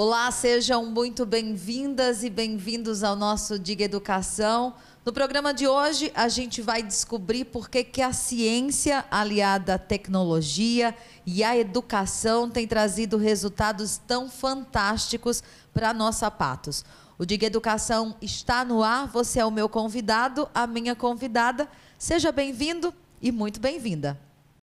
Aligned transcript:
Olá, 0.00 0.30
sejam 0.30 0.86
muito 0.86 1.26
bem-vindas 1.26 2.22
e 2.22 2.30
bem-vindos 2.30 3.02
ao 3.02 3.16
nosso 3.16 3.58
Diga 3.58 3.82
Educação. 3.82 4.74
No 5.04 5.12
programa 5.12 5.52
de 5.52 5.66
hoje, 5.66 6.12
a 6.14 6.28
gente 6.28 6.62
vai 6.62 6.84
descobrir 6.84 7.46
por 7.46 7.68
que, 7.68 7.82
que 7.82 8.00
a 8.00 8.12
ciência 8.12 9.04
aliada 9.10 9.74
à 9.74 9.78
tecnologia 9.78 10.94
e 11.26 11.42
à 11.42 11.58
educação 11.58 12.48
tem 12.48 12.64
trazido 12.64 13.16
resultados 13.16 13.98
tão 13.98 14.30
fantásticos 14.30 15.42
para 15.74 15.90
a 15.90 15.94
nossa 15.94 16.30
Patos. 16.30 16.84
O 17.18 17.26
Diga 17.26 17.46
Educação 17.46 18.14
está 18.22 18.64
no 18.64 18.84
ar, 18.84 19.08
você 19.08 19.40
é 19.40 19.44
o 19.44 19.50
meu 19.50 19.68
convidado, 19.68 20.48
a 20.54 20.64
minha 20.64 20.94
convidada. 20.94 21.68
Seja 21.98 22.30
bem-vindo 22.30 22.94
e 23.20 23.32
muito 23.32 23.58
bem-vinda. 23.58 24.27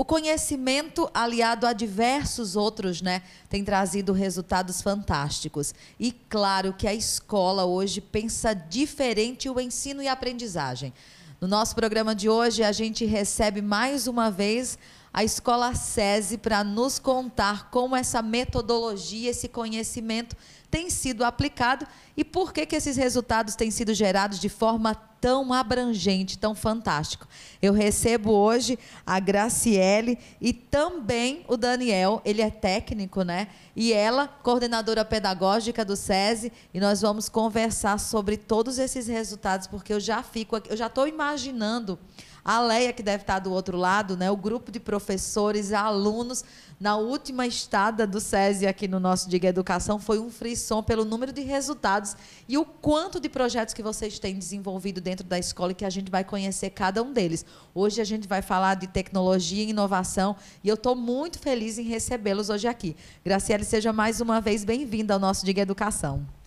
o 0.00 0.04
conhecimento 0.04 1.10
aliado 1.12 1.66
a 1.66 1.74
diversos 1.74 2.56
outros, 2.56 3.02
né, 3.02 3.20
tem 3.50 3.62
trazido 3.62 4.14
resultados 4.14 4.80
fantásticos. 4.80 5.74
E 5.98 6.10
claro 6.10 6.72
que 6.72 6.88
a 6.88 6.94
escola 6.94 7.66
hoje 7.66 8.00
pensa 8.00 8.54
diferente 8.54 9.50
o 9.50 9.60
ensino 9.60 10.00
e 10.00 10.08
a 10.08 10.12
aprendizagem. 10.12 10.94
No 11.38 11.46
nosso 11.46 11.74
programa 11.74 12.14
de 12.14 12.30
hoje, 12.30 12.62
a 12.62 12.72
gente 12.72 13.04
recebe 13.04 13.60
mais 13.60 14.06
uma 14.06 14.30
vez 14.30 14.78
a 15.12 15.22
Escola 15.22 15.74
SESI 15.74 16.38
para 16.38 16.64
nos 16.64 16.98
contar 16.98 17.68
como 17.70 17.94
essa 17.94 18.22
metodologia, 18.22 19.28
esse 19.28 19.48
conhecimento 19.48 20.34
tem 20.70 20.88
sido 20.88 21.24
aplicado 21.24 21.86
e 22.16 22.24
por 22.24 22.52
que, 22.52 22.64
que 22.64 22.76
esses 22.76 22.96
resultados 22.96 23.56
têm 23.56 23.70
sido 23.70 23.92
gerados 23.92 24.38
de 24.38 24.48
forma 24.48 24.94
tão 25.20 25.52
abrangente, 25.52 26.38
tão 26.38 26.54
fantástico. 26.54 27.26
Eu 27.60 27.72
recebo 27.72 28.32
hoje 28.32 28.78
a 29.04 29.20
Graciele 29.20 30.18
e 30.40 30.52
também 30.52 31.44
o 31.46 31.56
Daniel, 31.56 32.22
ele 32.24 32.40
é 32.40 32.50
técnico, 32.50 33.22
né? 33.22 33.48
E 33.76 33.92
ela, 33.92 34.26
coordenadora 34.26 35.04
pedagógica 35.04 35.84
do 35.84 35.94
SESI, 35.94 36.52
e 36.72 36.80
nós 36.80 37.02
vamos 37.02 37.28
conversar 37.28 37.98
sobre 37.98 38.36
todos 38.36 38.78
esses 38.78 39.06
resultados, 39.06 39.66
porque 39.66 39.92
eu 39.92 40.00
já 40.00 40.22
fico, 40.22 40.60
eu 40.68 40.76
já 40.76 40.86
estou 40.86 41.06
imaginando 41.06 41.98
a 42.44 42.60
Leia, 42.60 42.92
que 42.92 43.02
deve 43.02 43.22
estar 43.22 43.38
do 43.38 43.52
outro 43.52 43.76
lado, 43.76 44.16
né? 44.16 44.30
o 44.30 44.36
grupo 44.36 44.70
de 44.70 44.80
professores, 44.80 45.72
alunos, 45.72 46.44
na 46.80 46.96
última 46.96 47.46
estada 47.46 48.06
do 48.06 48.18
SESI 48.18 48.66
aqui 48.66 48.88
no 48.88 48.98
nosso 48.98 49.28
Diga 49.28 49.48
Educação, 49.48 49.98
foi 49.98 50.18
um 50.18 50.30
frisson 50.30 50.82
pelo 50.82 51.04
número 51.04 51.30
de 51.30 51.42
resultados 51.42 52.16
e 52.48 52.56
o 52.56 52.64
quanto 52.64 53.20
de 53.20 53.28
projetos 53.28 53.74
que 53.74 53.82
vocês 53.82 54.18
têm 54.18 54.38
desenvolvido 54.38 54.98
dentro 54.98 55.26
da 55.26 55.38
escola 55.38 55.72
e 55.72 55.74
que 55.74 55.84
a 55.84 55.90
gente 55.90 56.10
vai 56.10 56.24
conhecer 56.24 56.70
cada 56.70 57.02
um 57.02 57.12
deles. 57.12 57.44
Hoje 57.74 58.00
a 58.00 58.04
gente 58.04 58.26
vai 58.26 58.40
falar 58.40 58.76
de 58.76 58.86
tecnologia 58.86 59.62
e 59.62 59.70
inovação 59.70 60.34
e 60.64 60.68
eu 60.68 60.74
estou 60.74 60.96
muito 60.96 61.38
feliz 61.38 61.78
em 61.78 61.84
recebê-los 61.84 62.48
hoje 62.48 62.66
aqui. 62.66 62.96
Graciele, 63.22 63.64
seja 63.64 63.92
mais 63.92 64.22
uma 64.22 64.40
vez 64.40 64.64
bem-vinda 64.64 65.12
ao 65.12 65.20
nosso 65.20 65.44
Diga 65.44 65.60
Educação. 65.60 66.39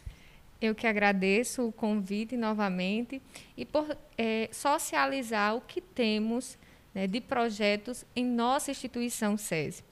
Eu 0.63 0.73
que 0.73 0.87
agradeço 0.87 1.67
o 1.67 1.73
convite 1.73 2.37
novamente 2.37 3.21
e 3.57 3.65
por 3.65 3.97
é, 4.17 4.47
socializar 4.49 5.57
o 5.57 5.59
que 5.59 5.81
temos 5.81 6.57
né, 6.95 7.05
de 7.05 7.19
projetos 7.19 8.05
em 8.15 8.23
nossa 8.23 8.71
instituição 8.71 9.35
SESI. 9.37 9.83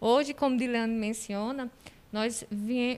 Hoje, 0.00 0.32
como 0.32 0.56
Dilane 0.56 0.94
menciona, 0.94 1.68
nós 2.12 2.46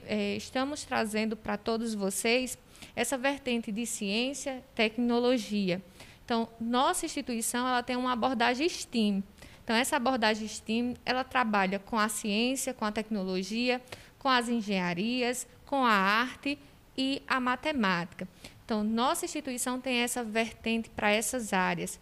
é, 0.05 0.35
estamos 0.37 0.83
trazendo 0.83 1.35
para 1.35 1.57
todos 1.57 1.95
vocês 1.95 2.55
essa 2.95 3.17
vertente 3.17 3.71
de 3.71 3.87
ciência, 3.87 4.63
tecnologia. 4.75 5.81
Então, 6.23 6.47
nossa 6.61 7.07
instituição 7.07 7.67
ela 7.67 7.81
tem 7.81 7.95
uma 7.95 8.13
abordagem 8.13 8.69
STEAM. 8.69 9.23
Então, 9.63 9.75
essa 9.75 9.95
abordagem 9.95 10.47
STEAM 10.47 10.93
ela 11.03 11.23
trabalha 11.23 11.79
com 11.79 11.97
a 11.97 12.09
ciência, 12.09 12.75
com 12.75 12.85
a 12.85 12.91
tecnologia, 12.91 13.81
com 14.19 14.29
as 14.29 14.49
engenharias, 14.49 15.47
com 15.65 15.83
a 15.83 15.91
arte 15.91 16.59
e 16.97 17.21
a 17.27 17.39
matemática. 17.39 18.27
Então, 18.65 18.83
nossa 18.83 19.25
instituição 19.25 19.79
tem 19.79 19.97
essa 19.97 20.23
vertente 20.23 20.89
para 20.89 21.11
essas 21.11 21.53
áreas. 21.53 21.99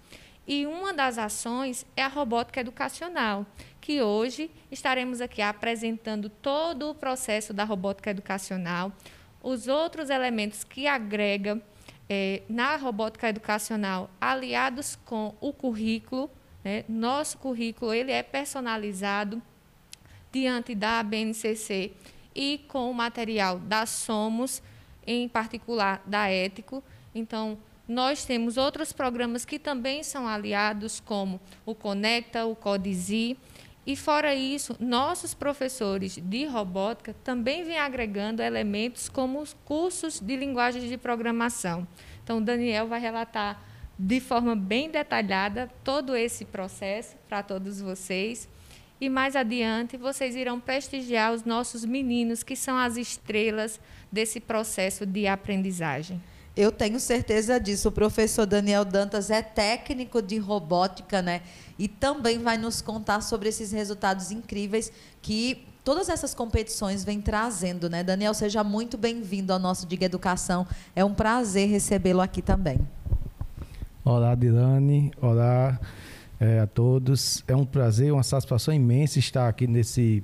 E 0.48 0.66
uma 0.66 0.94
das 0.94 1.18
ações 1.18 1.86
é 1.96 2.04
a 2.04 2.08
robótica 2.08 2.60
educacional, 2.60 3.46
que 3.80 4.02
hoje 4.02 4.52
estaremos 4.72 5.22
aqui 5.22 5.42
apresentando 5.42 6.30
todo 6.30 6.90
o 6.90 6.96
processo 6.96 7.54
da 7.54 7.64
robótica 7.64 8.10
educacional, 8.10 8.92
os 9.42 9.68
outros 9.68 10.10
elementos 10.10 10.64
que 10.64 10.88
agrega 10.88 11.62
é, 12.10 12.42
na 12.50 12.76
robótica 12.76 13.30
educacional, 13.30 14.10
aliados 14.20 14.98
com 15.06 15.34
o 15.40 15.54
currículo. 15.54 16.30
Né? 16.64 16.84
Nosso 16.90 17.38
currículo 17.38 17.94
ele 17.94 18.12
é 18.12 18.22
personalizado 18.22 19.42
diante 20.32 20.76
da 20.76 21.02
BNCC 21.04 21.94
e 22.36 22.66
com 22.68 22.90
o 22.90 22.94
material 22.94 23.60
da 23.60 23.86
Somos, 23.86 24.62
em 25.06 25.28
particular 25.28 26.02
da 26.06 26.28
Ético. 26.30 26.84
Então, 27.14 27.58
nós 27.88 28.24
temos 28.24 28.58
outros 28.58 28.94
programas 28.94 29.44
que 29.44 29.60
também 29.60 30.04
são 30.04 30.28
aliados, 30.28 31.00
como 31.00 31.42
o 31.66 31.76
Conecta, 31.76 32.46
o 32.46 32.56
Codizi. 32.56 33.38
E 33.86 33.96
fora 33.96 34.36
isso, 34.36 34.78
nossos 34.80 35.34
professores 35.34 36.18
de 36.18 36.46
robótica 36.46 37.16
também 37.24 37.64
vêm 37.64 37.80
agregando 37.80 38.42
elementos 38.42 39.10
como 39.10 39.42
os 39.42 39.54
cursos 39.66 40.20
de 40.20 40.36
linguagens 40.36 40.88
de 40.88 40.98
programação. 40.98 41.88
Então, 42.24 42.38
o 42.38 42.42
Daniel 42.42 42.88
vai 42.88 43.00
relatar 43.00 43.62
de 43.98 44.20
forma 44.20 44.56
bem 44.56 44.90
detalhada 44.90 45.70
todo 45.84 46.16
esse 46.16 46.46
processo 46.46 47.16
para 47.28 47.44
todos 47.44 47.82
vocês. 47.82 48.48
E 49.00 49.10
mais 49.10 49.36
adiante, 49.36 49.98
vocês 49.98 50.36
irão 50.36 50.60
prestigiar 50.60 51.34
os 51.34 51.44
nossos 51.44 51.84
meninos, 51.84 52.44
que 52.44 52.56
são 52.56 52.78
as 52.78 52.98
estrelas 52.98 53.80
desse 54.12 54.40
processo 54.40 55.06
de 55.06 55.28
aprendizagem. 55.28 56.22
Eu 56.56 56.72
tenho 56.72 57.00
certeza 57.00 57.60
disso. 57.60 57.88
O 57.88 57.92
professor 57.92 58.46
Daniel 58.46 58.84
Dantas 58.84 59.30
é 59.30 59.42
técnico 59.42 60.22
de 60.22 60.38
robótica, 60.38 61.22
né? 61.22 61.42
E 61.80 61.88
também 61.88 62.40
vai 62.40 62.58
nos 62.58 62.82
contar 62.82 63.22
sobre 63.22 63.48
esses 63.48 63.72
resultados 63.72 64.32
incríveis 64.32 64.92
que 65.22 65.66
todas 65.84 66.10
essas 66.10 66.34
competições 66.34 67.06
vêm 67.06 67.22
trazendo, 67.22 67.90
né? 67.90 68.04
Daniel, 68.04 68.34
seja 68.34 68.64
muito 68.64 68.98
bem-vindo 68.98 69.54
ao 69.54 69.60
nosso 69.60 69.88
Diga 69.88 70.06
Educação. 70.06 70.68
É 70.94 71.06
um 71.06 71.14
prazer 71.14 71.70
recebê-lo 71.70 72.20
aqui 72.20 72.42
também. 72.42 72.80
Olá, 74.04 74.36
Dilane. 74.36 75.12
Olá, 75.22 75.80
é, 76.38 76.60
a 76.60 76.68
todos. 76.68 77.46
É 77.48 77.56
um 77.56 77.66
prazer, 77.66 78.12
uma 78.12 78.24
satisfação 78.24 78.74
imensa 78.74 79.20
estar 79.20 79.48
aqui 79.48 79.68
nesse 79.68 80.22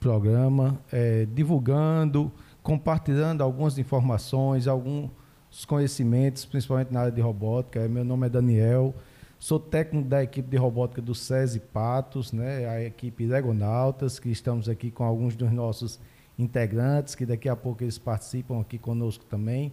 programa, 0.00 0.80
é, 0.90 1.26
divulgando, 1.34 2.32
compartilhando 2.66 3.44
algumas 3.44 3.78
informações, 3.78 4.66
alguns 4.66 5.64
conhecimentos, 5.68 6.44
principalmente 6.44 6.92
na 6.92 6.98
área 6.98 7.12
de 7.12 7.20
robótica. 7.20 7.86
Meu 7.86 8.04
nome 8.04 8.26
é 8.26 8.28
Daniel, 8.28 8.92
sou 9.38 9.60
técnico 9.60 10.08
da 10.08 10.20
equipe 10.20 10.48
de 10.48 10.56
robótica 10.56 11.00
do 11.00 11.14
SESI 11.14 11.60
Patos, 11.60 12.32
né, 12.32 12.68
a 12.68 12.82
equipe 12.82 13.24
Legonautas, 13.24 14.18
que 14.18 14.30
estamos 14.30 14.68
aqui 14.68 14.90
com 14.90 15.04
alguns 15.04 15.36
dos 15.36 15.52
nossos 15.52 16.00
integrantes, 16.36 17.14
que 17.14 17.24
daqui 17.24 17.48
a 17.48 17.54
pouco 17.54 17.84
eles 17.84 17.98
participam 17.98 18.60
aqui 18.60 18.78
conosco 18.78 19.24
também. 19.26 19.72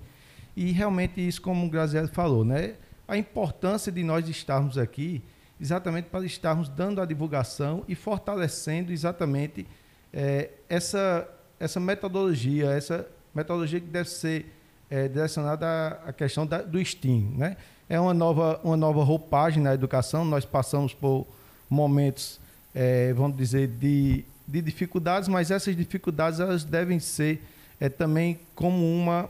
E 0.56 0.71
realmente 0.71 1.19
isso, 1.27 1.41
como 1.41 1.65
o 1.65 1.69
Graziello 1.71 2.09
falou, 2.09 2.45
né, 2.45 2.75
a 3.07 3.18
importância 3.18 3.91
de 3.91 4.03
nós 4.03 4.29
estarmos 4.29 4.77
aqui 4.77 5.23
exatamente 5.59 6.09
para 6.09 6.23
estarmos 6.27 6.69
dando 6.69 7.01
a 7.01 7.06
divulgação 7.07 7.83
e 7.88 7.95
fortalecendo 7.95 8.91
exatamente 8.91 9.65
é, 10.13 10.51
essa, 10.69 11.27
essa 11.59 11.79
metodologia, 11.79 12.71
essa 12.71 13.07
metodologia 13.33 13.79
que 13.79 13.88
deve 13.88 14.09
ser 14.09 14.45
é, 14.89 15.07
direcionada 15.07 16.00
à, 16.05 16.13
questão 16.13 16.45
da, 16.45 16.61
do 16.61 16.83
STEAM. 16.83 17.33
Né? 17.35 17.57
É 17.89 18.00
uma 18.00 18.13
nova, 18.13 18.59
uma 18.63 18.77
nova 18.77 19.03
roupagem 19.03 19.61
na 19.61 19.73
educação, 19.73 20.23
nós 20.23 20.45
passamos 20.45 20.94
por 20.94 21.25
momentos, 21.69 22.39
é, 22.73 23.13
vamos 23.13 23.38
dizer, 23.38 23.67
de, 23.67 24.23
de 24.47 24.61
dificuldades, 24.61 25.27
mas 25.27 25.51
essas 25.51 25.75
dificuldades 25.75 26.39
elas 26.39 26.63
devem 26.63 27.00
ser 27.00 27.41
é, 27.79 27.89
também 27.89 28.39
como 28.56 28.85
uma 28.85 29.29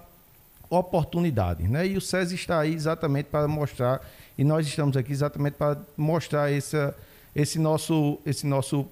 oportunidade. 0.69 1.67
Né? 1.67 1.87
E 1.87 1.97
o 1.97 2.01
SES 2.01 2.31
está 2.31 2.59
aí 2.59 2.73
exatamente 2.73 3.25
para 3.25 3.47
mostrar 3.47 4.01
e 4.37 4.43
nós 4.43 4.65
estamos 4.65 4.97
aqui 4.97 5.11
exatamente 5.11 5.53
para 5.53 5.77
mostrar 5.95 6.51
essa, 6.51 6.95
esse, 7.35 7.59
nosso, 7.59 8.19
esse 8.25 8.47
nosso, 8.47 8.87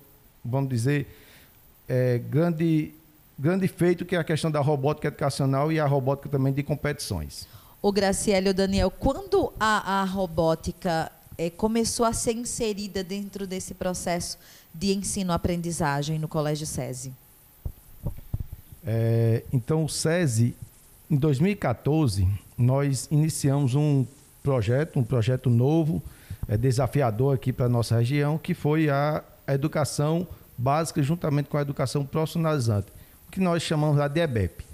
vamos 0.45 0.69
dizer, 0.69 1.07
é, 1.89 2.19
grande 2.19 2.93
grande 3.41 3.67
feito 3.67 4.05
que 4.05 4.15
é 4.15 4.19
a 4.19 4.23
questão 4.23 4.51
da 4.51 4.59
robótica 4.59 5.07
educacional 5.07 5.71
e 5.71 5.79
a 5.79 5.85
robótica 5.87 6.29
também 6.29 6.53
de 6.53 6.61
competições. 6.61 7.47
O 7.81 7.91
Graciele 7.91 8.49
e 8.49 8.51
o 8.51 8.53
Daniel, 8.53 8.91
quando 8.91 9.51
a, 9.59 10.01
a 10.01 10.03
robótica 10.03 11.11
é, 11.35 11.49
começou 11.49 12.05
a 12.05 12.13
ser 12.13 12.33
inserida 12.33 13.03
dentro 13.03 13.47
desse 13.47 13.73
processo 13.73 14.37
de 14.71 14.93
ensino-aprendizagem 14.93 16.19
no 16.19 16.27
Colégio 16.27 16.67
SESI? 16.67 17.11
É, 18.85 19.43
então, 19.51 19.85
o 19.85 19.89
SESI, 19.89 20.55
em 21.09 21.15
2014, 21.15 22.27
nós 22.55 23.07
iniciamos 23.09 23.73
um 23.73 24.05
projeto, 24.43 24.99
um 24.99 25.03
projeto 25.03 25.49
novo, 25.49 25.99
é, 26.47 26.55
desafiador 26.55 27.33
aqui 27.33 27.51
para 27.51 27.65
a 27.65 27.69
nossa 27.69 27.97
região, 27.97 28.37
que 28.37 28.53
foi 28.53 28.87
a, 28.87 29.23
educação 29.47 30.27
básica 30.57 31.01
juntamente 31.01 31.49
com 31.49 31.57
a 31.57 31.61
educação 31.61 32.05
profissionalizante, 32.05 32.87
que 33.31 33.39
nós 33.39 33.63
chamamos 33.63 33.97
lá 33.97 34.07
de 34.07 34.19
EBEP. 34.19 34.65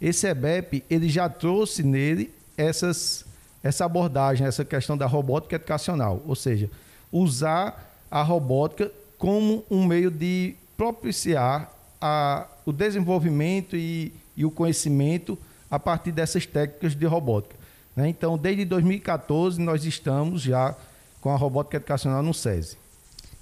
Esse 0.00 0.28
EBEP, 0.28 0.84
ele 0.88 1.08
já 1.08 1.28
trouxe 1.28 1.82
nele 1.82 2.32
essas, 2.56 3.24
essa 3.62 3.84
abordagem, 3.84 4.46
essa 4.46 4.64
questão 4.64 4.96
da 4.96 5.06
robótica 5.06 5.56
educacional, 5.56 6.22
ou 6.26 6.36
seja, 6.36 6.70
usar 7.10 7.92
a 8.10 8.22
robótica 8.22 8.90
como 9.18 9.64
um 9.68 9.84
meio 9.84 10.10
de 10.10 10.54
propiciar 10.76 11.72
a, 12.00 12.46
o 12.64 12.72
desenvolvimento 12.72 13.76
e, 13.76 14.12
e 14.36 14.44
o 14.44 14.50
conhecimento 14.50 15.36
a 15.68 15.78
partir 15.78 16.12
dessas 16.12 16.46
técnicas 16.46 16.94
de 16.94 17.04
robótica. 17.04 17.56
Né? 17.96 18.08
Então, 18.08 18.38
desde 18.38 18.64
2014, 18.64 19.60
nós 19.60 19.84
estamos 19.84 20.42
já 20.42 20.74
com 21.20 21.30
a 21.30 21.36
robótica 21.36 21.76
educacional 21.76 22.22
no 22.22 22.32
SESI. 22.32 22.78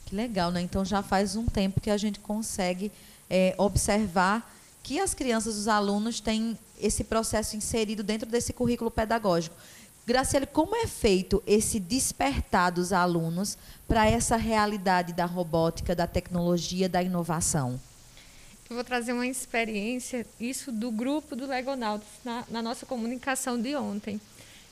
Que 0.07 0.15
legal, 0.15 0.51
né? 0.51 0.61
Então 0.61 0.85
já 0.85 1.03
faz 1.03 1.37
um 1.37 1.45
tempo 1.45 1.81
que 1.81 1.91
a 1.91 1.97
gente 1.97 2.21
consegue 2.21 2.93
é, 3.29 3.55
observar 3.59 4.55
que 4.83 5.01
as 5.01 5.15
crianças, 5.15 5.57
os 5.57 5.69
alunos, 5.69 6.21
têm 6.21 6.57
esse 6.81 7.03
processo 7.05 7.57
inserido 7.57 8.03
dentro 8.03 8.29
desse 8.29 8.53
currículo 8.53 8.91
pedagógico. 8.91 9.57
Graciele, 10.07 10.47
como 10.47 10.77
é 10.77 10.87
feito 10.87 11.43
esse 11.45 11.81
despertar 11.81 12.71
dos 12.71 12.93
alunos 12.93 13.59
para 13.89 14.07
essa 14.09 14.37
realidade 14.37 15.13
da 15.13 15.25
robótica, 15.25 15.97
da 15.97 16.07
tecnologia, 16.07 16.89
da 16.89 17.03
inovação? 17.03 17.81
Eu 18.71 18.77
vou 18.77 18.85
trazer 18.85 19.13
uma 19.13 19.27
experiência, 19.27 20.25
isso 20.39 20.71
do 20.71 20.93
grupo 20.93 21.35
do 21.35 21.47
Legonautas, 21.47 22.07
na, 22.25 22.45
na 22.49 22.63
nossa 22.63 22.87
comunicação 22.87 23.61
de 23.61 23.75
ontem. 23.75 24.21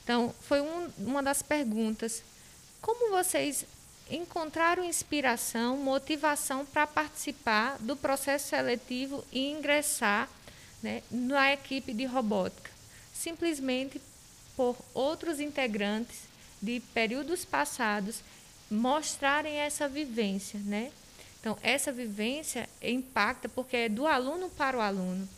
Então, 0.03 0.33
foi 0.41 0.61
um, 0.61 0.87
uma 0.99 1.21
das 1.21 1.41
perguntas. 1.41 2.23
Como 2.81 3.11
vocês 3.11 3.65
encontraram 4.09 4.83
inspiração, 4.83 5.77
motivação 5.77 6.65
para 6.65 6.85
participar 6.85 7.77
do 7.79 7.95
processo 7.95 8.49
seletivo 8.49 9.23
e 9.31 9.51
ingressar 9.51 10.29
né, 10.81 11.01
na 11.09 11.53
equipe 11.53 11.93
de 11.93 12.05
robótica. 12.05 12.69
Simplesmente 13.13 14.01
por 14.55 14.77
outros 14.93 15.39
integrantes 15.39 16.21
de 16.61 16.79
períodos 16.93 17.43
passados 17.43 18.21
mostrarem 18.69 19.55
essa 19.55 19.87
vivência, 19.87 20.59
né? 20.59 20.91
Então, 21.39 21.57
essa 21.61 21.91
vivência 21.91 22.67
impacta 22.81 23.47
porque 23.47 23.77
é 23.77 23.89
do 23.89 24.07
aluno 24.07 24.49
para 24.49 24.77
o 24.77 24.81
aluno. 24.81 25.29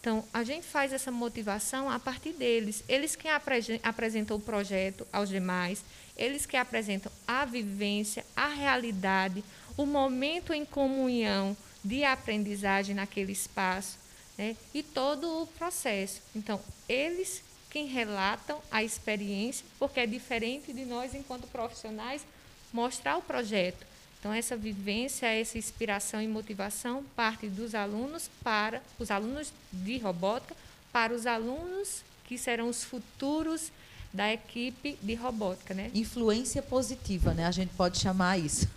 Então, 0.00 0.24
a 0.32 0.42
gente 0.42 0.66
faz 0.66 0.92
essa 0.92 1.12
motivação 1.12 1.88
a 1.88 1.98
partir 1.98 2.32
deles. 2.32 2.82
Eles 2.88 3.14
que 3.14 3.28
apresentam 3.28 4.36
o 4.36 4.40
projeto 4.40 5.06
aos 5.12 5.28
demais, 5.28 5.84
eles 6.16 6.46
que 6.46 6.56
apresentam 6.56 7.10
a 7.26 7.44
vivência, 7.44 8.24
a 8.36 8.48
realidade, 8.48 9.44
o 9.76 9.84
momento 9.84 10.52
em 10.52 10.64
comunhão 10.64 11.56
de 11.84 12.04
aprendizagem 12.04 12.94
naquele 12.94 13.32
espaço, 13.32 13.98
né? 14.38 14.56
e 14.72 14.82
todo 14.82 15.42
o 15.42 15.46
processo. 15.46 16.22
Então, 16.34 16.60
eles 16.88 17.42
quem 17.68 17.86
relatam 17.86 18.60
a 18.70 18.84
experiência, 18.84 19.66
porque 19.80 19.98
é 19.98 20.06
diferente 20.06 20.72
de 20.72 20.84
nós, 20.84 21.12
enquanto 21.12 21.48
profissionais, 21.48 22.24
mostrar 22.72 23.16
o 23.16 23.22
projeto. 23.22 23.84
Então, 24.20 24.32
essa 24.32 24.56
vivência, 24.56 25.26
essa 25.26 25.58
inspiração 25.58 26.22
e 26.22 26.28
motivação 26.28 27.04
parte 27.16 27.48
dos 27.48 27.74
alunos 27.74 28.30
para 28.42 28.80
os 28.98 29.10
alunos 29.10 29.52
de 29.72 29.98
robótica, 29.98 30.56
para 30.92 31.12
os 31.12 31.26
alunos 31.26 32.04
que 32.24 32.38
serão 32.38 32.68
os 32.68 32.84
futuros 32.84 33.72
da 34.14 34.32
equipe 34.32 34.96
de 35.02 35.14
robótica, 35.16 35.74
né? 35.74 35.90
Influência 35.92 36.62
positiva, 36.62 37.34
né? 37.34 37.46
A 37.46 37.50
gente 37.50 37.70
pode 37.74 37.98
chamar 37.98 38.38
isso. 38.38 38.68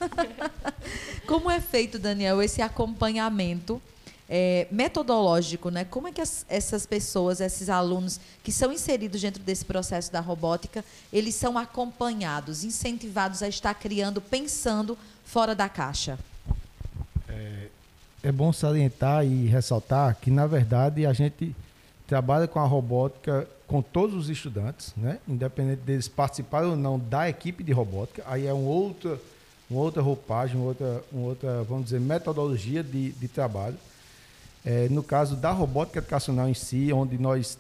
Como 1.28 1.50
é 1.50 1.62
feito, 1.62 2.00
Daniel, 2.00 2.42
esse 2.42 2.60
acompanhamento 2.60 3.80
é, 4.28 4.68
metodológico, 4.72 5.70
né? 5.70 5.86
Como 5.86 6.08
é 6.08 6.12
que 6.12 6.20
as, 6.20 6.44
essas 6.50 6.88
pessoas, 6.88 7.40
esses 7.40 7.70
alunos 7.70 8.20
que 8.44 8.52
são 8.52 8.74
inseridos 8.74 9.22
dentro 9.22 9.44
desse 9.44 9.64
processo 9.64 10.12
da 10.12 10.20
robótica, 10.20 10.84
eles 11.14 11.36
são 11.36 11.56
acompanhados, 11.56 12.64
incentivados 12.64 13.44
a 13.44 13.48
estar 13.48 13.76
criando, 13.76 14.20
pensando 14.20 14.98
fora 15.24 15.54
da 15.54 15.70
caixa? 15.70 16.18
É, 17.30 17.68
é 18.24 18.32
bom 18.32 18.52
salientar 18.52 19.24
e 19.24 19.46
ressaltar 19.46 20.18
que, 20.20 20.32
na 20.32 20.48
verdade, 20.48 21.06
a 21.06 21.14
gente 21.14 21.56
trabalha 22.08 22.48
com 22.48 22.60
a 22.60 22.66
robótica 22.66 23.48
com 23.68 23.82
todos 23.82 24.16
os 24.16 24.30
estudantes, 24.30 24.94
né? 24.96 25.20
independente 25.28 25.82
deles 25.82 26.08
participarem 26.08 26.70
ou 26.70 26.78
não 26.78 26.98
da 26.98 27.30
equipe 27.30 27.64
de 27.64 27.74
robótica. 27.74 28.24
Aí 28.26 28.48
é 28.48 28.54
um 28.54 28.66
outra, 28.66 29.20
uma 29.70 29.82
outra 29.82 30.02
roupagem, 30.02 30.56
uma 30.56 30.68
outra, 30.68 31.04
uma 31.12 31.28
outra, 31.28 31.64
vamos 31.64 31.86
dizer, 31.86 32.00
metodologia 32.00 32.82
de, 32.82 33.12
de 33.12 33.28
trabalho. 33.28 33.78
É, 34.66 34.88
no 34.90 35.04
caso 35.04 35.36
da 35.36 35.52
robótica 35.52 36.00
educacional 36.00 36.48
em 36.48 36.54
si, 36.54 36.92
onde 36.94 37.18
nós 37.18 37.58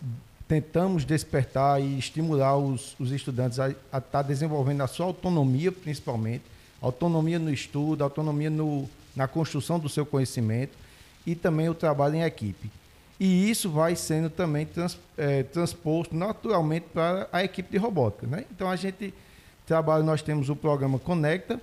tentamos 0.48 1.04
despertar 1.04 1.81
e 1.81 2.00
estimular 2.00 2.57
os, 2.57 2.95
os 2.98 3.12
estudantes 3.12 3.60
a 3.60 3.69
estar 3.69 4.01
tá 4.01 4.21
desenvolvendo 4.21 4.81
a 4.81 4.88
sua 4.88 5.06
autonomia, 5.06 5.71
principalmente, 5.71 6.44
autonomia 6.81 7.38
no 7.38 7.51
estudo, 7.51 8.03
autonomia 8.03 8.50
no, 8.50 8.89
na 9.13 9.27
construção 9.27 9.77
do 9.77 9.89
seu 9.89 10.06
conhecimento 10.06 10.71
e 11.25 11.36
também 11.36 11.68
o 11.68 11.75
trabalho 11.75 12.15
em 12.15 12.24
equipe. 12.24 12.71
E 13.19 13.50
isso 13.50 13.69
vai 13.69 13.96
sendo 13.96 14.30
também 14.30 14.66
trans, 14.66 14.98
é, 15.18 15.44
transposto 15.44 16.16
naturalmente 16.16 16.86
para 16.94 17.28
a 17.31 17.44
equipe 17.44 17.72
de 17.72 17.78
robótica. 17.78 18.28
Né? 18.28 18.46
Então 18.52 18.69
a 18.69 18.75
gente 18.75 19.14
trabalha, 19.66 20.04
nós 20.04 20.22
temos 20.22 20.50
o 20.50 20.56
programa 20.56 21.00
Conecta, 21.00 21.60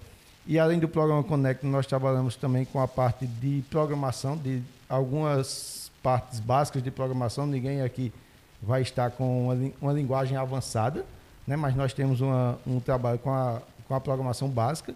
e 0.47 0.59
além 0.59 0.79
do 0.79 0.89
programa 0.89 1.23
Conecta, 1.23 1.67
nós 1.67 1.87
trabalhamos 1.87 2.37
também 2.37 2.65
com 2.65 2.81
a 2.81 2.89
parte 2.89 3.27
de 3.27 3.63
programação, 3.71 4.37
de 4.37 4.61
algumas 4.89 5.91
partes 6.03 6.41
básicas 6.41 6.83
de 6.83 6.91
programação. 6.91 7.47
Ninguém 7.47 7.83
aqui 7.83 8.13
vai 8.61 8.83
estar 8.83 9.11
com 9.11 9.47
uma, 9.47 9.73
uma 9.81 9.93
linguagem 9.93 10.37
avançada, 10.37 11.05
né? 11.47 11.57
mas 11.57 11.75
nós 11.75 11.93
temos 11.93 12.21
uma, 12.21 12.59
um 12.67 12.81
trabalho 12.81 13.19
com 13.19 13.31
a, 13.31 13.63
com 13.87 13.95
a 13.95 14.01
programação 14.01 14.49
básica. 14.49 14.95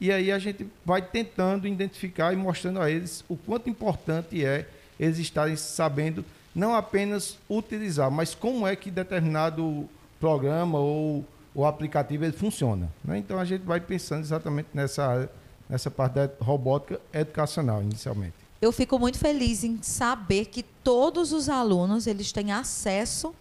E 0.00 0.10
aí 0.10 0.32
a 0.32 0.38
gente 0.38 0.66
vai 0.84 1.00
tentando 1.00 1.68
identificar 1.68 2.32
e 2.32 2.36
mostrando 2.36 2.80
a 2.80 2.90
eles 2.90 3.24
o 3.28 3.36
quanto 3.36 3.70
importante 3.70 4.44
é 4.44 4.66
eles 4.98 5.18
estarem 5.18 5.56
sabendo 5.56 6.24
não 6.54 6.74
apenas 6.74 7.38
utilizar, 7.48 8.10
mas 8.10 8.34
como 8.34 8.66
é 8.66 8.76
que 8.76 8.90
determinado 8.90 9.88
programa 10.20 10.78
ou 10.78 11.24
o 11.54 11.64
aplicativo 11.64 12.24
ele 12.24 12.32
funciona. 12.32 12.90
Né? 13.04 13.18
Então 13.18 13.38
a 13.38 13.44
gente 13.44 13.62
vai 13.62 13.80
pensando 13.80 14.20
exatamente 14.20 14.68
nessa 14.72 15.28
nessa 15.68 15.90
parte 15.90 16.14
da 16.14 16.30
robótica 16.40 17.00
educacional 17.12 17.82
inicialmente. 17.82 18.34
Eu 18.60 18.72
fico 18.72 18.98
muito 18.98 19.18
feliz 19.18 19.64
em 19.64 19.82
saber 19.82 20.46
que 20.46 20.62
todos 20.62 21.32
os 21.32 21.48
alunos 21.48 22.06
eles 22.06 22.32
têm 22.32 22.52
acesso 22.52 23.34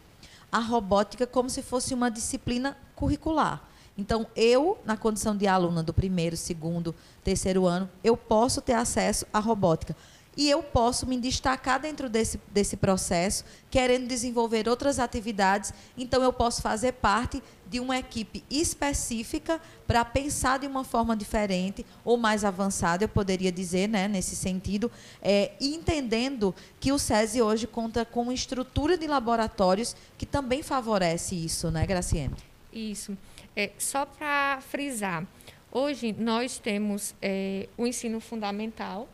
à 0.52 0.60
robótica 0.60 1.26
como 1.26 1.50
se 1.50 1.62
fosse 1.62 1.94
uma 1.94 2.10
disciplina 2.10 2.78
curricular. 2.96 3.62
Então, 3.98 4.26
eu, 4.36 4.78
na 4.86 4.98
condição 4.98 5.38
de 5.38 5.46
aluna 5.46 5.84
do 5.84 5.94
primeiro, 5.94 6.36
segundo, 6.36 6.96
terceiro 7.24 7.66
ano, 7.66 7.88
eu 8.04 8.18
posso 8.18 8.60
ter 8.60 8.74
acesso 8.74 9.26
à 9.32 9.40
robótica 9.40 9.96
e 10.36 10.50
eu 10.50 10.64
posso 10.64 11.06
me 11.06 11.20
destacar 11.20 11.80
dentro 11.80 12.10
desse, 12.10 12.40
desse 12.52 12.78
processo, 12.78 13.44
querendo 13.70 14.08
desenvolver 14.08 14.68
outras 14.68 15.00
atividades. 15.00 15.74
Então, 15.98 16.24
eu 16.24 16.34
posso 16.34 16.62
fazer 16.62 16.94
parte 16.94 17.42
de 17.74 17.80
uma 17.80 17.98
equipe 17.98 18.44
específica 18.52 19.60
para 19.88 20.06
pensar 20.06 20.60
de 20.60 20.68
uma 20.68 20.84
forma 20.84 21.16
diferente 21.16 21.84
ou 22.06 22.18
mais 22.18 22.46
avançada, 22.46 23.04
eu 23.04 23.10
poderia 23.10 23.52
dizer, 23.52 23.90
né, 23.90 24.08
nesse 24.08 24.36
sentido, 24.36 24.92
é, 25.22 25.54
entendendo 25.60 26.54
que 26.80 26.92
o 26.92 27.00
SESI 27.00 27.42
hoje 27.42 27.66
conta 27.66 28.06
com 28.06 28.22
uma 28.22 28.34
estrutura 28.34 28.96
de 28.96 29.08
laboratórios 29.08 29.96
que 30.20 30.26
também 30.26 30.62
favorece 30.62 31.36
isso, 31.36 31.72
né, 31.72 31.86
Graciane? 31.88 32.36
Isso. 32.72 33.18
É, 33.56 33.72
só 33.78 34.06
para 34.06 34.62
frisar, 34.62 35.26
hoje 35.72 36.16
nós 36.18 36.60
temos 36.60 37.16
é, 37.22 37.68
o 37.78 37.88
ensino 37.88 38.20
fundamental, 38.20 39.08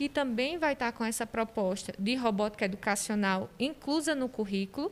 que 0.00 0.08
também 0.08 0.56
vai 0.56 0.72
estar 0.72 0.92
com 0.92 1.04
essa 1.04 1.26
proposta 1.26 1.92
de 1.98 2.14
robótica 2.14 2.64
educacional 2.64 3.50
inclusa 3.58 4.14
no 4.14 4.30
currículo, 4.30 4.90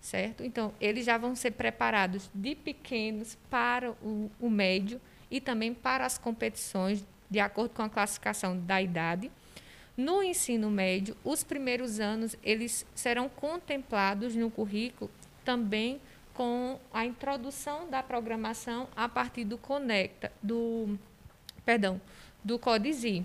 certo? 0.00 0.42
Então, 0.42 0.74
eles 0.80 1.06
já 1.06 1.16
vão 1.16 1.36
ser 1.36 1.52
preparados 1.52 2.28
de 2.34 2.56
pequenos 2.56 3.38
para 3.48 3.92
o, 4.02 4.28
o 4.40 4.50
médio 4.50 5.00
e 5.30 5.40
também 5.40 5.72
para 5.72 6.04
as 6.04 6.18
competições, 6.18 7.06
de 7.30 7.38
acordo 7.38 7.74
com 7.74 7.82
a 7.82 7.88
classificação 7.88 8.58
da 8.58 8.82
idade. 8.82 9.30
No 9.96 10.20
ensino 10.20 10.68
médio, 10.68 11.16
os 11.22 11.44
primeiros 11.44 12.00
anos 12.00 12.34
eles 12.42 12.84
serão 12.92 13.28
contemplados 13.28 14.34
no 14.34 14.50
currículo 14.50 15.08
também 15.44 16.00
com 16.34 16.76
a 16.92 17.06
introdução 17.06 17.88
da 17.88 18.02
programação 18.02 18.88
a 18.96 19.08
partir 19.08 19.44
do 19.44 19.56
Conecta, 19.56 20.32
do 20.42 20.98
perdão, 21.64 22.00
do 22.42 22.58
Codizi. 22.58 23.24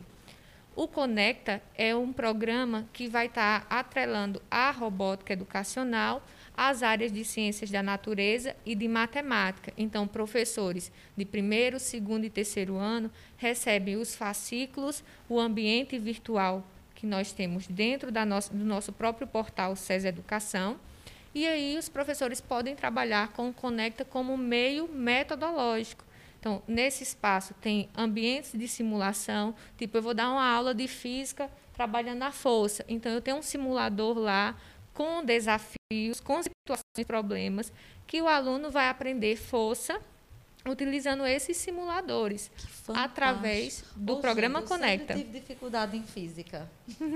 O 0.75 0.89
Conecta 0.89 1.62
é 1.77 1.96
um 1.96 2.12
programa 2.12 2.86
que 2.91 3.08
vai 3.08 3.27
estar 3.27 3.65
atrelando 3.70 4.41
a 4.51 4.72
robótica 4.72 5.32
educacional 5.32 6.22
às 6.53 6.84
áreas 6.84 7.13
de 7.13 7.24
ciências 7.24 7.72
da 7.72 7.82
natureza 7.82 8.53
e 8.65 8.75
de 8.75 8.86
matemática. 8.86 9.72
Então, 9.77 10.05
professores 10.05 10.91
de 11.15 11.24
primeiro, 11.24 11.79
segundo 11.79 12.25
e 12.25 12.29
terceiro 12.29 12.75
ano 12.75 13.10
recebem 13.38 13.96
os 13.96 14.15
fascículos, 14.15 15.01
o 15.29 15.39
ambiente 15.39 15.98
virtual 15.98 16.62
que 16.94 17.05
nós 17.05 17.32
temos 17.32 17.67
dentro 17.67 18.12
da 18.12 18.25
nossa, 18.25 18.53
do 18.53 18.65
nosso 18.65 18.91
próprio 18.91 19.27
portal 19.27 19.77
SES 19.77 20.03
Educação. 20.03 20.77
E 21.34 21.48
aí 21.48 21.77
os 21.77 21.88
professores 21.88 22.41
podem 22.41 22.75
trabalhar 22.75 23.29
com 23.29 23.48
o 23.48 23.53
Conecta 23.53 24.03
como 24.03 24.38
meio 24.38 24.89
metodológico. 24.89 26.05
Então, 26.46 26.62
nesse 26.68 27.02
espaço 27.02 27.56
tem 27.56 27.90
ambientes 27.98 28.52
de 28.52 28.68
simulação, 28.68 29.56
tipo, 29.75 29.98
eu 29.98 30.02
vou 30.04 30.14
dar 30.14 30.30
uma 30.30 30.48
aula 30.48 30.75
de 30.75 30.88
física 30.88 31.50
trabalhando 31.74 32.22
a 32.22 32.32
força. 32.32 32.86
Então, 32.88 33.12
eu 33.12 33.20
tenho 33.20 33.38
um 33.38 33.42
simulador 33.42 34.16
lá 34.20 34.56
com 34.94 35.25
desafios, 35.25 36.20
com 36.24 36.44
situações 36.44 37.00
e 37.00 37.04
problemas, 37.04 37.74
que 38.06 38.22
o 38.22 38.28
aluno 38.28 38.70
vai 38.70 38.90
aprender 38.90 39.36
força 39.38 40.00
utilizando 40.70 41.25
esses 41.25 41.58
simuladores 41.58 42.52
através 42.90 43.84
do 43.96 44.18
programa 44.18 44.60
gente, 44.60 44.68
Conecta. 44.68 45.14
Eu 45.14 45.18
tive 45.18 45.40
dificuldade 45.40 45.98
em 45.98 46.04
física. 46.04 46.70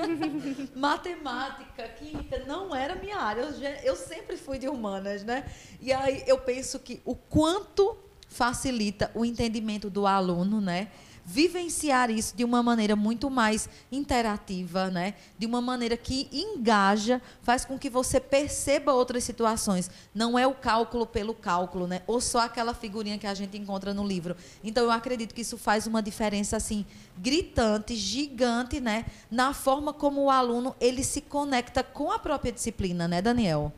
Matemática, 0.75 1.87
química 1.89 2.39
não 2.47 2.75
era 2.75 2.95
minha 2.95 3.17
área. 3.17 3.41
Eu, 3.41 3.51
eu 3.83 3.95
sempre 3.95 4.37
fui 4.37 4.57
de 4.57 4.67
humanas, 4.67 5.23
né? 5.23 5.45
E 5.79 5.93
aí 5.93 6.23
eu 6.25 6.39
penso 6.39 6.79
que 6.79 6.99
o 7.05 7.15
quanto 7.15 8.08
facilita 8.29 9.11
o 9.13 9.25
entendimento 9.25 9.89
do 9.89 10.07
aluno, 10.07 10.61
né? 10.61 10.87
Vivenciar 11.25 12.09
isso 12.09 12.35
de 12.35 12.43
uma 12.43 12.63
maneira 12.63 12.95
muito 12.95 13.29
mais 13.29 13.69
interativa, 13.91 14.89
né? 14.89 15.13
De 15.37 15.45
uma 15.45 15.61
maneira 15.61 15.95
que 15.95 16.27
engaja, 16.31 17.21
faz 17.43 17.63
com 17.65 17.77
que 17.77 17.87
você 17.87 18.19
perceba 18.19 18.93
outras 18.93 19.23
situações. 19.23 19.91
Não 20.15 20.39
é 20.39 20.47
o 20.47 20.55
cálculo 20.55 21.05
pelo 21.05 21.35
cálculo, 21.35 21.85
né? 21.85 22.01
Ou 22.07 22.19
só 22.19 22.39
aquela 22.39 22.73
figurinha 22.73 23.19
que 23.19 23.27
a 23.27 23.33
gente 23.35 23.57
encontra 23.57 23.93
no 23.93 24.07
livro. 24.07 24.35
Então 24.63 24.83
eu 24.83 24.91
acredito 24.91 25.35
que 25.35 25.41
isso 25.41 25.57
faz 25.57 25.85
uma 25.85 26.01
diferença 26.01 26.57
assim 26.57 26.83
gritante, 27.17 27.95
gigante, 27.95 28.79
né? 28.79 29.05
Na 29.29 29.53
forma 29.53 29.93
como 29.93 30.23
o 30.23 30.29
aluno 30.31 30.75
ele 30.79 31.03
se 31.03 31.21
conecta 31.21 31.83
com 31.83 32.11
a 32.11 32.17
própria 32.17 32.51
disciplina, 32.51 33.07
né, 33.07 33.21
Daniel? 33.21 33.71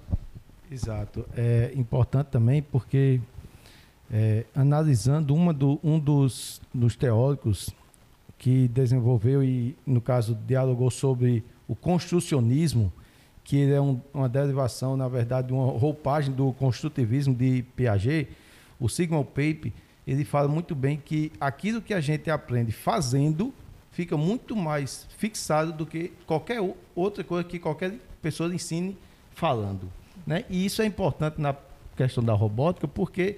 Exato. 0.72 1.26
É 1.36 1.74
importante 1.76 2.28
também 2.28 2.62
porque, 2.62 3.20
é, 4.12 4.46
analisando 4.56 5.34
uma 5.34 5.54
do, 5.54 5.80
um 5.84 5.98
dos, 5.98 6.62
dos 6.74 6.96
teóricos 6.96 7.70
que 8.38 8.68
desenvolveu 8.68 9.44
e, 9.44 9.76
no 9.86 10.02
caso, 10.02 10.38
dialogou 10.48 10.90
sobre 10.92 11.44
o 11.68 11.76
construcionismo, 11.76 12.92
que 13.44 13.56
ele 13.58 13.74
é 13.74 13.82
um- 13.82 14.02
uma 14.14 14.28
derivação, 14.28 14.98
na 14.98 15.08
verdade, 15.08 15.54
uma 15.54 15.66
roupagem 15.78 16.34
do 16.34 16.52
construtivismo 16.54 17.34
de 17.34 17.64
Piaget, 17.76 18.28
o 18.80 18.90
Sigmund 18.90 19.28
Pape, 19.28 19.74
ele 20.06 20.26
fala 20.26 20.48
muito 20.48 20.74
bem 20.76 20.98
que 20.98 21.32
aquilo 21.40 21.82
que 21.82 21.94
a 21.94 22.02
gente 22.02 22.30
aprende 22.30 22.72
fazendo 22.72 23.54
fica 23.92 24.18
muito 24.18 24.56
mais 24.56 25.08
fixado 25.18 25.72
do 25.72 25.86
que 25.86 26.12
qualquer 26.26 26.60
outra 26.96 27.24
coisa 27.24 27.48
que 27.48 27.60
qualquer 27.60 27.94
pessoa 28.22 28.54
ensine 28.54 28.98
falando. 29.34 29.92
Né? 30.26 30.44
E 30.50 30.66
isso 30.66 30.82
é 30.82 30.86
importante 30.86 31.40
na 31.40 31.56
questão 31.96 32.24
da 32.24 32.34
robótica, 32.34 32.88
porque 32.88 33.38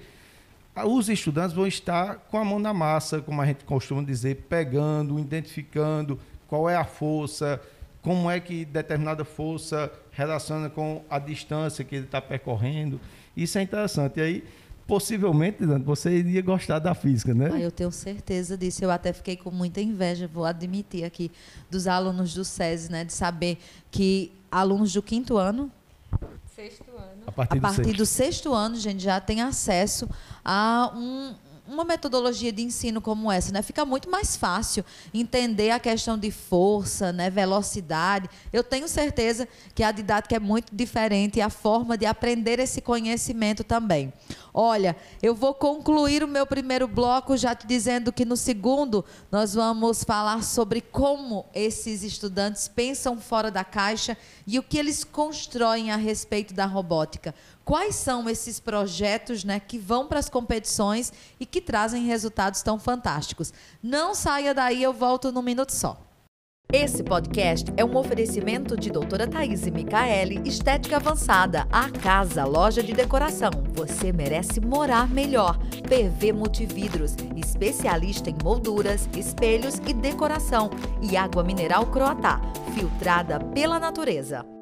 os 0.82 1.08
estudantes 1.08 1.54
vão 1.54 1.66
estar 1.66 2.16
com 2.16 2.38
a 2.38 2.44
mão 2.44 2.58
na 2.58 2.74
massa, 2.74 3.20
como 3.20 3.40
a 3.40 3.46
gente 3.46 3.64
costuma 3.64 4.02
dizer, 4.02 4.46
pegando, 4.48 5.18
identificando 5.18 6.18
qual 6.48 6.68
é 6.68 6.74
a 6.74 6.84
força, 6.84 7.60
como 8.02 8.30
é 8.30 8.40
que 8.40 8.64
determinada 8.64 9.24
força 9.24 9.90
relaciona 10.10 10.68
com 10.68 11.02
a 11.08 11.18
distância 11.18 11.84
que 11.84 11.94
ele 11.94 12.04
está 12.04 12.20
percorrendo. 12.20 13.00
Isso 13.36 13.56
é 13.56 13.62
interessante. 13.62 14.18
E 14.18 14.22
aí, 14.22 14.44
possivelmente, 14.86 15.64
você 15.64 16.18
iria 16.18 16.42
gostar 16.42 16.78
da 16.80 16.94
física, 16.94 17.32
né? 17.32 17.50
Ah, 17.52 17.60
eu 17.60 17.70
tenho 17.70 17.90
certeza 17.90 18.56
disso. 18.56 18.84
Eu 18.84 18.90
até 18.90 19.12
fiquei 19.12 19.36
com 19.36 19.50
muita 19.50 19.80
inveja, 19.80 20.28
vou 20.28 20.44
admitir 20.44 21.04
aqui, 21.04 21.30
dos 21.70 21.86
alunos 21.86 22.34
do 22.34 22.44
SESI, 22.44 22.90
né? 22.90 23.04
De 23.04 23.12
saber 23.12 23.58
que 23.90 24.32
alunos 24.50 24.92
do 24.92 25.02
quinto 25.02 25.36
ano, 25.36 25.70
Sexto 26.54 26.84
ano. 26.96 27.22
A 27.26 27.32
partir, 27.32 27.58
a 27.58 27.60
partir 27.60 27.82
do, 27.82 27.92
do 27.94 28.06
sexto 28.06 28.52
ano, 28.52 28.76
gente, 28.76 29.02
já 29.02 29.20
tem 29.20 29.42
acesso 29.42 30.08
a 30.44 30.92
um- 30.94 31.34
uma 31.66 31.84
metodologia 31.84 32.52
de 32.52 32.62
ensino 32.62 33.00
como 33.00 33.32
essa, 33.32 33.50
né? 33.50 33.62
Fica 33.62 33.84
muito 33.84 34.10
mais 34.10 34.36
fácil 34.36 34.84
entender 35.12 35.70
a 35.70 35.80
questão 35.80 36.18
de 36.18 36.30
força, 36.30 37.12
né? 37.12 37.30
Velocidade. 37.30 38.28
Eu 38.52 38.62
tenho 38.62 38.86
certeza 38.86 39.48
que 39.74 39.82
a 39.82 39.90
didática 39.90 40.36
é 40.36 40.38
muito 40.38 40.74
diferente 40.74 41.38
e 41.38 41.42
a 41.42 41.48
forma 41.48 41.96
de 41.96 42.04
aprender 42.06 42.58
esse 42.58 42.80
conhecimento 42.80 43.64
também. 43.64 44.12
Olha, 44.52 44.96
eu 45.22 45.34
vou 45.34 45.52
concluir 45.54 46.22
o 46.22 46.28
meu 46.28 46.46
primeiro 46.46 46.86
bloco 46.86 47.36
já 47.36 47.54
te 47.54 47.66
dizendo 47.66 48.12
que 48.12 48.24
no 48.24 48.36
segundo 48.36 49.04
nós 49.30 49.54
vamos 49.54 50.04
falar 50.04 50.44
sobre 50.44 50.80
como 50.80 51.46
esses 51.52 52.04
estudantes 52.04 52.68
pensam 52.68 53.18
fora 53.18 53.50
da 53.50 53.64
caixa 53.64 54.16
e 54.46 54.58
o 54.58 54.62
que 54.62 54.78
eles 54.78 55.02
constroem 55.02 55.90
a 55.90 55.96
respeito 55.96 56.54
da 56.54 56.66
robótica. 56.66 57.34
Quais 57.64 57.94
são 57.94 58.28
esses 58.28 58.60
projetos 58.60 59.42
né, 59.42 59.58
que 59.58 59.78
vão 59.78 60.06
para 60.06 60.18
as 60.18 60.28
competições 60.28 61.12
e 61.40 61.46
que 61.46 61.62
trazem 61.62 62.04
resultados 62.04 62.62
tão 62.62 62.78
fantásticos? 62.78 63.54
Não 63.82 64.14
saia 64.14 64.52
daí, 64.52 64.82
eu 64.82 64.92
volto 64.92 65.32
num 65.32 65.40
minuto 65.40 65.70
só. 65.70 65.98
Esse 66.70 67.02
podcast 67.02 67.72
é 67.76 67.84
um 67.84 67.96
oferecimento 67.96 68.76
de 68.76 68.90
doutora 68.90 69.28
Thaís 69.28 69.64
Micaele, 69.68 70.42
Estética 70.44 70.96
Avançada, 70.96 71.66
a 71.70 71.88
casa, 71.88 72.44
loja 72.44 72.82
de 72.82 72.92
decoração. 72.92 73.50
Você 73.74 74.12
merece 74.12 74.60
morar 74.60 75.08
melhor. 75.08 75.56
PV 75.88 76.32
Multividros, 76.32 77.14
especialista 77.36 78.28
em 78.28 78.36
molduras, 78.42 79.08
espelhos 79.16 79.76
e 79.86 79.94
decoração. 79.94 80.68
E 81.00 81.16
água 81.16 81.44
mineral 81.44 81.86
Croatá, 81.86 82.40
filtrada 82.74 83.38
pela 83.38 83.78
natureza. 83.78 84.53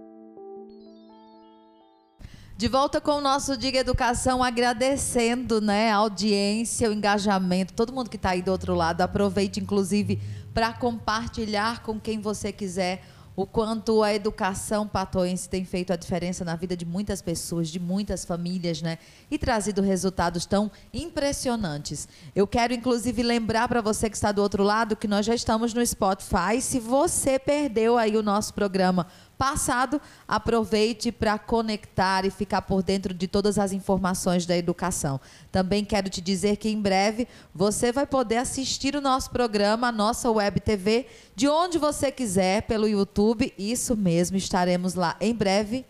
De 2.63 2.69
volta 2.69 3.01
com 3.01 3.17
o 3.17 3.21
nosso 3.21 3.57
Diga 3.57 3.81
Educação, 3.81 4.41
agradecendo 4.41 5.61
né, 5.61 5.91
a 5.91 5.97
audiência, 5.97 6.89
o 6.89 6.93
engajamento, 6.93 7.75
todo 7.75 7.93
mundo 7.93 8.09
que 8.09 8.15
está 8.15 8.31
aí 8.31 8.41
do 8.41 8.53
outro 8.53 8.73
lado. 8.73 9.01
Aproveite, 9.01 9.59
inclusive, 9.59 10.23
para 10.55 10.73
compartilhar 10.73 11.83
com 11.83 11.99
quem 11.99 12.21
você 12.21 12.53
quiser 12.53 13.03
o 13.35 13.47
quanto 13.47 14.03
a 14.03 14.13
educação 14.13 14.87
patoense 14.87 15.49
tem 15.49 15.65
feito 15.65 15.93
a 15.93 15.97
diferença 15.97 16.45
na 16.45 16.55
vida 16.55 16.77
de 16.77 16.85
muitas 16.85 17.23
pessoas, 17.23 17.69
de 17.69 17.81
muitas 17.81 18.25
famílias, 18.25 18.83
né? 18.83 18.99
E 19.31 19.39
trazido 19.39 19.81
resultados 19.81 20.45
tão 20.45 20.71
impressionantes. 20.93 22.07
Eu 22.37 22.47
quero, 22.47 22.75
inclusive, 22.75 23.23
lembrar 23.23 23.69
para 23.69 23.81
você 23.81 24.11
que 24.11 24.17
está 24.17 24.33
do 24.33 24.43
outro 24.43 24.63
lado 24.63 24.97
que 24.97 25.09
nós 25.09 25.25
já 25.25 25.35
estamos 25.35 25.73
no 25.73 25.85
Spotify. 25.85 26.61
Se 26.61 26.79
você 26.79 27.39
perdeu 27.39 27.97
aí 27.97 28.17
o 28.17 28.23
nosso 28.23 28.53
programa 28.53 29.07
passado, 29.39 30.01
aproveite 30.27 31.11
para 31.11 31.39
conectar 31.39 32.25
e 32.25 32.31
ficar 32.31 32.63
por 32.63 32.83
dentro 32.83 33.13
de 33.13 33.27
todas 33.27 33.59
as 33.59 33.73
informações 33.73 34.47
da 34.47 34.57
educação. 34.57 35.21
Também 35.51 35.85
quero 35.85 36.09
te 36.09 36.21
dizer 36.21 36.57
que 36.57 36.69
em 36.69 36.81
breve 36.81 37.27
você 37.55 37.91
vai 37.91 38.07
poder 38.07 38.37
assistir 38.37 38.95
o 38.95 39.01
nosso 39.01 39.31
programa, 39.31 39.89
a 39.89 39.93
nossa 39.93 40.31
web 40.31 40.61
TV, 40.61 41.07
de 41.35 41.49
onde 41.49 41.79
você 41.79 42.13
quiser, 42.13 42.63
pelo 42.63 42.87
YouTube. 42.89 43.53
Isso 43.59 43.97
mesmo, 43.97 44.37
estaremos 44.37 44.95
lá 44.95 45.17
em 45.21 45.35
breve. 45.35 45.85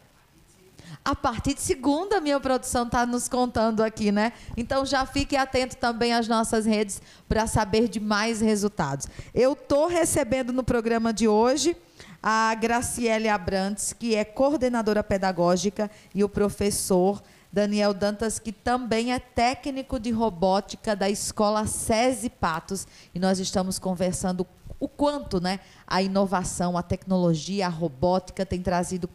A 1.04 1.16
partir 1.16 1.54
de 1.54 1.60
segunda, 1.60 2.20
minha 2.20 2.38
produção 2.38 2.86
está 2.86 3.04
nos 3.04 3.28
contando 3.28 3.82
aqui, 3.82 4.12
né? 4.12 4.32
Então 4.56 4.86
já 4.86 5.04
fique 5.04 5.36
atento 5.36 5.76
também 5.76 6.12
às 6.12 6.28
nossas 6.28 6.64
redes 6.64 7.02
para 7.28 7.48
saber 7.48 7.88
de 7.88 7.98
mais 7.98 8.40
resultados. 8.40 9.08
Eu 9.34 9.54
estou 9.54 9.88
recebendo 9.88 10.52
no 10.52 10.62
programa 10.62 11.12
de 11.12 11.26
hoje 11.26 11.76
a 12.22 12.54
Graciele 12.54 13.28
Abrantes, 13.28 13.92
que 13.92 14.14
é 14.14 14.24
coordenadora 14.24 15.02
pedagógica, 15.02 15.90
e 16.14 16.22
o 16.22 16.28
professor 16.28 17.20
Daniel 17.52 17.92
Dantas, 17.92 18.38
que 18.38 18.52
também 18.52 19.12
é 19.12 19.18
técnico 19.18 19.98
de 19.98 20.10
robótica 20.10 20.94
da 20.94 21.10
escola 21.10 21.66
SESI 21.66 22.30
Patos. 22.30 22.86
E 23.14 23.18
nós 23.18 23.38
estamos 23.38 23.78
conversando 23.78 24.46
o 24.78 24.88
quanto 24.88 25.40
né, 25.40 25.60
a 25.86 26.00
inovação, 26.00 26.78
a 26.78 26.82
tecnologia, 26.82 27.66
a 27.66 27.70
robótica 27.70 28.46
tem 28.46 28.62
trazido 28.62 29.10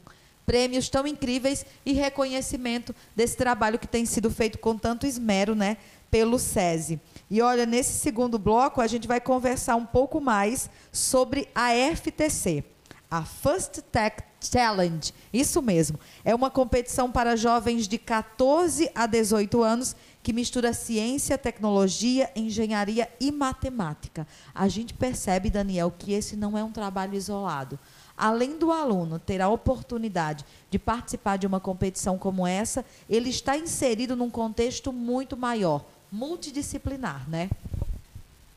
prêmios 0.46 0.88
tão 0.88 1.06
incríveis 1.06 1.66
e 1.86 1.92
reconhecimento 1.92 2.96
desse 3.14 3.36
trabalho 3.36 3.78
que 3.78 3.88
tem 3.88 4.06
sido 4.06 4.32
feito 4.32 4.58
com 4.60 4.78
tanto 4.78 5.06
esmero, 5.06 5.54
né? 5.54 5.76
pelo 6.10 6.40
SESI. 6.40 7.00
E 7.30 7.42
olha, 7.42 7.66
nesse 7.66 8.00
segundo 8.00 8.40
bloco 8.40 8.82
a 8.82 8.88
gente 8.88 9.08
vai 9.08 9.20
conversar 9.20 9.76
um 9.76 9.86
pouco 9.86 10.22
mais 10.22 10.70
sobre 10.92 11.48
a 11.54 11.72
FTC, 11.96 12.64
a 13.10 13.24
First 13.24 13.82
Tech 13.92 14.24
Challenge. 14.42 15.14
Isso 15.34 15.62
mesmo. 15.62 16.00
É 16.24 16.36
uma 16.36 16.52
competição 16.52 17.12
para 17.12 17.36
jovens 17.36 17.88
de 17.88 17.98
14 17.98 18.90
a 18.94 19.06
18 19.06 19.64
anos 19.64 19.96
que 20.22 20.34
mistura 20.34 20.74
ciência, 20.74 21.38
tecnologia, 21.38 22.30
engenharia 22.36 23.10
e 23.20 23.32
matemática. 23.32 24.28
A 24.54 24.68
gente 24.68 24.94
percebe, 24.94 25.50
Daniel, 25.50 25.90
que 25.98 26.12
esse 26.12 26.36
não 26.36 26.58
é 26.58 26.64
um 26.64 26.72
trabalho 26.72 27.16
isolado. 27.16 27.80
Além 28.18 28.58
do 28.58 28.72
aluno 28.72 29.20
ter 29.20 29.42
a 29.42 29.48
oportunidade 29.48 30.44
de 30.70 30.78
participar 30.78 31.38
de 31.38 31.48
uma 31.48 31.60
competição 31.60 32.18
como 32.18 32.46
essa, 32.46 32.84
ele 33.10 33.30
está 33.30 33.58
inserido 33.58 34.16
num 34.16 34.30
contexto 34.30 34.92
muito 34.92 35.38
maior, 35.38 35.86
multidisciplinar, 36.12 37.30
né? 37.30 37.50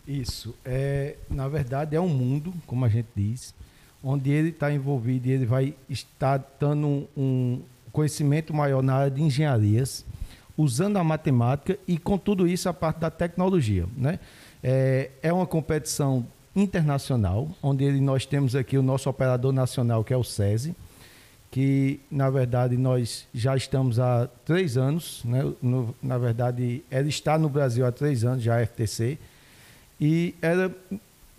Isso. 0.09 0.57
É, 0.65 1.17
na 1.29 1.47
verdade, 1.47 1.95
é 1.95 2.01
um 2.01 2.09
mundo, 2.09 2.53
como 2.67 2.85
a 2.85 2.89
gente 2.89 3.09
diz, 3.15 3.55
onde 4.03 4.31
ele 4.31 4.51
está 4.51 4.73
envolvido 4.73 5.29
e 5.29 5.33
ele 5.33 5.47
vai 5.47 5.75
estar 5.89 6.43
dando 6.59 7.09
um 7.17 7.61
conhecimento 7.93 8.55
maior 8.55 8.83
na 8.83 8.95
área 8.95 9.11
de 9.11 9.23
engenharias, 9.23 10.05
usando 10.57 10.97
a 10.97 11.05
matemática 11.05 11.79
e, 11.87 11.99
com 11.99 12.17
tudo 12.17 12.47
isso, 12.47 12.69
a 12.69 12.75
parte 12.75 12.99
da 12.99 13.11
tecnologia. 13.11 13.87
Né? 13.97 14.19
É, 14.63 15.11
é 15.23 15.33
uma 15.33 15.47
competição 15.47 16.27
internacional, 16.55 17.49
onde 17.63 17.85
ele, 17.85 18.01
nós 18.01 18.27
temos 18.27 18.55
aqui 18.57 18.77
o 18.77 18.83
nosso 18.83 19.09
operador 19.09 19.53
nacional, 19.53 20.05
que 20.05 20.13
é 20.13 20.17
o 20.17 20.25
SESI, 20.25 20.75
que, 21.51 22.01
na 22.11 22.31
verdade, 22.31 22.77
nós 22.77 23.27
já 23.35 23.57
estamos 23.57 23.99
há 23.99 24.29
três 24.45 24.77
anos, 24.77 25.23
né? 25.25 25.53
No, 25.61 25.95
na 26.01 26.17
verdade, 26.17 26.85
ela 26.89 27.09
está 27.09 27.37
no 27.37 27.49
Brasil 27.49 27.85
há 27.85 27.91
três 27.91 28.25
anos, 28.25 28.43
já 28.43 28.61
a 28.61 28.65
FTC, 28.65 29.19
e 30.01 30.35
ela 30.41 30.73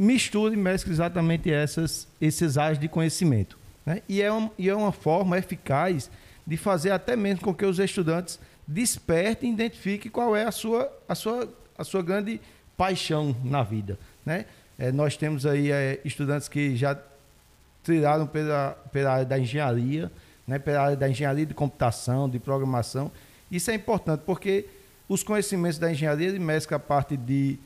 mistura 0.01 0.51
e 0.51 0.57
mescla 0.57 0.91
exatamente 0.91 1.51
essas, 1.53 2.07
esses 2.19 2.57
áreas 2.57 2.79
de 2.79 2.87
conhecimento. 2.87 3.55
Né? 3.85 4.01
E, 4.09 4.19
é 4.19 4.33
um, 4.33 4.49
e 4.57 4.67
é 4.67 4.75
uma 4.75 4.91
forma 4.91 5.37
eficaz 5.37 6.09
de 6.45 6.57
fazer 6.57 6.89
até 6.89 7.15
mesmo 7.15 7.41
com 7.41 7.53
que 7.53 7.63
os 7.63 7.77
estudantes 7.77 8.39
desperte 8.67 9.45
e 9.45 9.49
identifique 9.49 10.09
qual 10.09 10.35
é 10.35 10.43
a 10.43 10.51
sua, 10.51 10.91
a 11.07 11.13
sua, 11.13 11.47
a 11.77 11.83
sua 11.83 12.01
grande 12.01 12.41
paixão 12.75 13.35
na 13.43 13.61
vida. 13.61 13.99
Né? 14.25 14.45
É, 14.79 14.91
nós 14.91 15.15
temos 15.15 15.45
aí 15.45 15.71
é, 15.71 16.01
estudantes 16.03 16.47
que 16.47 16.75
já 16.75 16.97
trilharam 17.83 18.25
pela, 18.25 18.71
pela 18.91 19.11
área 19.11 19.25
da 19.25 19.37
engenharia, 19.37 20.11
né? 20.47 20.57
pela 20.57 20.81
área 20.81 20.97
da 20.97 21.07
engenharia 21.07 21.45
de 21.45 21.53
computação, 21.53 22.27
de 22.27 22.39
programação. 22.39 23.11
Isso 23.51 23.69
é 23.69 23.75
importante 23.75 24.23
porque 24.25 24.65
os 25.07 25.21
conhecimentos 25.21 25.77
da 25.77 25.91
engenharia 25.91 26.27
ele 26.27 26.39
mescla 26.39 26.77
a 26.77 26.79
parte 26.79 27.15
de, 27.15 27.59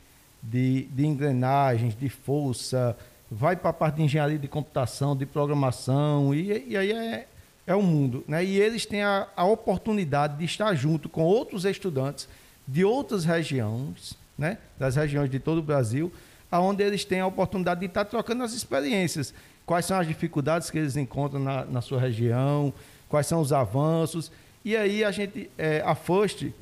de, 0.49 0.83
de 0.83 1.05
engrenagens, 1.05 1.95
de 1.95 2.09
força, 2.09 2.95
vai 3.29 3.55
para 3.55 3.71
a 3.71 3.73
parte 3.73 3.95
de 3.95 4.03
engenharia 4.03 4.37
de 4.37 4.47
computação, 4.47 5.15
de 5.15 5.25
programação, 5.25 6.33
e, 6.33 6.69
e 6.69 6.77
aí 6.77 6.91
é, 6.91 7.27
é 7.65 7.75
o 7.75 7.81
mundo. 7.81 8.23
Né? 8.27 8.43
E 8.43 8.59
eles 8.59 8.85
têm 8.85 9.03
a, 9.03 9.27
a 9.35 9.45
oportunidade 9.45 10.37
de 10.37 10.45
estar 10.45 10.73
junto 10.75 11.09
com 11.09 11.23
outros 11.23 11.65
estudantes 11.65 12.27
de 12.67 12.83
outras 12.83 13.25
regiões, 13.25 14.17
né? 14.37 14.57
das 14.77 14.95
regiões 14.95 15.29
de 15.29 15.39
todo 15.39 15.59
o 15.59 15.63
Brasil, 15.63 16.11
onde 16.51 16.83
eles 16.83 17.03
têm 17.03 17.19
a 17.19 17.27
oportunidade 17.27 17.81
de 17.81 17.87
estar 17.87 18.05
trocando 18.05 18.43
as 18.43 18.53
experiências. 18.53 19.33
Quais 19.65 19.85
são 19.85 19.99
as 19.99 20.07
dificuldades 20.07 20.69
que 20.69 20.77
eles 20.77 20.95
encontram 20.95 21.39
na, 21.39 21.65
na 21.65 21.81
sua 21.81 21.99
região, 21.99 22.73
quais 23.09 23.27
são 23.27 23.41
os 23.41 23.51
avanços. 23.51 24.31
E 24.63 24.75
aí 24.75 25.03
a 25.03 25.11
gente, 25.11 25.49
é, 25.57 25.81
a 25.85 25.95
FUST, 25.95 26.53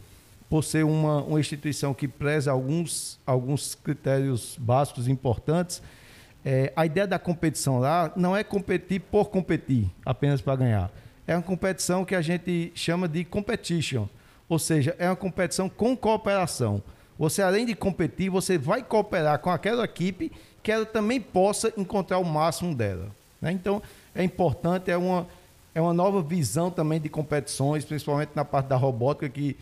por 0.50 0.63
ser 0.63 0.83
uma, 0.85 1.21
uma 1.23 1.39
instituição 1.39 1.93
que 1.93 2.07
preza 2.07 2.51
alguns, 2.51 3.19
alguns 3.25 3.75
critérios 3.75 4.57
básicos 4.59 5.07
importantes, 5.07 5.81
é, 6.45 6.73
a 6.75 6.85
ideia 6.85 7.07
da 7.07 7.17
competição 7.17 7.79
lá 7.79 8.12
não 8.15 8.35
é 8.35 8.43
competir 8.43 9.00
por 9.00 9.29
competir, 9.29 9.89
apenas 10.05 10.41
para 10.41 10.55
ganhar. 10.55 10.91
É 11.25 11.35
uma 11.35 11.41
competição 11.41 12.03
que 12.03 12.13
a 12.13 12.21
gente 12.21 12.71
chama 12.75 13.07
de 13.07 13.23
competition, 13.23 14.07
ou 14.50 14.59
seja, 14.59 14.95
é 15.00 15.07
uma 15.07 15.15
competição 15.15 15.69
com 15.69 15.95
cooperação. 15.95 16.84
Você, 17.17 17.41
além 17.41 17.65
de 17.65 17.75
competir, 17.75 18.29
você 18.29 18.58
vai 18.58 18.84
cooperar 18.84 19.39
com 19.39 19.49
aquela 19.49 19.86
equipe 19.86 20.32
que 20.62 20.71
ela 20.71 20.86
também 20.86 21.21
possa 21.21 21.71
encontrar 21.77 22.17
o 22.17 22.25
máximo 22.25 22.75
dela. 22.75 23.10
Né? 23.41 23.51
Então, 23.51 23.82
é 24.13 24.23
importante, 24.23 24.91
é 24.91 24.97
uma, 24.97 25.27
é 25.73 25.82
uma 25.82 25.93
nova 25.93 26.21
visão 26.21 26.69
também 26.69 26.99
de 26.99 27.10
competições, 27.10 27.86
principalmente 27.86 28.32
na 28.36 28.43
parte 28.43 28.67
da 28.67 28.75
robótica 28.75 29.29
que, 29.29 29.56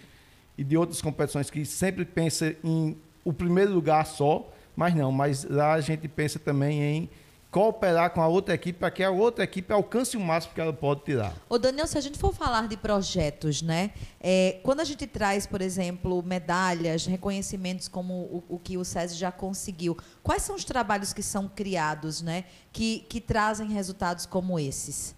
e 0.58 0.64
de 0.64 0.78
outras 0.78 1.02
competições 1.02 1.50
que 1.50 1.66
sempre 1.66 2.06
pensa 2.06 2.56
em 2.64 2.98
o 3.24 3.32
primeiro 3.32 3.72
lugar 3.72 4.06
só, 4.06 4.50
mas 4.76 4.96
não, 4.96 5.12
mas 5.12 5.44
lá 5.44 5.74
a 5.74 5.82
gente 5.82 6.08
pensa 6.08 6.40
também 6.40 6.82
em 6.82 7.10
cooperar 7.52 8.12
com 8.12 8.22
a 8.22 8.28
outra 8.28 8.56
equipe 8.56 8.80
para 8.80 8.90
que 8.90 9.04
a 9.04 9.12
outra 9.12 9.44
equipe 9.44 9.72
alcance 9.74 10.16
o 10.16 10.20
máximo 10.20 10.54
que 10.54 10.62
ela 10.62 10.72
pode 10.72 11.04
tirar. 11.04 11.34
Ô 11.50 11.58
Daniel, 11.58 11.86
se 11.86 11.98
a 11.98 12.02
gente 12.02 12.18
for 12.18 12.34
falar 12.34 12.68
de 12.68 12.78
projetos, 12.78 13.62
né? 13.62 13.92
É, 14.22 14.60
quando 14.64 14.80
a 14.80 14.86
gente 14.86 15.06
traz, 15.06 15.46
por 15.46 15.62
exemplo, 15.62 16.24
medalhas, 16.24 17.06
reconhecimentos 17.06 17.90
como 17.90 18.14
o, 18.14 18.44
o, 18.48 18.58
que 18.58 18.78
o 18.78 18.86
SESI 18.86 19.16
já 19.16 19.32
conseguiu, 19.32 19.98
quais 20.24 20.44
são 20.44 20.56
os 20.56 20.64
trabalhos 20.64 21.12
que 21.12 21.22
são 21.22 21.50
criados, 21.50 22.22
né? 22.22 22.46
Que, 22.72 23.00
que 23.10 23.20
trazem 23.20 23.68
resultados 23.68 24.26
como 24.26 24.58
esses? 24.58 25.14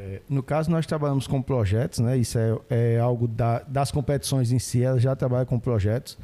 É, 0.00 0.20
no 0.28 0.44
caso, 0.44 0.70
nós 0.70 0.86
trabalhamos 0.86 1.26
com 1.26 1.42
projetos, 1.42 1.98
né? 1.98 2.16
Isso 2.16 2.38
é, 2.38 2.94
é 2.94 3.00
algo 3.00 3.26
da, 3.26 3.64
das 3.66 3.90
competições 3.90 4.52
em 4.52 4.58
si, 4.60 4.80
ela 4.80 5.00
já 5.00 5.16
trabalha 5.16 5.44
com 5.44 5.58
projetos. 5.58 6.16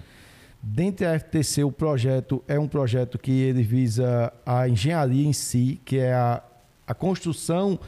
Dentro 0.62 1.04
da 1.04 1.18
FTC, 1.18 1.64
o 1.64 1.72
projeto 1.72 2.42
é 2.46 2.56
um 2.56 2.68
projeto 2.68 3.18
que 3.18 3.32
ele 3.32 3.64
visa 3.64 4.32
a 4.46 4.68
engenharia 4.68 5.26
em 5.26 5.32
si, 5.32 5.80
que 5.84 5.98
é 5.98 6.14
a, 6.14 6.40
a 6.86 6.94
construção 6.94 7.78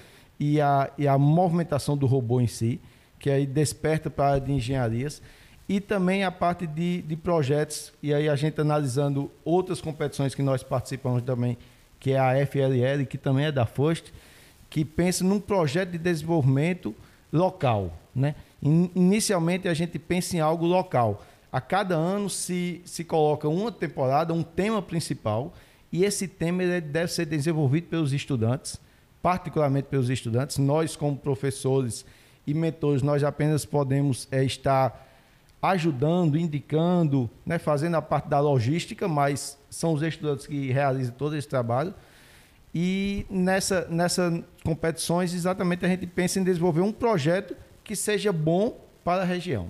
e 0.41 0.61
a, 0.61 0.91
e 0.99 1.07
a 1.07 1.17
movimentação 1.17 1.97
do 1.97 2.05
robô 2.05 2.41
em 2.41 2.49
si, 2.49 2.81
que 3.21 3.31
aí 3.31 3.47
desperta 3.47 4.11
para 4.11 4.25
a 4.25 4.29
área 4.33 4.41
de 4.41 4.53
engenharias, 4.53 5.23
e 5.69 5.81
também 5.81 6.25
a 6.25 6.33
parte 6.33 6.67
de, 6.67 7.01
de 7.03 7.17
projetos, 7.17 7.93
e 8.03 8.13
aí 8.13 8.29
a 8.29 8.35
gente 8.35 8.61
analisando 8.61 9.31
outras 9.45 9.81
competições 9.81 10.35
que 10.35 10.43
nós 10.43 10.65
participamos 10.65 11.23
também, 11.23 11.57
que 12.01 12.11
é 12.11 12.19
a 12.19 12.45
FLL, 12.45 13.07
que 13.09 13.17
também 13.17 13.47
é 13.47 13.53
da 13.53 13.65
FOST, 13.65 14.13
que 14.69 14.85
pensa 14.85 15.25
num 15.25 15.41
projeto 15.41 15.91
de 15.91 15.99
desenvolvimento 15.99 16.95
local. 17.33 17.93
Né? 18.15 18.35
Inicialmente 18.63 19.69
a 19.69 19.75
gente 19.75 19.99
pensa 19.99 20.37
em 20.37 20.41
algo 20.41 20.67
local 20.67 21.23
a 21.57 21.61
cada 21.61 21.95
ano 21.95 22.29
se, 22.29 22.83
se 22.85 23.03
coloca 23.03 23.49
uma 23.49 23.73
temporada, 23.73 24.35
um 24.35 24.43
tema 24.43 24.83
principal, 24.83 25.55
e 25.91 26.05
esse 26.05 26.29
tema 26.29 26.63
deve 26.81 27.11
ser 27.11 27.25
desenvolvido 27.25 27.87
pelos 27.87 28.13
estudantes, 28.13 28.79
particularmente 29.23 29.89
pelos 29.89 30.11
estudantes. 30.11 30.59
Nós, 30.59 30.97
como 30.97 31.17
professores 31.17 32.05
e 32.47 32.53
mentores, 32.53 33.01
nós 33.01 33.25
apenas 33.25 33.65
podemos 33.65 34.29
é, 34.31 34.45
estar 34.45 35.09
ajudando, 35.63 36.37
indicando, 36.37 37.31
né, 37.45 37.59
fazendo 37.59 37.97
a 37.97 38.03
parte 38.03 38.29
da 38.29 38.39
logística, 38.39 39.09
mas 39.09 39.59
são 39.71 39.95
os 39.95 40.03
estudantes 40.03 40.47
que 40.47 40.71
realizam 40.71 41.15
todo 41.15 41.35
esse 41.37 41.49
trabalho. 41.49 41.95
E 42.75 43.27
nessa, 43.31 43.87
nessas 43.89 44.43
competições, 44.63 45.33
exatamente, 45.33 45.85
a 45.85 45.89
gente 45.89 46.07
pensa 46.07 46.39
em 46.39 46.45
desenvolver 46.45 46.81
um 46.81 46.93
projeto 46.93 47.57
que 47.83 47.97
seja 47.97 48.33
bom 48.33 48.79
para 49.03 49.23
a 49.23 49.25
região. 49.25 49.69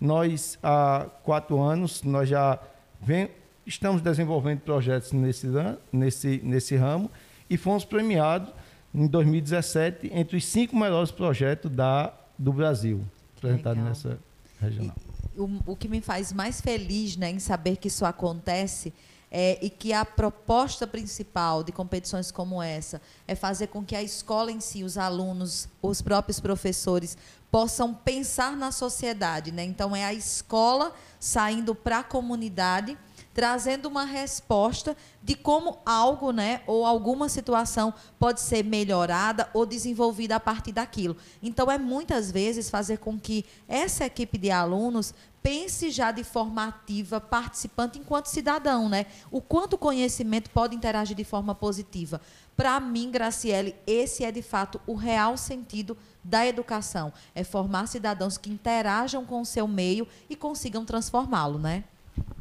Nós, 0.00 0.58
há 0.62 1.06
quatro 1.22 1.60
anos, 1.60 2.02
nós 2.02 2.28
já 2.28 2.58
vem, 3.00 3.30
estamos 3.66 4.00
desenvolvendo 4.00 4.60
projetos 4.60 5.12
nesse, 5.12 5.46
nesse, 5.92 6.40
nesse 6.42 6.76
ramo 6.76 7.10
e 7.50 7.56
fomos 7.56 7.84
premiados 7.84 8.52
em 8.94 9.06
2017 9.06 10.10
entre 10.12 10.36
os 10.36 10.44
cinco 10.44 10.76
melhores 10.76 11.10
projetos 11.10 11.70
da, 11.70 12.12
do 12.38 12.52
Brasil, 12.52 13.04
apresentados 13.36 13.82
nessa 13.82 14.18
regional. 14.60 14.96
E, 15.36 15.40
o, 15.40 15.62
o 15.66 15.76
que 15.76 15.88
me 15.88 16.00
faz 16.00 16.32
mais 16.32 16.60
feliz 16.60 17.16
né, 17.16 17.30
em 17.30 17.38
saber 17.38 17.76
que 17.76 17.88
isso 17.88 18.04
acontece 18.04 18.92
é, 19.30 19.58
e 19.60 19.68
que 19.68 19.92
a 19.92 20.04
proposta 20.04 20.86
principal 20.86 21.62
de 21.62 21.72
competições 21.72 22.30
como 22.30 22.62
essa 22.62 23.00
é 23.26 23.34
fazer 23.34 23.68
com 23.68 23.84
que 23.84 23.94
a 23.94 24.02
escola 24.02 24.50
em 24.50 24.60
si, 24.60 24.82
os 24.82 24.96
alunos, 24.96 25.68
os 25.82 26.00
próprios 26.00 26.40
professores 26.40 27.16
possam 27.50 27.94
pensar 27.94 28.56
na 28.56 28.70
sociedade, 28.70 29.52
né? 29.52 29.64
Então 29.64 29.96
é 29.96 30.04
a 30.04 30.12
escola 30.12 30.92
saindo 31.18 31.74
para 31.74 32.00
a 32.00 32.04
comunidade, 32.04 32.96
trazendo 33.38 33.86
uma 33.86 34.04
resposta 34.04 34.96
de 35.22 35.36
como 35.36 35.78
algo, 35.86 36.32
né, 36.32 36.60
ou 36.66 36.84
alguma 36.84 37.28
situação 37.28 37.94
pode 38.18 38.40
ser 38.40 38.64
melhorada 38.64 39.48
ou 39.54 39.64
desenvolvida 39.64 40.34
a 40.34 40.40
partir 40.40 40.72
daquilo. 40.72 41.16
Então, 41.40 41.70
é 41.70 41.78
muitas 41.78 42.32
vezes 42.32 42.68
fazer 42.68 42.98
com 42.98 43.16
que 43.16 43.44
essa 43.68 44.04
equipe 44.04 44.38
de 44.38 44.50
alunos 44.50 45.14
pense 45.42 45.90
já 45.90 46.10
de 46.10 46.24
forma 46.24 46.66
ativa, 46.66 47.20
participante 47.20 47.98
enquanto 47.98 48.26
cidadão, 48.26 48.88
né? 48.88 49.06
O 49.30 49.40
quanto 49.40 49.74
o 49.74 49.78
conhecimento 49.78 50.50
pode 50.50 50.74
interagir 50.74 51.16
de 51.16 51.24
forma 51.24 51.54
positiva. 51.54 52.20
Para 52.56 52.78
mim, 52.80 53.10
Graciele, 53.10 53.74
esse 53.86 54.24
é 54.24 54.32
de 54.32 54.42
fato 54.42 54.80
o 54.86 54.94
real 54.94 55.36
sentido 55.36 55.96
da 56.24 56.46
educação. 56.46 57.12
É 57.34 57.44
formar 57.44 57.86
cidadãos 57.86 58.36
que 58.36 58.50
interajam 58.50 59.24
com 59.24 59.40
o 59.40 59.46
seu 59.46 59.68
meio 59.68 60.08
e 60.28 60.34
consigam 60.34 60.84
transformá-lo, 60.84 61.58
né? 61.58 61.84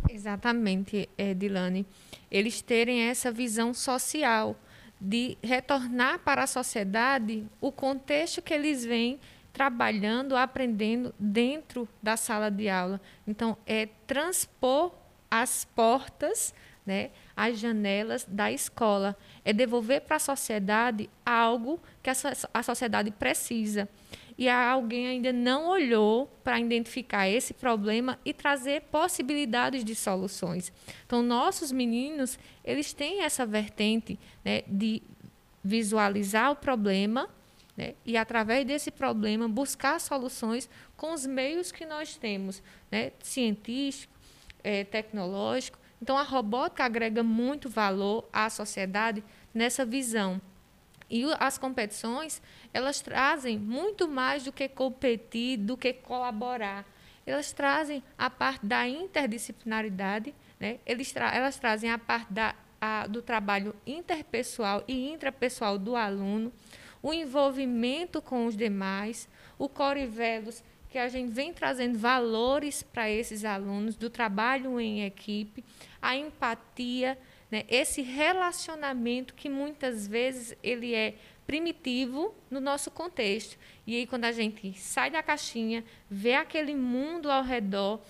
Exatamente, 0.10 1.08
Edilane. 1.18 1.86
Eles 2.32 2.62
terem 2.62 3.02
essa 3.02 3.32
visão 3.32 3.74
social 3.74 4.56
de 5.00 5.38
retornar 5.44 6.20
para 6.20 6.44
a 6.44 6.48
sociedade 6.48 7.46
o 7.62 7.72
contexto 7.72 8.42
que 8.42 8.54
eles 8.54 8.84
vêm 8.84 9.20
trabalhando, 9.58 10.38
aprendendo 10.38 11.12
dentro 11.18 11.90
da 12.02 12.16
sala 12.16 12.52
de 12.52 12.70
aula. 12.70 13.02
Então, 13.26 13.58
é 13.66 13.88
transpor 14.06 14.94
as 15.32 15.66
portas 15.66 16.54
né, 16.86 17.10
as 17.36 17.60
janelas 17.60 18.26
da 18.30 18.52
escola. 18.52 19.18
É 19.44 19.52
devolver 19.52 20.02
para 20.02 20.18
a 20.18 20.20
sociedade 20.20 21.10
algo 21.26 21.82
que 22.02 22.10
a, 22.10 22.14
a 22.54 22.64
sociedade 22.64 23.10
precisa. 23.10 23.90
E 24.38 24.48
alguém 24.48 25.08
ainda 25.08 25.34
não 25.34 25.68
olhou 25.68 26.32
para 26.44 26.60
identificar 26.60 27.28
esse 27.28 27.56
problema 27.56 28.20
e 28.24 28.32
trazer 28.32 28.84
possibilidades 28.84 29.84
de 29.84 29.96
soluções. 29.96 30.72
Então, 31.06 31.24
nossos 31.24 31.72
meninos, 31.72 32.38
eles 32.64 32.94
têm 32.94 33.24
essa 33.24 33.46
vertente 33.46 34.18
né, 34.46 34.62
de 34.68 35.02
visualizar 35.64 36.52
o 36.52 36.56
problema 36.56 37.28
né, 37.78 37.94
e, 38.04 38.18
através 38.18 38.66
desse 38.66 38.90
problema, 38.90 39.48
buscar 39.48 40.02
soluções 40.02 40.68
com 40.98 41.14
os 41.14 41.26
meios 41.26 41.72
que 41.72 41.86
nós 41.86 42.18
temos, 42.18 42.62
né, 42.92 43.12
científico, 43.22 44.12
é, 44.64 44.84
tecnológico, 44.84 45.78
então, 46.02 46.18
a 46.18 46.24
robótica 46.24 46.86
agrega 46.86 47.24
muito 47.24 47.70
valor 47.70 48.28
à 48.32 48.50
sociedade 48.50 49.24
nessa 49.54 49.86
visão. 49.86 50.40
E 51.10 51.24
as 51.40 51.58
competições, 51.58 52.42
elas 52.74 53.02
trazem 53.02 53.58
muito 53.58 54.08
mais 54.08 54.44
do 54.44 54.52
que 54.52 54.68
competir, 54.68 55.58
do 55.58 55.78
que 55.78 55.94
colaborar. 55.94 56.86
Elas 57.26 57.52
trazem 57.52 58.04
a 58.18 58.30
parte 58.30 58.66
da 58.66 58.88
interdisciplinaridade, 58.88 60.36
né? 60.60 60.80
Tra 61.14 61.34
elas 61.34 61.58
trazem 61.58 61.90
a 61.90 61.98
parte 61.98 62.32
da, 62.32 62.54
a, 62.80 63.08
do 63.08 63.22
trabalho 63.22 63.76
interpessoal 63.86 64.84
e 64.88 65.10
intrapessoal 65.12 65.78
do 65.78 65.96
aluno, 65.96 66.52
o 67.02 67.14
envolvimento 67.14 68.22
com 68.22 68.46
os 68.46 68.56
demais, 68.56 69.28
o 69.58 69.68
Corivelos 69.70 70.64
que 70.90 70.98
a 70.98 71.10
gente 71.10 71.32
vem 71.32 71.54
trazendo 71.54 71.98
valores 71.98 72.82
para 72.82 73.10
esses 73.10 73.44
alunos 73.44 73.96
do 73.96 74.10
trabalho 74.10 74.80
em 74.80 75.04
equipe, 75.04 75.64
a 76.02 76.16
empatia, 76.16 77.18
né, 77.52 77.66
esse 77.68 78.02
relacionamento 78.02 79.34
que 79.34 79.50
muitas 79.50 80.08
vezes 80.08 80.56
ele 80.64 80.94
é 80.94 81.16
primitivo 81.46 82.34
no 82.50 82.60
nosso 82.60 82.90
contexto. 82.92 83.58
E 83.86 83.96
aí 83.96 84.08
quando 84.08 84.26
a 84.26 84.32
gente 84.32 84.74
sai 84.78 85.10
da 85.10 85.22
caixinha, 85.24 85.84
vê 86.10 86.34
aquele 86.34 86.76
mundo 86.76 87.30
ao 87.30 87.44
redor, 87.44 88.02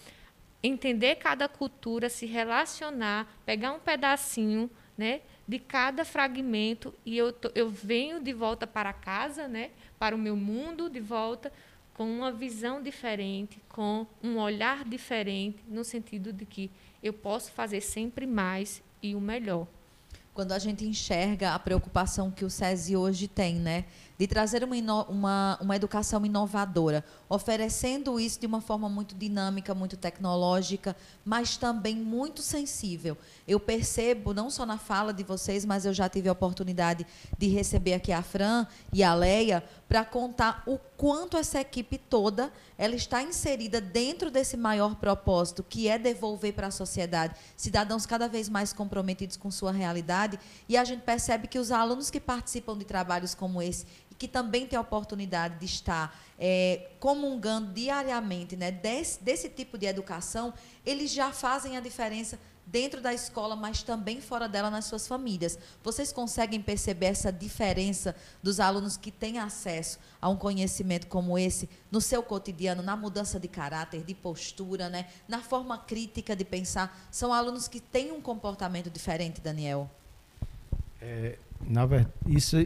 entender 0.61 1.15
cada 1.15 1.47
cultura, 1.47 2.09
se 2.09 2.25
relacionar, 2.25 3.27
pegar 3.45 3.73
um 3.73 3.79
pedacinho, 3.79 4.69
né, 4.97 5.21
de 5.47 5.59
cada 5.59 6.03
fragmento 6.03 6.93
e 7.05 7.17
eu, 7.17 7.33
eu 7.55 7.69
venho 7.69 8.21
de 8.21 8.33
volta 8.33 8.67
para 8.67 8.91
casa, 8.91 9.47
né, 9.47 9.71
para 9.97 10.15
o 10.15 10.19
meu 10.19 10.35
mundo 10.35 10.89
de 10.89 10.99
volta 10.99 11.51
com 11.93 12.05
uma 12.05 12.31
visão 12.31 12.81
diferente, 12.81 13.59
com 13.69 14.05
um 14.21 14.37
olhar 14.37 14.83
diferente, 14.83 15.57
no 15.67 15.83
sentido 15.83 16.31
de 16.31 16.45
que 16.45 16.69
eu 17.01 17.11
posso 17.11 17.51
fazer 17.51 17.81
sempre 17.81 18.27
mais 18.27 18.83
e 19.01 19.15
o 19.15 19.21
melhor. 19.21 19.65
Quando 20.31 20.51
a 20.51 20.59
gente 20.59 20.85
enxerga 20.85 21.55
a 21.55 21.59
preocupação 21.59 22.29
que 22.29 22.45
o 22.45 22.49
SESI 22.49 22.95
hoje 22.95 23.27
tem, 23.27 23.55
né? 23.55 23.85
De 24.17 24.25
trazer 24.25 24.63
uma, 24.63 24.75
uma, 25.07 25.57
uma 25.61 25.75
educação 25.75 26.25
inovadora, 26.25 27.03
oferecendo 27.29 28.19
isso 28.19 28.39
de 28.39 28.47
uma 28.47 28.61
forma 28.61 28.89
muito 28.89 29.13
dinâmica, 29.15 29.75
muito 29.75 29.95
tecnológica, 29.95 30.95
mas 31.23 31.57
também 31.57 31.95
muito 31.95 32.41
sensível. 32.41 33.17
Eu 33.47 33.59
percebo, 33.59 34.33
não 34.33 34.49
só 34.49 34.65
na 34.65 34.77
fala 34.77 35.13
de 35.13 35.23
vocês, 35.23 35.65
mas 35.65 35.85
eu 35.85 35.93
já 35.93 36.09
tive 36.09 36.29
a 36.29 36.31
oportunidade 36.31 37.05
de 37.37 37.47
receber 37.47 37.93
aqui 37.93 38.11
a 38.11 38.23
Fran 38.23 38.65
e 38.91 39.03
a 39.03 39.13
Leia 39.13 39.63
para 39.87 40.03
contar 40.03 40.63
o 40.65 40.77
quanto 40.97 41.37
essa 41.37 41.61
equipe 41.61 41.97
toda 41.97 42.51
ela 42.77 42.95
está 42.95 43.23
inserida 43.23 43.81
dentro 43.81 44.29
desse 44.29 44.55
maior 44.55 44.95
propósito, 44.95 45.63
que 45.63 45.87
é 45.87 45.97
devolver 45.97 46.53
para 46.53 46.67
a 46.67 46.71
sociedade 46.71 47.35
cidadãos 47.55 48.05
cada 48.05 48.27
vez 48.27 48.49
mais 48.49 48.71
comprometidos 48.71 49.37
com 49.37 49.49
sua 49.49 49.71
realidade. 49.71 50.39
E 50.69 50.77
a 50.77 50.83
gente 50.83 51.01
percebe 51.01 51.47
que 51.47 51.57
os 51.57 51.71
alunos 51.71 52.09
que 52.09 52.19
participam 52.19 52.77
de 52.77 52.85
trabalhos 52.85 53.33
como 53.33 53.61
esse 53.61 53.85
que 54.17 54.27
também 54.27 54.65
tem 54.65 54.77
a 54.77 54.81
oportunidade 54.81 55.59
de 55.59 55.65
estar 55.65 56.17
é, 56.39 56.89
comungando 56.99 57.71
diariamente 57.71 58.55
né, 58.55 58.71
desse, 58.71 59.23
desse 59.23 59.49
tipo 59.49 59.77
de 59.77 59.85
educação, 59.85 60.53
eles 60.85 61.11
já 61.11 61.31
fazem 61.31 61.77
a 61.77 61.79
diferença 61.79 62.39
dentro 62.67 62.99
da 62.99 63.13
escola, 63.13 63.55
mas 63.55 63.81
também 63.81 64.19
fora 64.19 64.47
dela 64.47 64.69
nas 64.69 64.85
suas 64.85 65.07
famílias. 65.07 65.57
Vocês 65.81 66.11
conseguem 66.11 66.61
perceber 66.61 67.07
essa 67.07 67.31
diferença 67.31 68.13
dos 68.43 68.59
alunos 68.59 68.97
que 68.97 69.09
têm 69.09 69.39
acesso 69.39 69.97
a 70.21 70.27
um 70.27 70.35
conhecimento 70.35 71.07
como 71.07 71.37
esse 71.37 71.69
no 71.89 72.01
seu 72.01 72.21
cotidiano, 72.21 72.83
na 72.83 72.97
mudança 72.97 73.39
de 73.39 73.47
caráter, 73.47 74.03
de 74.03 74.13
postura, 74.13 74.89
né, 74.89 75.07
na 75.27 75.39
forma 75.39 75.77
crítica 75.77 76.35
de 76.35 76.43
pensar? 76.43 77.07
São 77.09 77.31
alunos 77.31 77.67
que 77.67 77.79
têm 77.79 78.11
um 78.11 78.21
comportamento 78.21 78.89
diferente, 78.89 79.39
Daniel? 79.39 79.89
É, 81.01 81.37
na 81.61 81.85
verdade, 81.85 82.13
isso, 82.27 82.57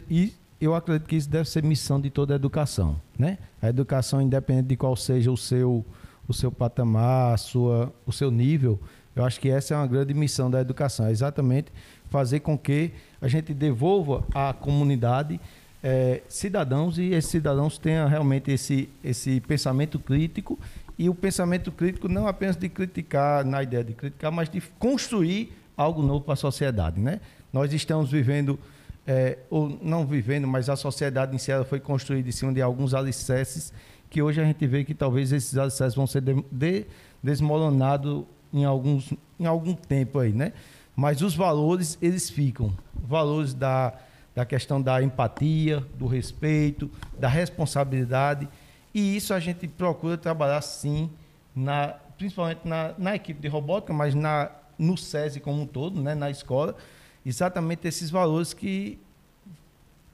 eu 0.64 0.74
acredito 0.74 1.08
que 1.08 1.16
isso 1.16 1.28
deve 1.28 1.48
ser 1.48 1.62
missão 1.64 2.00
de 2.00 2.08
toda 2.08 2.34
a 2.34 2.36
educação, 2.36 3.00
né? 3.18 3.38
A 3.60 3.68
educação, 3.68 4.22
independente 4.22 4.68
de 4.68 4.76
qual 4.76 4.94
seja 4.94 5.30
o 5.30 5.36
seu, 5.36 5.84
o 6.28 6.32
seu 6.32 6.52
patamar, 6.52 7.34
a 7.34 7.36
sua, 7.36 7.92
o 8.06 8.12
seu 8.12 8.30
nível, 8.30 8.78
eu 9.14 9.24
acho 9.24 9.40
que 9.40 9.48
essa 9.48 9.74
é 9.74 9.76
uma 9.76 9.86
grande 9.86 10.14
missão 10.14 10.50
da 10.50 10.60
educação, 10.60 11.06
é 11.06 11.10
exatamente 11.10 11.72
fazer 12.10 12.40
com 12.40 12.56
que 12.56 12.92
a 13.20 13.26
gente 13.26 13.52
devolva 13.52 14.24
à 14.32 14.52
comunidade 14.52 15.40
é, 15.82 16.22
cidadãos 16.28 16.96
e 16.96 17.12
esses 17.12 17.30
cidadãos 17.30 17.76
tenham 17.76 18.08
realmente 18.08 18.52
esse, 18.52 18.88
esse 19.02 19.40
pensamento 19.40 19.98
crítico 19.98 20.58
e 20.96 21.08
o 21.08 21.14
pensamento 21.14 21.72
crítico 21.72 22.06
não 22.08 22.28
apenas 22.28 22.56
de 22.56 22.68
criticar, 22.68 23.44
na 23.44 23.62
ideia 23.62 23.82
de 23.82 23.94
criticar, 23.94 24.30
mas 24.30 24.48
de 24.48 24.60
construir 24.78 25.52
algo 25.76 26.02
novo 26.02 26.20
para 26.20 26.34
a 26.34 26.36
sociedade, 26.36 27.00
né? 27.00 27.20
Nós 27.52 27.72
estamos 27.72 28.10
vivendo 28.10 28.58
é, 29.06 29.38
ou 29.50 29.78
não 29.82 30.06
vivendo, 30.06 30.46
mas 30.46 30.68
a 30.68 30.76
sociedade 30.76 31.34
em 31.34 31.38
si 31.38 31.50
foi 31.68 31.80
construída 31.80 32.28
em 32.28 32.32
cima 32.32 32.52
de 32.52 32.62
alguns 32.62 32.94
alicerces 32.94 33.72
que 34.08 34.20
hoje 34.20 34.40
a 34.40 34.44
gente 34.44 34.66
vê 34.66 34.84
que 34.84 34.94
talvez 34.94 35.32
esses 35.32 35.56
alicerces 35.56 35.94
vão 35.94 36.06
ser 36.06 36.20
de, 36.20 36.44
de, 36.52 36.86
desmoronados 37.22 38.24
em, 38.52 38.64
alguns, 38.64 39.12
em 39.40 39.46
algum 39.46 39.74
tempo 39.74 40.18
aí, 40.18 40.32
né? 40.32 40.52
Mas 40.94 41.22
os 41.22 41.34
valores, 41.34 41.96
eles 42.02 42.28
ficam. 42.28 42.76
Valores 42.94 43.54
da, 43.54 43.94
da 44.34 44.44
questão 44.44 44.82
da 44.82 45.02
empatia, 45.02 45.82
do 45.98 46.06
respeito, 46.06 46.90
da 47.18 47.26
responsabilidade. 47.26 48.46
E 48.92 49.16
isso 49.16 49.32
a 49.32 49.40
gente 49.40 49.66
procura 49.66 50.18
trabalhar, 50.18 50.60
sim, 50.60 51.10
na, 51.56 51.94
principalmente 52.18 52.60
na, 52.68 52.92
na 52.98 53.16
equipe 53.16 53.40
de 53.40 53.48
robótica, 53.48 53.94
mas 53.94 54.14
na, 54.14 54.50
no 54.78 54.96
SESI 54.96 55.40
como 55.40 55.62
um 55.62 55.66
todo, 55.66 56.00
né, 56.00 56.14
na 56.14 56.30
escola, 56.30 56.76
exatamente 57.24 57.86
esses 57.86 58.10
valores 58.10 58.52
que 58.52 58.98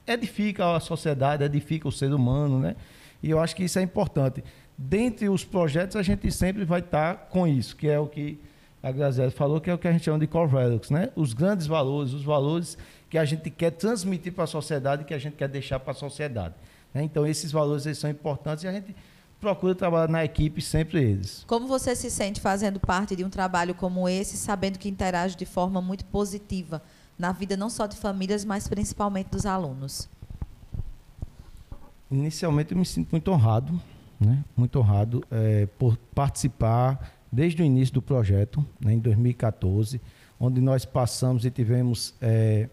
edificam 0.06 0.74
a 0.74 0.80
sociedade, 0.80 1.44
edificam 1.44 1.88
o 1.88 1.92
ser 1.92 2.12
humano, 2.12 2.58
né? 2.58 2.76
E 3.22 3.30
eu 3.30 3.40
acho 3.40 3.54
que 3.54 3.64
isso 3.64 3.78
é 3.78 3.82
importante. 3.82 4.42
Dentre 4.76 5.28
os 5.28 5.44
projetos, 5.44 5.96
a 5.96 6.02
gente 6.02 6.30
sempre 6.30 6.64
vai 6.64 6.80
estar 6.80 7.28
com 7.30 7.46
isso, 7.46 7.76
que 7.76 7.88
é 7.88 7.98
o 7.98 8.06
que 8.06 8.38
a 8.82 8.92
Graziela 8.92 9.30
falou, 9.30 9.60
que 9.60 9.68
é 9.68 9.74
o 9.74 9.78
que 9.78 9.88
a 9.88 9.92
gente 9.92 10.04
chama 10.04 10.20
de 10.20 10.26
core 10.26 10.50
values, 10.50 10.90
né? 10.90 11.10
Os 11.16 11.32
grandes 11.32 11.66
valores, 11.66 12.12
os 12.12 12.22
valores 12.22 12.78
que 13.10 13.18
a 13.18 13.24
gente 13.24 13.50
quer 13.50 13.72
transmitir 13.72 14.32
para 14.32 14.44
a 14.44 14.46
sociedade, 14.46 15.04
que 15.04 15.14
a 15.14 15.18
gente 15.18 15.34
quer 15.34 15.48
deixar 15.48 15.80
para 15.80 15.92
a 15.92 15.94
sociedade. 15.94 16.54
Né? 16.94 17.02
Então, 17.02 17.26
esses 17.26 17.50
valores 17.50 17.86
eles 17.86 17.98
são 17.98 18.08
importantes 18.08 18.64
e 18.64 18.68
a 18.68 18.72
gente 18.72 18.94
procura 19.40 19.74
trabalhar 19.74 20.08
na 20.08 20.24
equipe 20.24 20.60
sempre 20.60 21.02
eles. 21.02 21.44
Como 21.46 21.66
você 21.66 21.94
se 21.96 22.10
sente 22.10 22.40
fazendo 22.40 22.78
parte 22.78 23.16
de 23.16 23.24
um 23.24 23.30
trabalho 23.30 23.74
como 23.74 24.08
esse, 24.08 24.36
sabendo 24.36 24.78
que 24.78 24.88
interage 24.88 25.36
de 25.36 25.46
forma 25.46 25.80
muito 25.80 26.04
positiva 26.04 26.82
na 27.18 27.32
vida 27.32 27.56
não 27.56 27.68
só 27.68 27.86
de 27.86 27.96
famílias, 27.96 28.44
mas 28.44 28.68
principalmente 28.68 29.28
dos 29.28 29.44
alunos? 29.44 30.08
Inicialmente 32.10 32.72
eu 32.72 32.78
me 32.78 32.86
sinto 32.86 33.10
muito 33.10 33.30
honrado, 33.30 33.80
né? 34.18 34.42
muito 34.56 34.78
honrado 34.78 35.24
é, 35.30 35.66
por 35.78 35.96
participar 36.14 37.12
desde 37.30 37.62
o 37.62 37.64
início 37.64 37.94
do 37.94 38.02
projeto, 38.02 38.64
né, 38.80 38.94
em 38.94 38.98
2014, 38.98 40.00
onde 40.40 40.60
nós 40.60 40.84
passamos 40.84 41.44
e 41.44 41.50
tivemos 41.50 42.14
é, 42.20 42.68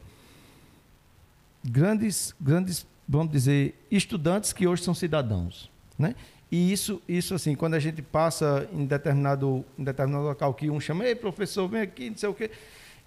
grandes, 1.64 2.34
grandes, 2.40 2.86
vamos 3.08 3.32
dizer, 3.32 3.76
estudantes 3.92 4.54
que 4.54 4.68
hoje 4.68 4.84
são 4.84 4.94
cidadãos, 4.94 5.70
né? 5.98 6.16
E 6.52 6.72
isso, 6.72 7.02
isso 7.08 7.34
assim, 7.34 7.56
quando 7.56 7.74
a 7.74 7.80
gente 7.80 8.02
passa 8.02 8.70
em 8.72 8.86
determinado, 8.86 9.66
em 9.78 9.84
determinado 9.84 10.24
local 10.24 10.54
que 10.54 10.70
um 10.70 10.80
chama, 10.80 11.04
ei, 11.04 11.16
professor, 11.16 11.68
vem 11.68 11.82
aqui, 11.82 12.12
não 12.12 12.18
sei 12.18 12.30
o 12.30 12.34
quê, 12.34 12.52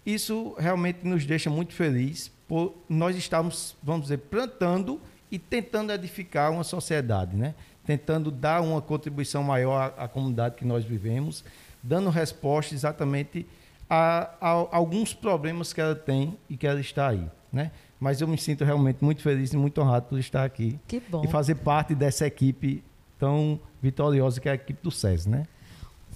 isso 0.08 0.54
realmente 0.58 1.00
nos 1.06 1.26
deixa 1.26 1.50
muito 1.50 1.74
felizes 1.74 2.32
por 2.48 2.74
nós 2.88 3.14
estarmos, 3.14 3.76
vamos 3.82 4.02
dizer, 4.04 4.16
plantando 4.18 4.98
e 5.30 5.38
tentando 5.38 5.92
edificar 5.92 6.50
uma 6.50 6.64
sociedade, 6.64 7.36
né? 7.36 7.54
Tentando 7.84 8.30
dar 8.30 8.62
uma 8.62 8.80
contribuição 8.80 9.42
maior 9.42 9.92
à, 9.98 10.04
à 10.04 10.08
comunidade 10.08 10.54
que 10.56 10.64
nós 10.64 10.82
vivemos, 10.82 11.44
dando 11.82 12.08
resposta 12.08 12.74
exatamente 12.74 13.46
a, 13.88 14.30
a, 14.40 14.50
a 14.50 14.76
alguns 14.76 15.12
problemas 15.12 15.74
que 15.74 15.80
ela 15.80 15.94
tem 15.94 16.38
e 16.48 16.56
que 16.56 16.66
ela 16.66 16.80
está 16.80 17.08
aí, 17.08 17.26
né? 17.52 17.70
Mas 18.00 18.22
eu 18.22 18.28
me 18.28 18.38
sinto 18.38 18.64
realmente 18.64 19.04
muito 19.04 19.20
feliz 19.20 19.52
e 19.52 19.56
muito 19.58 19.78
honrado 19.78 20.06
por 20.06 20.18
estar 20.18 20.42
aqui 20.42 20.78
e 21.22 21.28
fazer 21.28 21.56
parte 21.56 21.94
dessa 21.94 22.26
equipe 22.26 22.82
tão 23.18 23.60
vitoriosa 23.82 24.40
que 24.40 24.48
é 24.48 24.52
a 24.52 24.54
equipe 24.54 24.82
do 24.82 24.90
SES, 24.90 25.26
né? 25.26 25.46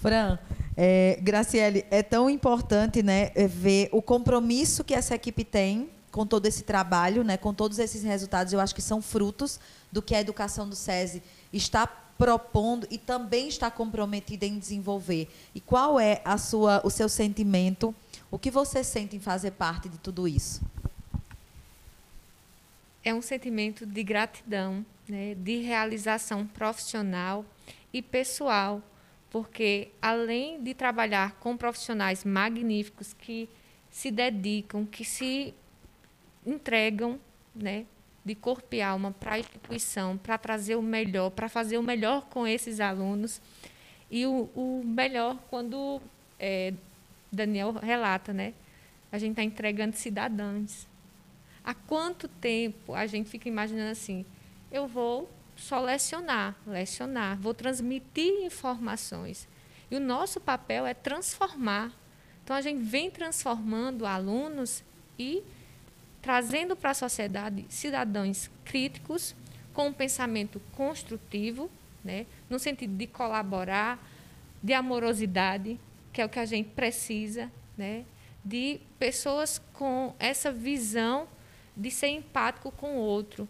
Fran, 0.03 0.37
é, 0.75 1.17
Graciele, 1.21 1.85
é 1.89 2.03
tão 2.03 2.29
importante 2.29 3.01
né, 3.01 3.31
é, 3.35 3.47
ver 3.47 3.87
o 3.93 4.01
compromisso 4.01 4.83
que 4.83 4.93
essa 4.93 5.15
equipe 5.15 5.45
tem 5.45 5.89
com 6.11 6.27
todo 6.27 6.45
esse 6.45 6.63
trabalho, 6.63 7.23
né, 7.23 7.37
com 7.37 7.53
todos 7.53 7.79
esses 7.79 8.03
resultados. 8.03 8.51
Eu 8.51 8.59
acho 8.59 8.75
que 8.75 8.81
são 8.81 9.01
frutos 9.01 9.61
do 9.89 10.01
que 10.01 10.13
a 10.13 10.19
educação 10.19 10.67
do 10.67 10.75
SESI 10.75 11.23
está 11.53 11.87
propondo 11.87 12.85
e 12.91 12.97
também 12.97 13.47
está 13.47 13.71
comprometida 13.71 14.45
em 14.45 14.59
desenvolver. 14.59 15.29
E 15.55 15.61
qual 15.61 15.97
é 15.97 16.21
a 16.25 16.37
sua, 16.37 16.81
o 16.83 16.89
seu 16.89 17.07
sentimento? 17.07 17.95
O 18.29 18.37
que 18.37 18.51
você 18.51 18.83
sente 18.83 19.15
em 19.15 19.21
fazer 19.21 19.51
parte 19.51 19.87
de 19.87 19.97
tudo 19.97 20.27
isso? 20.27 20.61
É 23.05 23.13
um 23.13 23.21
sentimento 23.21 23.85
de 23.85 24.03
gratidão 24.03 24.85
né, 25.07 25.33
de 25.33 25.61
realização 25.61 26.45
profissional 26.45 27.45
e 27.93 28.01
pessoal, 28.01 28.81
porque 29.33 29.89
além 29.99 30.61
de 30.61 30.75
trabalhar 30.75 31.31
com 31.39 31.57
profissionais 31.57 32.23
magníficos 32.23 33.13
que 33.13 33.49
se 33.89 34.11
dedicam, 34.11 34.85
que 34.85 35.03
se 35.03 35.55
entregam, 36.45 37.19
né, 37.55 37.87
de 38.23 38.35
corpo 38.35 38.75
e 38.75 38.81
alma 38.81 39.11
para 39.11 39.33
a 39.33 39.39
instituição, 39.39 40.19
para 40.19 40.37
trazer 40.37 40.75
o 40.75 40.83
melhor, 40.83 41.31
para 41.31 41.49
fazer 41.49 41.79
o 41.79 41.83
melhor 41.83 42.27
com 42.27 42.45
esses 42.45 42.79
alunos. 42.79 43.41
E 44.11 44.23
o, 44.27 44.51
o 44.53 44.83
melhor 44.85 45.35
quando 45.49 45.99
é, 46.39 46.71
Daniel 47.31 47.71
relata, 47.71 48.31
né? 48.31 48.53
A 49.11 49.17
gente 49.17 49.31
está 49.31 49.43
entregando 49.43 49.95
cidadãos. 49.95 50.87
Há 51.63 51.73
quanto 51.73 52.27
tempo 52.27 52.93
a 52.93 53.07
gente 53.07 53.31
fica 53.31 53.49
imaginando 53.49 53.89
assim, 53.89 54.27
eu 54.71 54.87
vou 54.87 55.27
só 55.63 55.79
lecionar, 55.79 56.55
lecionar, 56.67 57.37
vou 57.39 57.53
transmitir 57.53 58.43
informações. 58.43 59.47
E 59.89 59.95
o 59.95 59.99
nosso 59.99 60.41
papel 60.41 60.85
é 60.85 60.93
transformar. 60.93 61.91
Então 62.43 62.53
a 62.53 62.61
gente 62.61 62.83
vem 62.83 63.09
transformando 63.09 64.05
alunos 64.05 64.83
e 65.17 65.41
trazendo 66.21 66.75
para 66.75 66.91
a 66.91 66.93
sociedade 66.93 67.65
cidadãos 67.69 68.49
críticos 68.65 69.33
com 69.73 69.87
um 69.87 69.93
pensamento 69.93 70.61
construtivo, 70.75 71.71
né, 72.03 72.25
no 72.49 72.59
sentido 72.59 72.95
de 72.95 73.07
colaborar, 73.07 73.97
de 74.61 74.73
amorosidade, 74.73 75.79
que 76.11 76.21
é 76.21 76.25
o 76.25 76.29
que 76.29 76.39
a 76.39 76.45
gente 76.45 76.69
precisa, 76.71 77.49
né, 77.77 78.03
de 78.43 78.81
pessoas 78.99 79.61
com 79.71 80.13
essa 80.19 80.51
visão 80.51 81.27
de 81.75 81.89
ser 81.89 82.07
empático 82.07 82.69
com 82.71 82.97
o 82.97 82.99
outro, 82.99 83.47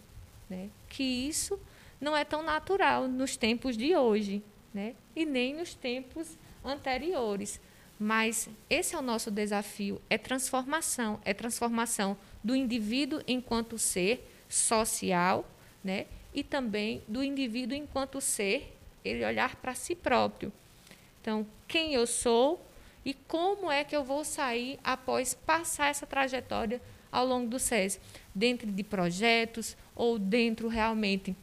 né? 0.49 0.69
que 0.87 1.03
isso 1.03 1.59
não 2.03 2.15
é 2.15 2.25
tão 2.25 2.43
natural 2.43 3.07
nos 3.07 3.37
tempos 3.37 3.77
de 3.77 3.95
hoje, 3.95 4.43
né? 4.73 4.93
e 5.15 5.25
nem 5.25 5.55
nos 5.55 5.73
tempos 5.73 6.37
anteriores. 6.63 7.61
Mas 7.97 8.49
esse 8.69 8.93
é 8.93 8.99
o 8.99 9.01
nosso 9.01 9.31
desafio, 9.31 10.01
é 10.09 10.17
transformação, 10.17 11.21
é 11.23 11.33
transformação 11.33 12.17
do 12.43 12.55
indivíduo 12.55 13.21
enquanto 13.25 13.77
ser 13.77 14.27
social, 14.49 15.47
né? 15.83 16.05
E 16.33 16.43
também 16.43 17.01
do 17.07 17.23
indivíduo 17.23 17.77
enquanto 17.77 18.19
ser, 18.19 18.75
ele 19.05 19.23
olhar 19.23 19.55
para 19.55 19.75
si 19.75 19.95
próprio. 19.95 20.51
Então, 21.21 21.47
quem 21.67 21.93
eu 21.93 22.05
sou 22.05 22.59
e 23.05 23.13
como 23.13 23.71
é 23.71 23.83
que 23.83 23.95
eu 23.95 24.03
vou 24.03 24.25
sair 24.25 24.79
após 24.83 25.33
passar 25.33 25.87
essa 25.87 26.05
trajetória 26.05 26.81
ao 27.11 27.25
longo 27.25 27.47
do 27.47 27.59
SESI, 27.59 27.99
dentro 28.33 28.69
de 28.69 28.83
projetos 28.83 29.77
ou 29.95 30.17
dentro 30.17 30.67
realmente 30.67 31.35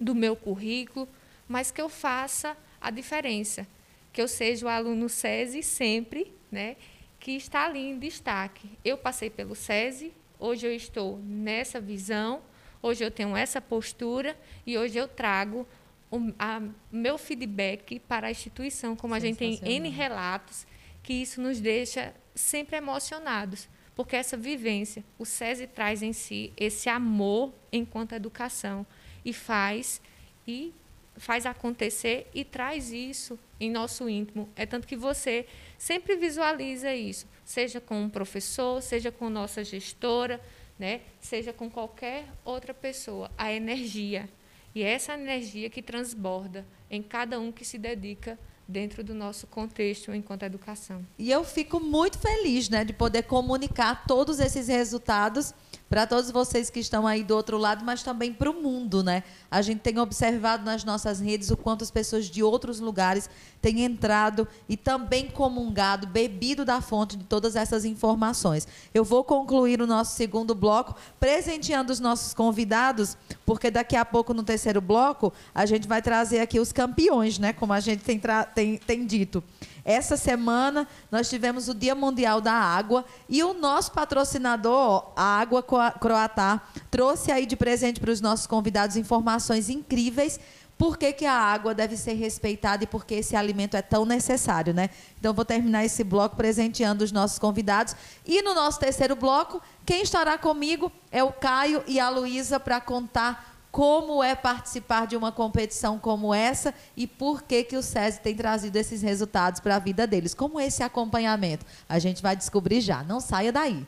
do 0.00 0.14
meu 0.14 0.34
currículo, 0.34 1.08
mas 1.48 1.70
que 1.70 1.80
eu 1.80 1.88
faça 1.88 2.56
a 2.80 2.90
diferença, 2.90 3.66
que 4.12 4.20
eu 4.20 4.28
seja 4.28 4.66
o 4.66 4.68
aluno 4.68 5.08
SESI 5.08 5.62
sempre, 5.62 6.32
né, 6.50 6.76
que 7.18 7.32
está 7.32 7.66
ali 7.66 7.90
em 7.90 7.98
destaque. 7.98 8.68
Eu 8.84 8.98
passei 8.98 9.30
pelo 9.30 9.54
SESI, 9.54 10.12
hoje 10.38 10.66
eu 10.66 10.74
estou 10.74 11.18
nessa 11.18 11.80
visão, 11.80 12.42
hoje 12.82 13.04
eu 13.04 13.10
tenho 13.10 13.36
essa 13.36 13.60
postura 13.60 14.36
e 14.66 14.76
hoje 14.76 14.98
eu 14.98 15.06
trago 15.06 15.66
o 16.10 16.32
a, 16.38 16.60
meu 16.90 17.16
feedback 17.16 17.98
para 18.00 18.26
a 18.26 18.30
instituição, 18.30 18.96
como 18.96 19.14
a 19.14 19.18
gente 19.18 19.38
tem 19.38 19.60
N 19.62 19.88
relatos, 19.88 20.66
que 21.02 21.14
isso 21.14 21.40
nos 21.40 21.60
deixa 21.60 22.12
sempre 22.34 22.76
emocionados 22.76 23.68
porque 23.94 24.16
essa 24.16 24.36
vivência, 24.36 25.04
o 25.18 25.24
SESI 25.24 25.66
traz 25.66 26.02
em 26.02 26.12
si 26.12 26.52
esse 26.56 26.88
amor 26.88 27.52
enquanto 27.70 28.14
educação 28.14 28.86
e 29.24 29.32
faz 29.32 30.00
e 30.46 30.72
faz 31.16 31.46
acontecer 31.46 32.28
e 32.34 32.44
traz 32.44 32.90
isso 32.90 33.38
em 33.60 33.70
nosso 33.70 34.08
íntimo. 34.08 34.48
É 34.56 34.66
tanto 34.66 34.86
que 34.86 34.96
você 34.96 35.46
sempre 35.78 36.16
visualiza 36.16 36.94
isso, 36.94 37.26
seja 37.44 37.80
com 37.80 38.02
um 38.02 38.08
professor, 38.08 38.82
seja 38.82 39.12
com 39.12 39.28
nossa 39.28 39.62
gestora, 39.62 40.40
né? 40.78 41.02
seja 41.20 41.52
com 41.52 41.70
qualquer 41.70 42.26
outra 42.44 42.72
pessoa, 42.72 43.30
a 43.36 43.52
energia. 43.52 44.28
E 44.74 44.82
é 44.82 44.92
essa 44.92 45.14
energia 45.14 45.68
que 45.68 45.82
transborda 45.82 46.66
em 46.90 47.02
cada 47.02 47.38
um 47.38 47.52
que 47.52 47.64
se 47.64 47.78
dedica 47.78 48.38
dentro 48.66 49.04
do 49.04 49.14
nosso 49.14 49.46
contexto 49.46 50.14
enquanto 50.14 50.44
educação. 50.44 51.06
E 51.18 51.30
eu 51.30 51.44
fico 51.44 51.78
muito 51.78 52.18
feliz 52.18 52.68
né, 52.68 52.84
de 52.84 52.92
poder 52.92 53.24
comunicar 53.24 54.06
todos 54.06 54.40
esses 54.40 54.68
resultados 54.68 55.52
para 55.92 56.06
todos 56.06 56.30
vocês 56.30 56.70
que 56.70 56.80
estão 56.80 57.06
aí 57.06 57.22
do 57.22 57.36
outro 57.36 57.58
lado, 57.58 57.84
mas 57.84 58.02
também 58.02 58.32
para 58.32 58.50
o 58.50 58.54
mundo, 58.54 59.04
né? 59.04 59.22
A 59.50 59.60
gente 59.60 59.80
tem 59.80 59.98
observado 59.98 60.64
nas 60.64 60.84
nossas 60.84 61.20
redes 61.20 61.50
o 61.50 61.56
quanto 61.56 61.84
as 61.84 61.90
pessoas 61.90 62.30
de 62.30 62.42
outros 62.42 62.80
lugares 62.80 63.28
têm 63.60 63.84
entrado 63.84 64.48
e 64.66 64.74
também 64.74 65.28
comungado, 65.28 66.06
bebido 66.06 66.64
da 66.64 66.80
fonte 66.80 67.14
de 67.14 67.24
todas 67.24 67.56
essas 67.56 67.84
informações. 67.84 68.66
Eu 68.94 69.04
vou 69.04 69.22
concluir 69.22 69.82
o 69.82 69.86
nosso 69.86 70.16
segundo 70.16 70.54
bloco 70.54 70.96
presenteando 71.20 71.92
os 71.92 72.00
nossos 72.00 72.32
convidados, 72.32 73.14
porque 73.44 73.70
daqui 73.70 73.94
a 73.94 74.04
pouco 74.06 74.32
no 74.32 74.42
terceiro 74.42 74.80
bloco 74.80 75.30
a 75.54 75.66
gente 75.66 75.86
vai 75.86 76.00
trazer 76.00 76.40
aqui 76.40 76.58
os 76.58 76.72
campeões, 76.72 77.38
né? 77.38 77.52
Como 77.52 77.70
a 77.70 77.80
gente 77.80 78.02
tem, 78.02 78.18
tem, 78.54 78.78
tem 78.78 79.04
dito. 79.04 79.44
Essa 79.84 80.16
semana 80.16 80.86
nós 81.10 81.28
tivemos 81.28 81.68
o 81.68 81.74
Dia 81.74 81.94
Mundial 81.94 82.40
da 82.40 82.52
Água 82.52 83.04
e 83.28 83.42
o 83.42 83.52
nosso 83.52 83.92
patrocinador, 83.92 85.12
a 85.16 85.40
Água 85.40 85.62
Croatá, 85.62 86.62
trouxe 86.90 87.32
aí 87.32 87.46
de 87.46 87.56
presente 87.56 88.00
para 88.00 88.10
os 88.10 88.20
nossos 88.20 88.46
convidados 88.46 88.96
informações 88.96 89.68
incríveis 89.68 90.38
por 90.82 90.98
que, 90.98 91.12
que, 91.12 91.24
a 91.24 91.34
água 91.34 91.72
deve 91.72 91.96
ser 91.96 92.14
respeitada 92.14 92.82
e 92.82 92.88
por 92.88 93.04
que 93.04 93.14
esse 93.14 93.36
alimento 93.36 93.76
é 93.76 93.82
tão 93.82 94.04
necessário, 94.04 94.74
né? 94.74 94.90
Então 95.16 95.32
vou 95.32 95.44
terminar 95.44 95.84
esse 95.84 96.02
bloco 96.02 96.34
presenteando 96.34 97.04
os 97.04 97.12
nossos 97.12 97.38
convidados. 97.38 97.94
E 98.26 98.42
no 98.42 98.52
nosso 98.52 98.80
terceiro 98.80 99.14
bloco, 99.14 99.62
quem 99.86 100.02
estará 100.02 100.36
comigo 100.36 100.90
é 101.12 101.22
o 101.22 101.30
Caio 101.30 101.84
e 101.86 102.00
a 102.00 102.08
Luísa 102.08 102.58
para 102.58 102.80
contar 102.80 103.51
como 103.72 104.22
é 104.22 104.34
participar 104.34 105.06
de 105.06 105.16
uma 105.16 105.32
competição 105.32 105.98
como 105.98 106.34
essa 106.34 106.74
e 106.94 107.06
por 107.06 107.42
que, 107.42 107.64
que 107.64 107.76
o 107.76 107.82
SESI 107.82 108.20
tem 108.20 108.36
trazido 108.36 108.76
esses 108.76 109.00
resultados 109.00 109.60
para 109.60 109.76
a 109.76 109.78
vida 109.78 110.06
deles. 110.06 110.34
Como 110.34 110.60
esse 110.60 110.82
acompanhamento? 110.82 111.64
A 111.88 111.98
gente 111.98 112.20
vai 112.22 112.36
descobrir 112.36 112.82
já. 112.82 113.02
Não 113.02 113.18
saia 113.18 113.50
daí. 113.50 113.86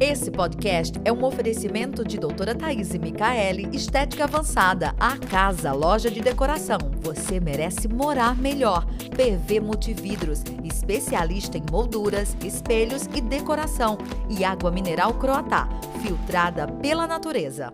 Esse 0.00 0.30
podcast 0.30 0.98
é 1.04 1.12
um 1.12 1.22
oferecimento 1.22 2.02
de 2.02 2.16
doutora 2.16 2.54
Thaís 2.54 2.90
Micaele, 2.96 3.68
Estética 3.70 4.24
Avançada, 4.24 4.94
a 4.98 5.18
casa, 5.18 5.72
loja 5.72 6.10
de 6.10 6.22
decoração. 6.22 6.78
Você 7.02 7.38
merece 7.38 7.86
morar 7.86 8.34
melhor. 8.34 8.86
PV 9.14 9.60
Multividros, 9.60 10.42
especialista 10.64 11.58
em 11.58 11.64
molduras, 11.70 12.34
espelhos 12.42 13.04
e 13.14 13.20
decoração. 13.20 13.98
E 14.30 14.42
água 14.42 14.70
mineral 14.70 15.12
Croatá, 15.18 15.68
filtrada 16.00 16.66
pela 16.66 17.06
natureza. 17.06 17.70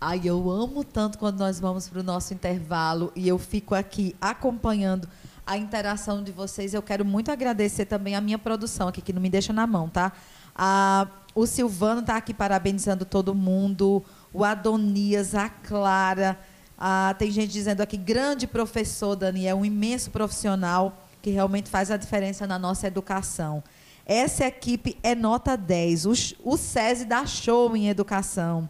Ai, 0.00 0.22
eu 0.24 0.48
amo 0.48 0.82
tanto 0.82 1.18
quando 1.18 1.40
nós 1.40 1.60
vamos 1.60 1.90
para 1.90 2.00
o 2.00 2.04
nosso 2.04 2.32
intervalo 2.32 3.12
e 3.14 3.28
eu 3.28 3.36
fico 3.36 3.74
aqui 3.74 4.16
acompanhando 4.18 5.06
a 5.48 5.56
interação 5.56 6.22
de 6.22 6.30
vocês. 6.30 6.74
Eu 6.74 6.82
quero 6.82 7.06
muito 7.06 7.32
agradecer 7.32 7.86
também 7.86 8.14
a 8.14 8.20
minha 8.20 8.38
produção 8.38 8.86
aqui, 8.86 9.00
que 9.00 9.14
não 9.14 9.22
me 9.22 9.30
deixa 9.30 9.50
na 9.50 9.66
mão, 9.66 9.88
tá? 9.88 10.12
A, 10.54 11.08
o 11.34 11.46
Silvano 11.46 12.02
está 12.02 12.18
aqui 12.18 12.34
parabenizando 12.34 13.06
todo 13.06 13.34
mundo, 13.34 14.04
o 14.30 14.44
Adonias, 14.44 15.34
a 15.34 15.48
Clara. 15.48 16.38
A, 16.76 17.14
tem 17.18 17.30
gente 17.30 17.50
dizendo 17.50 17.80
aqui, 17.80 17.96
grande 17.96 18.46
professor, 18.46 19.16
Daniel, 19.16 19.56
um 19.56 19.64
imenso 19.64 20.10
profissional 20.10 21.02
que 21.22 21.30
realmente 21.30 21.70
faz 21.70 21.90
a 21.90 21.96
diferença 21.96 22.46
na 22.46 22.58
nossa 22.58 22.86
educação. 22.86 23.64
Essa 24.04 24.44
equipe 24.44 24.98
é 25.02 25.14
nota 25.14 25.56
10. 25.56 26.04
O, 26.04 26.12
o 26.44 26.56
SESI 26.58 27.06
dá 27.06 27.24
show 27.24 27.74
em 27.74 27.88
educação 27.88 28.68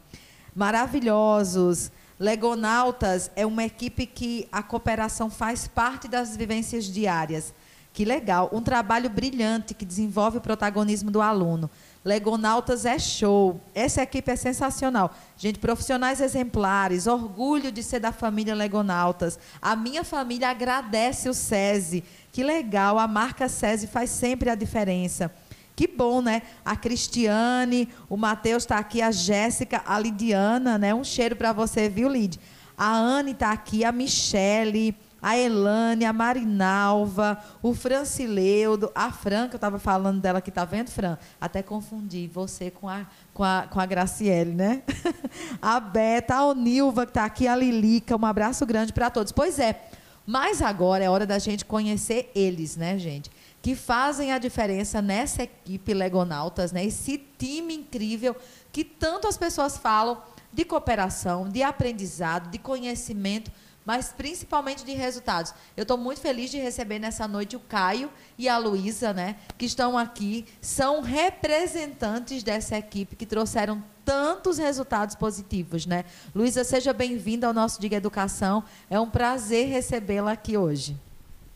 maravilhosos. 0.54 1.90
Legonautas 2.18 3.30
é 3.36 3.46
uma 3.46 3.64
equipe 3.64 4.04
que 4.04 4.48
a 4.50 4.62
cooperação 4.62 5.30
faz 5.30 5.68
parte 5.68 6.08
das 6.08 6.36
vivências 6.36 6.84
diárias. 6.84 7.54
Que 7.92 8.04
legal. 8.04 8.50
Um 8.52 8.60
trabalho 8.60 9.08
brilhante 9.08 9.72
que 9.74 9.84
desenvolve 9.84 10.38
o 10.38 10.40
protagonismo 10.40 11.10
do 11.10 11.20
aluno. 11.20 11.70
Legonautas 12.04 12.84
é 12.84 12.98
show. 12.98 13.60
Essa 13.74 14.02
equipe 14.02 14.30
é 14.30 14.36
sensacional. 14.36 15.14
Gente, 15.36 15.58
profissionais 15.58 16.20
exemplares, 16.20 17.06
orgulho 17.06 17.70
de 17.70 17.82
ser 17.82 18.00
da 18.00 18.12
família 18.12 18.54
Legonautas. 18.54 19.38
A 19.60 19.76
minha 19.76 20.02
família 20.02 20.48
agradece 20.48 21.28
o 21.28 21.34
SESI. 21.34 22.04
Que 22.32 22.42
legal, 22.42 22.98
a 22.98 23.06
marca 23.06 23.48
SESI 23.48 23.86
faz 23.86 24.10
sempre 24.10 24.50
a 24.50 24.54
diferença. 24.54 25.32
Que 25.78 25.86
bom, 25.86 26.20
né? 26.20 26.42
A 26.64 26.74
Cristiane, 26.74 27.88
o 28.08 28.16
Matheus 28.16 28.64
está 28.64 28.78
aqui, 28.78 29.00
a 29.00 29.12
Jéssica, 29.12 29.80
a 29.86 29.96
Lidiana, 29.96 30.76
né? 30.76 30.92
Um 30.92 31.04
cheiro 31.04 31.36
para 31.36 31.52
você, 31.52 31.88
viu, 31.88 32.08
Lid? 32.08 32.36
A 32.76 32.96
Anne 32.96 33.30
está 33.30 33.52
aqui, 33.52 33.84
a 33.84 33.92
Michele, 33.92 34.96
a 35.22 35.38
Elane, 35.38 36.04
a 36.04 36.12
Marinalva, 36.12 37.38
o 37.62 37.74
Francileudo, 37.74 38.90
a 38.92 39.12
Fran, 39.12 39.46
que 39.46 39.54
eu 39.54 39.58
estava 39.58 39.78
falando 39.78 40.20
dela 40.20 40.40
aqui, 40.40 40.50
tá 40.50 40.64
vendo, 40.64 40.90
Fran? 40.90 41.16
Até 41.40 41.62
confundi 41.62 42.26
você 42.26 42.72
com 42.72 42.88
a, 42.88 43.06
com 43.32 43.44
a, 43.44 43.68
com 43.70 43.78
a 43.78 43.86
Graciele, 43.86 44.54
né? 44.54 44.82
a 45.62 45.78
Beta, 45.78 46.34
a 46.34 46.46
Onilva, 46.46 47.06
que 47.06 47.10
está 47.10 47.24
aqui, 47.24 47.46
a 47.46 47.54
Lilica, 47.54 48.16
um 48.16 48.26
abraço 48.26 48.66
grande 48.66 48.92
para 48.92 49.10
todos. 49.10 49.30
Pois 49.30 49.60
é, 49.60 49.80
mas 50.26 50.60
agora 50.60 51.04
é 51.04 51.08
hora 51.08 51.24
da 51.24 51.38
gente 51.38 51.64
conhecer 51.64 52.32
eles, 52.34 52.76
né, 52.76 52.98
gente? 52.98 53.30
Que 53.60 53.74
fazem 53.74 54.32
a 54.32 54.38
diferença 54.38 55.02
nessa 55.02 55.42
equipe 55.42 55.92
Legonautas, 55.92 56.72
né? 56.72 56.84
esse 56.84 57.18
time 57.38 57.74
incrível 57.74 58.36
que 58.72 58.84
tanto 58.84 59.26
as 59.26 59.36
pessoas 59.36 59.76
falam 59.76 60.22
de 60.52 60.64
cooperação, 60.64 61.48
de 61.48 61.62
aprendizado, 61.62 62.50
de 62.50 62.58
conhecimento, 62.58 63.50
mas 63.84 64.12
principalmente 64.12 64.84
de 64.84 64.92
resultados. 64.92 65.54
Eu 65.76 65.82
estou 65.82 65.96
muito 65.96 66.20
feliz 66.20 66.50
de 66.50 66.58
receber 66.58 66.98
nessa 66.98 67.26
noite 67.26 67.56
o 67.56 67.60
Caio 67.60 68.10
e 68.36 68.48
a 68.48 68.58
Luísa, 68.58 69.12
né, 69.12 69.36
que 69.56 69.64
estão 69.64 69.96
aqui, 69.96 70.46
são 70.60 71.00
representantes 71.00 72.42
dessa 72.42 72.76
equipe 72.76 73.16
que 73.16 73.24
trouxeram 73.24 73.82
tantos 74.04 74.56
resultados 74.56 75.14
positivos, 75.14 75.84
né? 75.84 76.04
Luísa, 76.34 76.64
seja 76.64 76.94
bem-vinda 76.94 77.46
ao 77.46 77.52
nosso 77.52 77.78
Diga 77.78 77.96
Educação. 77.96 78.64
É 78.88 78.98
um 78.98 79.10
prazer 79.10 79.68
recebê-la 79.68 80.32
aqui 80.32 80.56
hoje. 80.56 80.96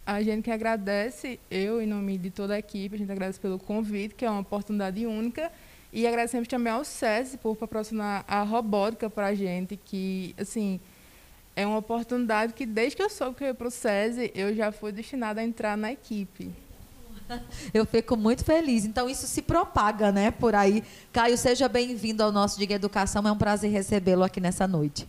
A 0.05 0.21
gente 0.21 0.43
que 0.43 0.51
agradece, 0.51 1.39
eu, 1.49 1.81
em 1.81 1.87
nome 1.87 2.19
de 2.19 2.29
toda 2.29 2.55
a 2.55 2.59
equipe, 2.59 2.97
a 2.97 2.99
gente 2.99 3.13
agradece 3.13 3.39
pelo 3.39 3.57
convite, 3.57 4.17
que 4.17 4.25
é 4.25 4.31
uma 4.31 4.41
oportunidade 4.41 5.07
única. 5.07 5.51
E 5.93 6.07
agradecemos 6.07 6.49
também 6.49 6.73
ao 6.73 6.85
SESI 6.85 7.39
por 7.39 7.55
proporcionar 7.55 8.25
a 8.27 8.43
robótica 8.43 9.09
para 9.09 9.29
a 9.29 9.35
gente, 9.35 9.77
que, 9.77 10.35
assim, 10.37 10.81
é 11.55 11.65
uma 11.65 11.79
oportunidade 11.79 12.53
que, 12.53 12.67
desde 12.67 12.97
que 12.97 13.03
eu 13.03 13.09
soube 13.09 13.37
que 13.37 13.45
eu 13.45 13.49
ia 13.49 13.55
para 13.55 13.69
o 13.69 13.71
SESI, 13.71 14.33
eu 14.35 14.53
já 14.57 14.73
fui 14.73 14.91
destinada 14.91 15.41
a 15.41 15.45
entrar 15.45 15.77
na 15.77 15.93
equipe. 15.93 16.51
Eu 17.73 17.87
fico 17.87 18.17
muito 18.17 18.45
feliz. 18.45 18.85
Então, 18.85 19.09
isso 19.09 19.27
se 19.27 19.41
propaga, 19.41 20.11
né, 20.11 20.31
por 20.33 20.55
aí. 20.55 20.83
Caio, 21.13 21.39
seja 21.39 21.69
bem-vindo 21.69 22.23
ao 22.23 22.33
nosso 22.33 22.59
Diga 22.59 22.75
Educação. 22.75 23.27
É 23.27 23.31
um 23.31 23.39
prazer 23.39 23.71
recebê-lo 23.71 24.25
aqui 24.25 24.41
nessa 24.41 24.67
noite. 24.67 25.09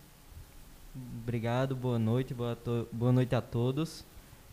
Obrigado, 1.22 1.74
boa 1.74 1.98
noite, 1.98 2.32
boa, 2.32 2.56
boa 2.92 3.12
noite 3.12 3.34
a 3.34 3.42
todos 3.42 4.04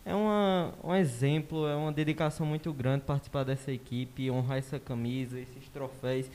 é 0.05 0.15
uma, 0.15 0.73
um 0.83 0.95
exemplo, 0.95 1.67
é 1.67 1.75
uma 1.75 1.91
dedicação 1.91 2.45
muito 2.45 2.73
grande 2.73 3.03
participar 3.05 3.43
dessa 3.43 3.71
equipe, 3.71 4.31
honrar 4.31 4.57
essa 4.57 4.79
camisa, 4.79 5.39
esses 5.39 5.67
troféus, 5.71 6.25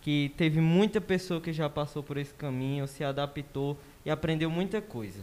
que 0.00 0.32
teve 0.36 0.60
muita 0.60 1.00
pessoa 1.00 1.40
que 1.40 1.52
já 1.52 1.68
passou 1.68 2.02
por 2.02 2.16
esse 2.16 2.32
caminho, 2.32 2.88
se 2.88 3.04
adaptou 3.04 3.76
e 4.04 4.10
aprendeu 4.10 4.50
muita 4.50 4.80
coisa. 4.80 5.20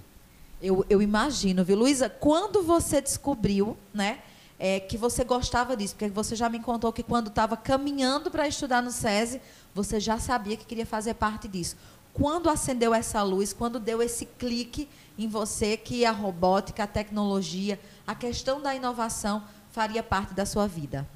Eu, 0.61 0.85
eu 0.89 1.01
imagino, 1.01 1.63
viu, 1.63 1.77
Luísa? 1.77 2.09
Quando 2.09 2.63
você 2.63 3.01
descobriu, 3.01 3.75
né, 3.93 4.19
é, 4.59 4.79
que 4.79 4.97
você 4.97 5.23
gostava 5.23 5.75
disso? 5.75 5.95
Porque 5.95 6.09
você 6.09 6.35
já 6.35 6.49
me 6.49 6.59
contou 6.59 6.91
que 6.91 7.03
quando 7.03 7.27
estava 7.27 7.55
caminhando 7.55 8.29
para 8.31 8.47
estudar 8.47 8.81
no 8.81 8.91
SESI, 8.91 9.41
você 9.73 9.99
já 9.99 10.17
sabia 10.19 10.57
que 10.57 10.65
queria 10.65 10.85
fazer 10.85 11.13
parte 11.13 11.47
disso. 11.47 11.75
Quando 12.17 12.49
acendeu 12.49 12.95
essa 12.95 13.21
luz, 13.21 13.53
quando 13.53 13.79
deu 13.79 14.01
esse 14.01 14.25
clique 14.25 14.89
em 15.19 15.27
você 15.27 15.77
que 15.77 16.03
a 16.03 16.09
robótica, 16.09 16.83
a 16.83 16.87
tecnologia, 16.87 17.79
a 18.07 18.15
questão 18.15 18.59
da 18.59 18.73
inovação 18.73 19.43
faria 19.69 20.01
parte 20.01 20.33
da 20.33 20.43
sua 20.43 20.65
vida? 20.65 21.07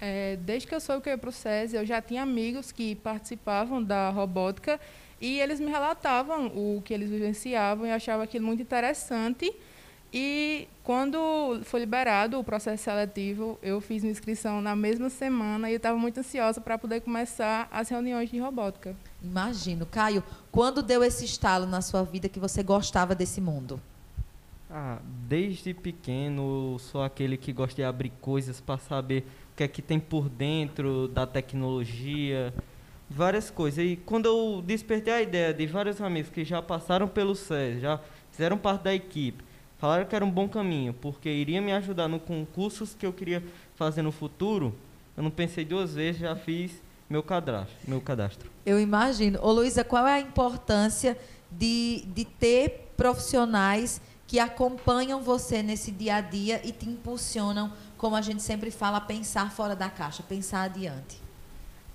É, 0.00 0.34
desde 0.34 0.66
que 0.66 0.74
eu 0.74 0.80
soube 0.80 1.02
que 1.02 1.08
eu 1.10 1.12
ia 1.12 1.18
para 1.18 1.30
o 1.30 1.32
SESI, 1.32 1.76
eu 1.76 1.86
já 1.86 2.02
tinha 2.02 2.24
amigos 2.24 2.72
que 2.72 2.96
participavam 2.96 3.80
da 3.80 4.10
robótica 4.10 4.80
e 5.20 5.38
eles 5.38 5.60
me 5.60 5.70
relatavam 5.70 6.48
o 6.48 6.82
que 6.84 6.92
eles 6.92 7.08
vivenciavam 7.08 7.86
e 7.86 7.92
achavam 7.92 8.24
aquilo 8.24 8.44
muito 8.44 8.60
interessante. 8.60 9.54
E 10.12 10.66
quando 10.82 11.60
foi 11.64 11.80
liberado 11.80 12.38
o 12.38 12.44
processo 12.44 12.84
seletivo, 12.84 13.58
eu 13.62 13.80
fiz 13.80 14.02
minha 14.02 14.12
inscrição 14.12 14.60
na 14.62 14.74
mesma 14.74 15.10
semana 15.10 15.68
e 15.68 15.74
eu 15.74 15.76
estava 15.76 15.98
muito 15.98 16.20
ansiosa 16.20 16.60
para 16.60 16.78
poder 16.78 17.02
começar 17.02 17.68
as 17.70 17.90
reuniões 17.90 18.30
de 18.30 18.38
robótica. 18.38 18.96
Imagino. 19.22 19.84
Caio, 19.84 20.24
quando 20.50 20.82
deu 20.82 21.04
esse 21.04 21.24
estalo 21.24 21.66
na 21.66 21.82
sua 21.82 22.04
vida 22.04 22.28
que 22.28 22.40
você 22.40 22.62
gostava 22.62 23.14
desse 23.14 23.40
mundo? 23.40 23.78
Ah, 24.70 24.98
desde 25.26 25.72
pequeno 25.74 26.78
sou 26.78 27.02
aquele 27.02 27.36
que 27.36 27.52
gosta 27.52 27.76
de 27.76 27.84
abrir 27.84 28.12
coisas 28.20 28.60
para 28.60 28.78
saber 28.78 29.24
o 29.52 29.56
que 29.56 29.64
é 29.64 29.68
que 29.68 29.82
tem 29.82 29.98
por 29.98 30.28
dentro 30.28 31.08
da 31.08 31.26
tecnologia, 31.26 32.52
várias 33.08 33.50
coisas. 33.50 33.84
E 33.84 33.96
quando 33.96 34.26
eu 34.26 34.62
despertei 34.62 35.12
a 35.12 35.22
ideia 35.22 35.54
de 35.54 35.66
vários 35.66 36.00
amigos 36.00 36.30
que 36.30 36.44
já 36.44 36.60
passaram 36.62 37.08
pelo 37.08 37.34
SES, 37.34 37.80
já 37.80 38.00
fizeram 38.30 38.58
parte 38.58 38.84
da 38.84 38.94
equipe, 38.94 39.42
falaram 39.78 40.04
que 40.04 40.14
era 40.14 40.24
um 40.24 40.30
bom 40.30 40.48
caminho, 40.48 40.92
porque 40.92 41.28
iria 41.28 41.62
me 41.62 41.72
ajudar 41.72 42.08
no 42.08 42.18
concursos 42.20 42.94
que 42.94 43.06
eu 43.06 43.12
queria 43.12 43.42
fazer 43.76 44.02
no 44.02 44.12
futuro, 44.12 44.74
eu 45.16 45.22
não 45.22 45.30
pensei 45.30 45.64
duas 45.64 45.94
vezes, 45.94 46.20
já 46.20 46.36
fiz 46.36 46.82
meu 47.08 47.22
cadastro. 47.22 47.74
Meu 47.86 48.00
cadastro. 48.00 48.50
Eu 48.66 48.78
imagino. 48.78 49.38
Ô 49.42 49.50
Luísa, 49.50 49.82
qual 49.82 50.06
é 50.06 50.14
a 50.14 50.20
importância 50.20 51.16
de, 51.50 52.04
de 52.14 52.24
ter 52.24 52.92
profissionais 52.96 54.00
que 54.26 54.38
acompanham 54.38 55.22
você 55.22 55.62
nesse 55.62 55.90
dia 55.90 56.16
a 56.16 56.20
dia 56.20 56.60
e 56.62 56.70
te 56.70 56.86
impulsionam, 56.86 57.72
como 57.96 58.14
a 58.14 58.20
gente 58.20 58.42
sempre 58.42 58.70
fala, 58.70 58.98
a 58.98 59.00
pensar 59.00 59.50
fora 59.50 59.74
da 59.74 59.88
caixa, 59.88 60.22
pensar 60.22 60.64
adiante? 60.64 61.18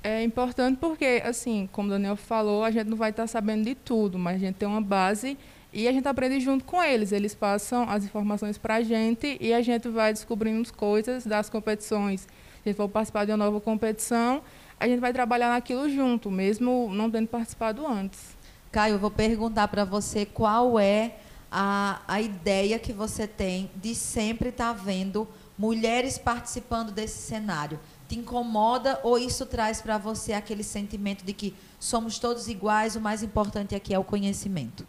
É 0.04 0.24
importante 0.24 0.78
porque, 0.82 1.22
assim, 1.24 1.69
como 1.72 1.88
o 1.88 1.91
Daniel 1.91 2.15
falou, 2.15 2.63
a 2.63 2.72
gente 2.72 2.88
não 2.88 2.98
vai 2.98 3.12
estar 3.12 3.28
sabendo 3.28 3.65
de 3.65 3.76
tudo, 3.76 4.17
mas 4.17 4.36
a 4.36 4.39
gente 4.39 4.56
tem 4.56 4.67
uma 4.67 4.82
base 4.82 5.38
e 5.73 5.88
a 5.88 5.91
gente 5.91 6.07
aprende 6.07 6.39
junto 6.39 6.63
com 6.63 6.81
eles. 6.81 7.12
Eles 7.12 7.33
passam 7.33 7.89
as 7.89 8.03
informações 8.03 8.57
para 8.57 8.75
a 8.75 8.83
gente 8.83 9.38
e 9.41 9.53
a 9.53 9.62
gente 9.62 9.89
vai 9.89 10.13
descobrindo 10.13 10.71
coisas 10.73 11.25
das 11.25 11.49
competições. 11.49 12.21
Se 12.21 12.27
a 12.65 12.69
gente 12.69 12.77
for 12.77 12.88
participar 12.88 13.25
de 13.25 13.31
uma 13.31 13.38
nova 13.38 13.59
competição, 13.59 14.41
a 14.79 14.88
gente 14.88 14.99
vai 14.99 15.12
trabalhar 15.12 15.49
naquilo 15.49 15.89
junto, 15.89 16.29
mesmo 16.29 16.89
não 16.93 17.09
tendo 17.09 17.27
participado 17.27 17.86
antes. 17.88 18.38
Caio, 18.71 18.95
eu 18.95 18.99
vou 18.99 19.12
perguntar 19.12 19.67
para 19.67 19.83
você 19.83 20.25
qual 20.25 20.79
é 20.79 21.17
a, 21.51 22.01
a 22.07 22.21
ideia 22.21 22.79
que 22.79 22.93
você 22.93 23.27
tem 23.27 23.69
de 23.75 23.93
sempre 23.95 24.49
estar 24.49 24.73
tá 24.75 24.81
vendo 24.81 25.27
mulheres 25.57 26.17
participando 26.17 26.91
desse 26.91 27.21
cenário. 27.21 27.79
Te 28.07 28.17
incomoda 28.17 28.99
ou 29.03 29.17
isso 29.17 29.45
traz 29.45 29.81
para 29.81 29.97
você 29.97 30.33
aquele 30.33 30.63
sentimento 30.63 31.23
de 31.23 31.33
que 31.33 31.55
somos 31.79 32.19
todos 32.19 32.47
iguais, 32.47 32.95
o 32.95 33.01
mais 33.01 33.23
importante 33.23 33.75
aqui 33.75 33.93
é 33.93 33.99
o 33.99 34.03
conhecimento? 34.03 34.88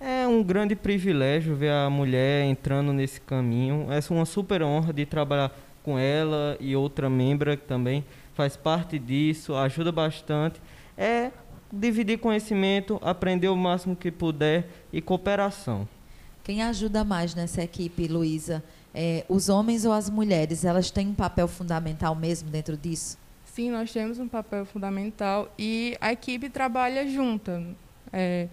É 0.00 0.26
um 0.26 0.42
grande 0.42 0.76
privilégio 0.76 1.56
ver 1.56 1.72
a 1.72 1.90
mulher 1.90 2.44
entrando 2.44 2.92
nesse 2.92 3.20
caminho. 3.20 3.88
É 3.90 4.00
uma 4.12 4.24
super 4.24 4.62
honra 4.62 4.92
de 4.92 5.04
trabalhar 5.04 5.52
com 5.82 5.98
ela 5.98 6.56
e 6.60 6.76
outra 6.76 7.10
membra 7.10 7.56
também 7.56 8.04
faz 8.34 8.56
parte 8.56 8.98
disso, 8.98 9.54
ajuda 9.56 9.90
bastante. 9.90 10.60
É 10.96 11.32
dividir 11.72 12.18
conhecimento, 12.18 12.98
aprender 13.02 13.48
o 13.48 13.56
máximo 13.56 13.96
que 13.96 14.10
puder 14.10 14.68
e 14.92 15.00
cooperação. 15.00 15.88
Quem 16.44 16.62
ajuda 16.62 17.04
mais 17.04 17.34
nessa 17.34 17.62
equipe, 17.62 18.06
Luísa? 18.06 18.62
É, 18.94 19.24
os 19.28 19.48
homens 19.48 19.84
ou 19.84 19.92
as 19.92 20.08
mulheres? 20.08 20.64
Elas 20.64 20.90
têm 20.90 21.08
um 21.08 21.14
papel 21.14 21.48
fundamental 21.48 22.14
mesmo 22.14 22.48
dentro 22.48 22.76
disso? 22.76 23.18
Sim, 23.44 23.70
nós 23.70 23.92
temos 23.92 24.18
um 24.18 24.28
papel 24.28 24.64
fundamental 24.64 25.52
e 25.58 25.96
a 26.00 26.12
equipe 26.12 26.48
trabalha 26.48 27.06
junta. 27.10 27.62
É, 28.12 28.48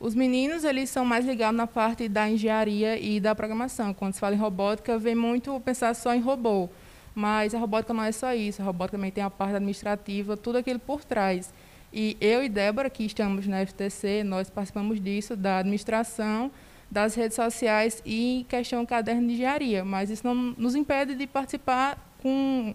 Os 0.00 0.14
meninos, 0.14 0.62
eles 0.62 0.90
são 0.90 1.04
mais 1.04 1.26
ligados 1.26 1.56
na 1.56 1.66
parte 1.66 2.08
da 2.08 2.28
engenharia 2.30 2.96
e 2.98 3.18
da 3.18 3.34
programação. 3.34 3.92
Quando 3.92 4.14
se 4.14 4.20
fala 4.20 4.34
em 4.34 4.38
robótica, 4.38 4.96
vem 4.96 5.14
muito 5.14 5.58
pensar 5.60 5.92
só 5.94 6.14
em 6.14 6.20
robô. 6.20 6.68
Mas 7.14 7.52
a 7.52 7.58
robótica 7.58 7.92
não 7.92 8.04
é 8.04 8.12
só 8.12 8.32
isso. 8.32 8.62
A 8.62 8.64
robótica 8.64 8.96
também 8.96 9.10
tem 9.10 9.24
a 9.24 9.30
parte 9.30 9.56
administrativa, 9.56 10.36
tudo 10.36 10.58
aquilo 10.58 10.78
por 10.78 11.04
trás. 11.04 11.52
E 11.92 12.16
eu 12.20 12.44
e 12.44 12.48
Débora, 12.48 12.88
que 12.88 13.04
estamos 13.04 13.46
na 13.48 13.66
FTC, 13.66 14.22
nós 14.22 14.48
participamos 14.48 15.00
disso, 15.00 15.36
da 15.36 15.58
administração, 15.58 16.52
das 16.88 17.16
redes 17.16 17.34
sociais 17.34 18.00
e 18.06 18.46
questão 18.48 18.86
caderno 18.86 19.26
de 19.26 19.34
engenharia. 19.34 19.84
Mas 19.84 20.10
isso 20.10 20.24
não 20.24 20.34
nos 20.34 20.76
impede 20.76 21.16
de 21.16 21.26
participar 21.26 21.98
com 22.22 22.72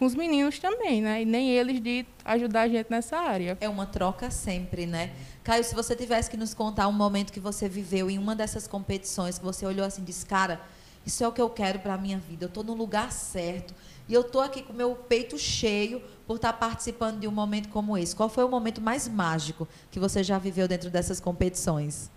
com 0.00 0.06
os 0.06 0.14
meninos 0.14 0.58
também, 0.58 1.02
né? 1.02 1.20
E 1.20 1.24
nem 1.26 1.50
eles 1.50 1.78
de 1.78 2.06
ajudar 2.24 2.62
a 2.62 2.68
gente 2.68 2.86
nessa 2.88 3.18
área. 3.18 3.58
É 3.60 3.68
uma 3.68 3.84
troca 3.84 4.30
sempre, 4.30 4.86
né? 4.86 5.12
Caio, 5.44 5.62
se 5.62 5.74
você 5.74 5.94
tivesse 5.94 6.30
que 6.30 6.38
nos 6.38 6.54
contar 6.54 6.88
um 6.88 6.92
momento 6.92 7.30
que 7.30 7.38
você 7.38 7.68
viveu 7.68 8.08
em 8.08 8.16
uma 8.16 8.34
dessas 8.34 8.66
competições, 8.66 9.38
que 9.38 9.44
você 9.44 9.66
olhou 9.66 9.84
assim 9.84 10.00
e 10.00 10.06
disse, 10.06 10.24
cara, 10.24 10.58
isso 11.04 11.22
é 11.22 11.28
o 11.28 11.32
que 11.32 11.40
eu 11.40 11.50
quero 11.50 11.80
para 11.80 11.92
a 11.92 11.98
minha 11.98 12.16
vida, 12.16 12.46
eu 12.46 12.48
estou 12.48 12.64
no 12.64 12.72
lugar 12.72 13.12
certo. 13.12 13.74
E 14.08 14.14
eu 14.14 14.22
estou 14.22 14.40
aqui 14.40 14.62
com 14.62 14.72
meu 14.72 14.94
peito 14.94 15.38
cheio 15.38 16.02
por 16.26 16.36
estar 16.36 16.54
participando 16.54 17.20
de 17.20 17.28
um 17.28 17.30
momento 17.30 17.68
como 17.68 17.98
esse. 17.98 18.16
Qual 18.16 18.30
foi 18.30 18.42
o 18.42 18.48
momento 18.48 18.80
mais 18.80 19.06
mágico 19.06 19.68
que 19.90 20.00
você 20.00 20.24
já 20.24 20.38
viveu 20.38 20.66
dentro 20.66 20.88
dessas 20.88 21.20
competições? 21.20 22.10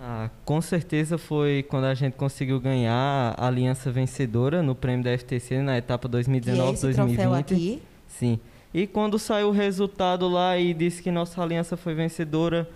Ah, 0.00 0.30
com 0.44 0.60
certeza 0.60 1.18
foi 1.18 1.64
quando 1.68 1.84
a 1.84 1.94
gente 1.94 2.14
conseguiu 2.14 2.60
ganhar 2.60 3.34
a 3.36 3.46
aliança 3.46 3.90
vencedora 3.90 4.62
no 4.62 4.74
prêmio 4.74 5.02
da 5.02 5.16
FTC 5.16 5.60
na 5.60 5.76
etapa 5.76 6.08
2019-2020. 6.08 7.80
Sim. 8.06 8.38
E 8.72 8.86
quando 8.86 9.18
saiu 9.18 9.48
o 9.48 9.50
resultado 9.50 10.28
lá 10.28 10.56
e 10.56 10.72
disse 10.72 11.02
que 11.02 11.10
nossa 11.10 11.42
aliança 11.42 11.76
foi 11.76 11.94
vencedora, 11.94 12.68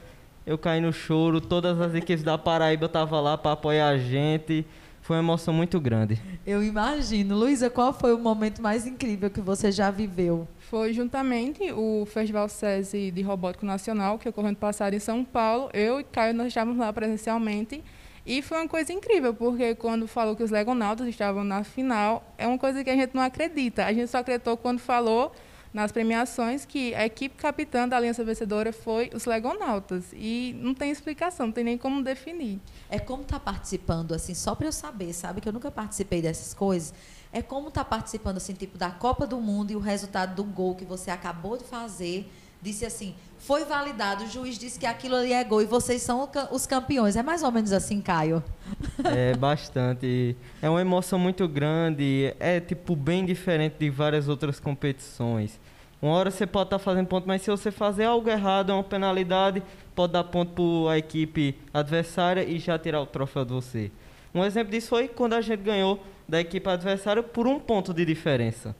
eu 0.44 0.58
caí 0.58 0.80
no 0.80 0.92
choro. 0.92 1.40
Todas 1.40 1.80
as 1.80 1.94
equipes 1.94 2.24
da 2.24 2.36
Paraíba 2.36 2.86
estavam 2.86 3.20
lá 3.22 3.38
para 3.38 3.52
apoiar 3.52 3.88
a 3.88 3.98
gente. 3.98 4.66
Foi 5.02 5.16
uma 5.16 5.22
emoção 5.22 5.52
muito 5.52 5.78
grande. 5.78 6.18
Eu 6.46 6.62
imagino. 6.62 7.36
Luísa, 7.36 7.68
qual 7.68 7.92
foi 7.92 8.14
o 8.14 8.18
momento 8.18 8.62
mais 8.62 8.86
incrível 8.86 9.28
que 9.28 9.40
você 9.40 9.70
já 9.70 9.90
viveu? 9.90 10.48
foi 10.72 10.94
juntamente 10.94 11.70
o 11.70 12.06
Festival 12.06 12.48
SESI 12.48 13.10
de 13.10 13.20
Robótico 13.20 13.66
Nacional, 13.66 14.18
que 14.18 14.26
ocorreu 14.26 14.48
ano 14.48 14.56
passado 14.56 14.94
em 14.94 14.98
São 14.98 15.22
Paulo. 15.22 15.68
Eu 15.74 16.00
e 16.00 16.04
Caio, 16.04 16.32
nós 16.32 16.46
estávamos 16.46 16.78
lá 16.78 16.90
presencialmente. 16.90 17.84
E 18.24 18.40
foi 18.40 18.56
uma 18.56 18.66
coisa 18.66 18.90
incrível, 18.90 19.34
porque 19.34 19.74
quando 19.74 20.08
falou 20.08 20.34
que 20.34 20.42
os 20.42 20.50
Legonautas 20.50 21.06
estavam 21.06 21.44
na 21.44 21.62
final, 21.62 22.24
é 22.38 22.46
uma 22.46 22.56
coisa 22.56 22.82
que 22.82 22.88
a 22.88 22.96
gente 22.96 23.14
não 23.14 23.20
acredita. 23.20 23.84
A 23.84 23.92
gente 23.92 24.08
só 24.08 24.16
acreditou 24.16 24.56
quando 24.56 24.78
falou 24.78 25.30
nas 25.72 25.90
premiações 25.90 26.64
que 26.64 26.94
a 26.94 27.06
equipe 27.06 27.36
capitã 27.36 27.88
da 27.88 27.96
Aliança 27.96 28.22
Vencedora 28.24 28.72
foi 28.72 29.10
os 29.14 29.24
Legonautas. 29.24 30.06
E 30.12 30.54
não 30.60 30.74
tem 30.74 30.90
explicação, 30.90 31.46
não 31.46 31.52
tem 31.52 31.64
nem 31.64 31.78
como 31.78 32.02
definir. 32.02 32.60
É 32.90 32.98
como 32.98 33.22
estar 33.22 33.38
tá 33.38 33.44
participando, 33.52 34.12
assim, 34.14 34.34
só 34.34 34.54
para 34.54 34.66
eu 34.66 34.72
saber, 34.72 35.12
sabe? 35.12 35.40
Que 35.40 35.48
eu 35.48 35.52
nunca 35.52 35.70
participei 35.70 36.20
dessas 36.20 36.52
coisas 36.52 36.92
é 37.32 37.40
como 37.40 37.68
estar 37.68 37.84
tá 37.84 37.88
participando 37.88 38.36
assim, 38.36 38.52
tipo, 38.52 38.76
da 38.76 38.90
Copa 38.90 39.26
do 39.26 39.40
Mundo 39.40 39.70
e 39.70 39.76
o 39.76 39.80
resultado 39.80 40.34
do 40.34 40.44
gol 40.44 40.74
que 40.74 40.84
você 40.84 41.10
acabou 41.10 41.56
de 41.56 41.64
fazer 41.64 42.30
disse 42.60 42.86
assim, 42.86 43.14
foi 43.42 43.64
validado, 43.64 44.22
o 44.22 44.28
juiz 44.28 44.56
disse 44.56 44.78
que 44.78 44.86
aquilo 44.86 45.16
ali 45.16 45.32
é 45.32 45.42
gol 45.42 45.60
e 45.60 45.64
vocês 45.64 46.00
são 46.00 46.28
os 46.52 46.64
campeões. 46.64 47.16
É 47.16 47.24
mais 47.24 47.42
ou 47.42 47.50
menos 47.50 47.72
assim, 47.72 48.00
Caio? 48.00 48.42
É 49.04 49.34
bastante. 49.34 50.36
É 50.60 50.70
uma 50.70 50.80
emoção 50.80 51.18
muito 51.18 51.48
grande. 51.48 52.34
É 52.38 52.60
tipo 52.60 52.94
bem 52.94 53.24
diferente 53.24 53.74
de 53.80 53.90
várias 53.90 54.28
outras 54.28 54.60
competições. 54.60 55.58
Uma 56.00 56.14
hora 56.14 56.30
você 56.30 56.46
pode 56.46 56.68
estar 56.68 56.78
tá 56.78 56.84
fazendo 56.84 57.06
ponto, 57.06 57.26
mas 57.26 57.42
se 57.42 57.50
você 57.50 57.72
fazer 57.72 58.04
algo 58.04 58.30
errado, 58.30 58.70
é 58.70 58.74
uma 58.74 58.84
penalidade, 58.84 59.60
pode 59.94 60.12
dar 60.12 60.24
ponto 60.24 60.84
para 60.84 60.92
a 60.92 60.98
equipe 60.98 61.56
adversária 61.74 62.44
e 62.44 62.60
já 62.60 62.78
tirar 62.78 63.00
o 63.00 63.06
troféu 63.06 63.44
de 63.44 63.52
você. 63.52 63.90
Um 64.32 64.44
exemplo 64.44 64.70
disso 64.70 64.88
foi 64.88 65.08
quando 65.08 65.32
a 65.34 65.40
gente 65.40 65.62
ganhou 65.62 66.00
da 66.28 66.40
equipe 66.40 66.68
adversária 66.68 67.22
por 67.22 67.48
um 67.48 67.58
ponto 67.58 67.92
de 67.92 68.04
diferença. 68.04 68.74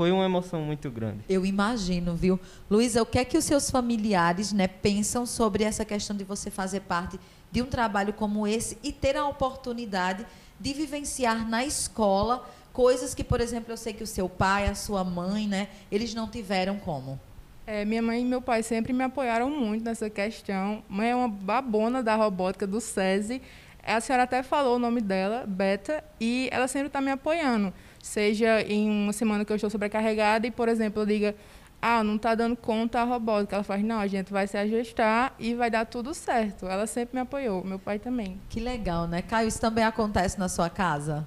Foi 0.00 0.10
uma 0.10 0.24
emoção 0.24 0.62
muito 0.62 0.90
grande. 0.90 1.18
Eu 1.28 1.44
imagino, 1.44 2.14
viu? 2.14 2.40
Luísa, 2.70 3.02
o 3.02 3.04
que 3.04 3.18
é 3.18 3.24
que 3.26 3.36
os 3.36 3.44
seus 3.44 3.70
familiares 3.70 4.50
né, 4.50 4.66
pensam 4.66 5.26
sobre 5.26 5.62
essa 5.62 5.84
questão 5.84 6.16
de 6.16 6.24
você 6.24 6.50
fazer 6.50 6.80
parte 6.80 7.20
de 7.52 7.60
um 7.60 7.66
trabalho 7.66 8.14
como 8.14 8.46
esse 8.46 8.78
e 8.82 8.92
ter 8.92 9.14
a 9.14 9.26
oportunidade 9.28 10.26
de 10.58 10.72
vivenciar 10.72 11.46
na 11.46 11.66
escola 11.66 12.48
coisas 12.72 13.14
que, 13.14 13.22
por 13.22 13.42
exemplo, 13.42 13.74
eu 13.74 13.76
sei 13.76 13.92
que 13.92 14.02
o 14.02 14.06
seu 14.06 14.26
pai, 14.26 14.68
a 14.68 14.74
sua 14.74 15.04
mãe, 15.04 15.46
né, 15.46 15.68
eles 15.92 16.14
não 16.14 16.26
tiveram 16.26 16.78
como? 16.78 17.20
É, 17.66 17.84
minha 17.84 18.00
mãe 18.00 18.22
e 18.22 18.24
meu 18.24 18.40
pai 18.40 18.62
sempre 18.62 18.94
me 18.94 19.04
apoiaram 19.04 19.50
muito 19.50 19.84
nessa 19.84 20.08
questão. 20.08 20.82
Mãe 20.88 21.10
é 21.10 21.14
uma 21.14 21.28
babona 21.28 22.02
da 22.02 22.16
robótica 22.16 22.66
do 22.66 22.80
SESI. 22.80 23.42
A 23.84 24.00
senhora 24.00 24.22
até 24.22 24.42
falou 24.42 24.76
o 24.76 24.78
nome 24.78 25.02
dela, 25.02 25.44
Beta, 25.46 26.02
e 26.18 26.48
ela 26.50 26.68
sempre 26.68 26.86
está 26.86 27.02
me 27.02 27.10
apoiando. 27.10 27.70
Seja 28.02 28.62
em 28.62 28.88
uma 28.88 29.12
semana 29.12 29.44
que 29.44 29.52
eu 29.52 29.56
estou 29.56 29.70
sobrecarregada 29.70 30.46
e, 30.46 30.50
por 30.50 30.68
exemplo, 30.68 31.02
eu 31.02 31.06
diga, 31.06 31.34
ah, 31.82 32.02
não 32.02 32.16
está 32.16 32.34
dando 32.34 32.56
conta 32.56 33.00
a 33.00 33.04
robótica. 33.04 33.56
Ela 33.56 33.64
faz, 33.64 33.82
não, 33.82 33.98
a 34.00 34.06
gente 34.06 34.32
vai 34.32 34.46
se 34.46 34.56
ajustar 34.56 35.34
e 35.38 35.54
vai 35.54 35.70
dar 35.70 35.84
tudo 35.86 36.12
certo. 36.12 36.66
Ela 36.66 36.86
sempre 36.86 37.16
me 37.16 37.20
apoiou, 37.20 37.64
meu 37.64 37.78
pai 37.78 37.98
também. 37.98 38.40
Que 38.48 38.60
legal, 38.60 39.06
né? 39.06 39.22
Caio, 39.22 39.48
isso 39.48 39.60
também 39.60 39.84
acontece 39.84 40.38
na 40.38 40.48
sua 40.48 40.68
casa? 40.68 41.26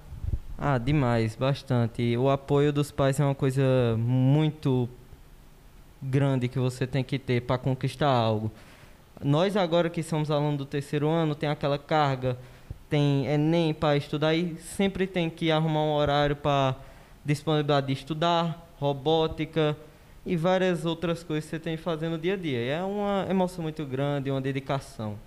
Ah, 0.57 0.78
demais, 0.78 1.36
bastante. 1.36 2.15
O 2.17 2.30
apoio 2.30 2.71
dos 2.71 2.91
pais 2.91 3.19
é 3.19 3.26
uma 3.26 3.36
coisa 3.36 3.63
muito 3.97 4.88
grande 6.01 6.47
que 6.47 6.59
você 6.59 6.86
tem 6.86 7.03
que 7.03 7.17
ter 7.17 7.41
para 7.41 7.57
conquistar 7.57 8.09
algo. 8.09 8.51
Nós 9.24 9.55
agora 9.55 9.89
que 9.89 10.03
somos 10.03 10.30
alunos 10.30 10.57
do 10.57 10.65
terceiro 10.65 11.07
ano, 11.07 11.34
tem 11.34 11.49
aquela 11.49 11.78
carga, 11.78 12.38
tem 12.94 13.26
Enem 13.26 13.74
para 13.74 13.98
estudar 13.98 14.36
e 14.36 14.56
sempre 14.78 15.08
tem 15.08 15.28
que 15.28 15.52
arrumar 15.52 15.82
um 15.82 15.94
horário 15.94 16.36
para 16.36 16.76
disponibilidade 17.26 17.88
de 17.88 17.94
estudar, 17.94 18.72
robótica 18.80 19.76
e 20.24 20.38
várias 20.38 20.86
outras 20.86 21.24
coisas 21.24 21.46
que 21.46 21.50
você 21.50 21.60
tem 21.60 21.76
que 21.76 21.82
fazer 21.82 22.08
no 22.08 22.20
dia 22.20 22.36
a 22.36 22.38
dia. 22.38 22.60
É 22.60 22.84
uma 22.84 23.26
emoção 23.28 23.64
muito 23.64 23.84
grande, 23.84 24.30
uma 24.30 24.39
dedicação. 24.39 25.18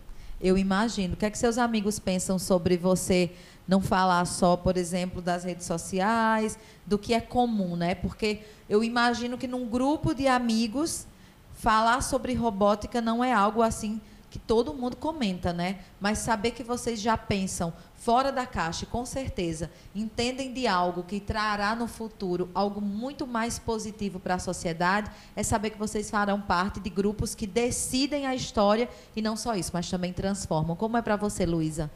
Eu 0.40 0.56
imagino. 0.56 1.14
O 1.14 1.16
que 1.16 1.26
é 1.26 1.30
que 1.30 1.36
seus 1.36 1.58
amigos 1.58 1.98
pensam 1.98 2.38
sobre 2.38 2.76
você 2.76 3.32
não 3.66 3.80
falar 3.80 4.24
só, 4.26 4.56
por 4.56 4.76
exemplo, 4.76 5.20
das 5.20 5.42
redes 5.42 5.66
sociais, 5.66 6.56
do 6.86 6.96
que 6.96 7.14
é 7.14 7.20
comum, 7.20 7.74
né? 7.74 7.96
Porque 7.96 8.42
eu 8.68 8.84
imagino 8.84 9.36
que 9.36 9.48
num 9.48 9.66
grupo 9.66 10.14
de 10.14 10.28
amigos 10.28 11.04
falar 11.52 12.00
sobre 12.00 12.32
robótica 12.32 13.00
não 13.00 13.24
é 13.24 13.32
algo 13.32 13.60
assim 13.60 14.00
que 14.36 14.38
todo 14.38 14.74
mundo 14.74 14.96
comenta, 14.96 15.50
né? 15.50 15.78
Mas 15.98 16.18
saber 16.18 16.50
que 16.50 16.62
vocês 16.62 17.00
já 17.00 17.16
pensam 17.16 17.72
fora 17.94 18.30
da 18.30 18.44
caixa, 18.44 18.84
com 18.84 19.06
certeza, 19.06 19.70
entendem 19.94 20.52
de 20.52 20.66
algo 20.66 21.04
que 21.04 21.18
trará 21.18 21.74
no 21.74 21.88
futuro 21.88 22.50
algo 22.54 22.78
muito 22.78 23.26
mais 23.26 23.58
positivo 23.58 24.20
para 24.20 24.34
a 24.34 24.38
sociedade, 24.38 25.10
é 25.34 25.42
saber 25.42 25.70
que 25.70 25.78
vocês 25.78 26.10
farão 26.10 26.38
parte 26.38 26.78
de 26.78 26.90
grupos 26.90 27.34
que 27.34 27.46
decidem 27.46 28.26
a 28.26 28.34
história 28.34 28.90
e 29.16 29.22
não 29.22 29.38
só 29.38 29.54
isso, 29.54 29.70
mas 29.72 29.88
também 29.88 30.12
transformam. 30.12 30.76
Como 30.76 30.98
é 30.98 31.02
para 31.02 31.16
você, 31.16 31.46
Luísa? 31.46 31.90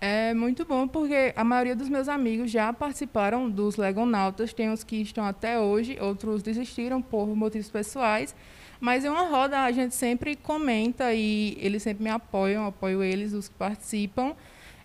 É 0.00 0.32
muito 0.32 0.64
bom 0.64 0.86
porque 0.86 1.32
a 1.34 1.42
maioria 1.42 1.74
dos 1.74 1.88
meus 1.88 2.08
amigos 2.08 2.52
já 2.52 2.72
participaram 2.72 3.50
dos 3.50 3.76
Legonautas, 3.76 4.52
tem 4.52 4.70
os 4.70 4.84
que 4.84 5.02
estão 5.02 5.24
até 5.24 5.58
hoje, 5.58 5.98
outros 6.00 6.40
desistiram 6.40 7.02
por 7.02 7.26
motivos 7.26 7.68
pessoais. 7.68 8.32
Mas 8.80 9.04
em 9.04 9.08
uma 9.08 9.28
roda 9.28 9.60
a 9.60 9.72
gente 9.72 9.94
sempre 9.94 10.36
comenta 10.36 11.12
e 11.12 11.56
eles 11.60 11.82
sempre 11.82 12.04
me 12.04 12.10
apoiam, 12.10 12.66
apoio 12.66 13.02
eles, 13.02 13.32
os 13.32 13.48
que 13.48 13.54
participam. 13.54 14.34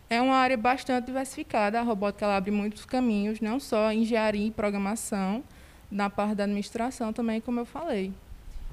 É 0.09 0.21
uma 0.21 0.35
área 0.35 0.57
bastante 0.57 1.05
diversificada. 1.05 1.79
A 1.79 1.83
robótica 1.83 2.25
ela 2.25 2.37
abre 2.37 2.51
muitos 2.51 2.85
caminhos, 2.85 3.39
não 3.39 3.59
só 3.59 3.91
engenharia 3.91 4.47
e 4.47 4.51
programação, 4.51 5.43
na 5.89 6.09
parte 6.09 6.35
da 6.35 6.43
administração 6.43 7.13
também, 7.13 7.39
como 7.39 7.59
eu 7.59 7.65
falei. 7.65 8.11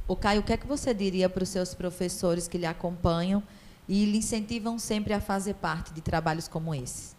O 0.09 0.17
Caio, 0.17 0.41
o 0.41 0.43
que 0.43 0.53
é 0.53 0.57
que 0.57 0.67
você 0.67 0.93
diria 0.93 1.29
para 1.29 1.43
os 1.43 1.49
seus 1.49 1.75
professores 1.75 2.49
que 2.49 2.59
lhe 2.59 2.67
acompanham 2.67 3.43
e 3.89 4.05
lhe 4.05 4.19
incentivam 4.19 4.79
sempre 4.79 5.13
a 5.13 5.21
fazer 5.21 5.55
parte 5.55 5.93
de 5.93 6.01
trabalhos 6.01 6.49
como 6.49 6.75
esse? 6.75 7.15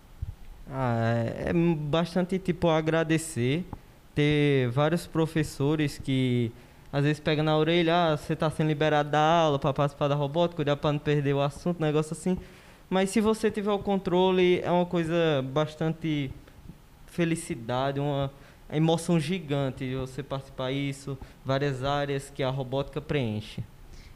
Ah, 0.69 0.95
é, 1.05 1.49
é 1.49 1.53
bastante 1.53 2.37
tipo 2.39 2.67
agradecer 2.67 3.65
ter 4.13 4.69
vários 4.69 5.07
professores 5.07 5.97
que 5.97 6.51
às 6.91 7.03
vezes 7.03 7.19
pega 7.19 7.41
na 7.41 7.57
orelha, 7.57 7.95
ah, 7.95 8.17
você 8.17 8.33
está 8.33 8.49
sendo 8.49 8.67
liberado 8.67 9.09
da 9.09 9.19
aula 9.19 9.57
para 9.57 9.73
participar 9.73 10.07
da 10.07 10.15
robótica, 10.15 10.57
cuidar 10.57 10.75
para 10.75 10.91
não 10.91 10.99
perder 10.99 11.33
o 11.33 11.41
assunto, 11.41 11.79
negócio 11.79 12.13
assim. 12.13 12.37
Mas 12.89 13.09
se 13.09 13.21
você 13.21 13.49
tiver 13.49 13.71
o 13.71 13.79
controle, 13.79 14.59
é 14.59 14.69
uma 14.69 14.85
coisa 14.85 15.41
bastante 15.53 16.29
felicidade, 17.05 17.99
uma 17.99 18.29
emoção 18.69 19.19
gigante 19.19 19.85
de 19.87 19.95
você 19.95 20.21
participar 20.21 20.71
disso, 20.71 21.17
várias 21.45 21.83
áreas 21.83 22.29
que 22.29 22.43
a 22.43 22.49
robótica 22.49 22.99
preenche. 22.99 23.63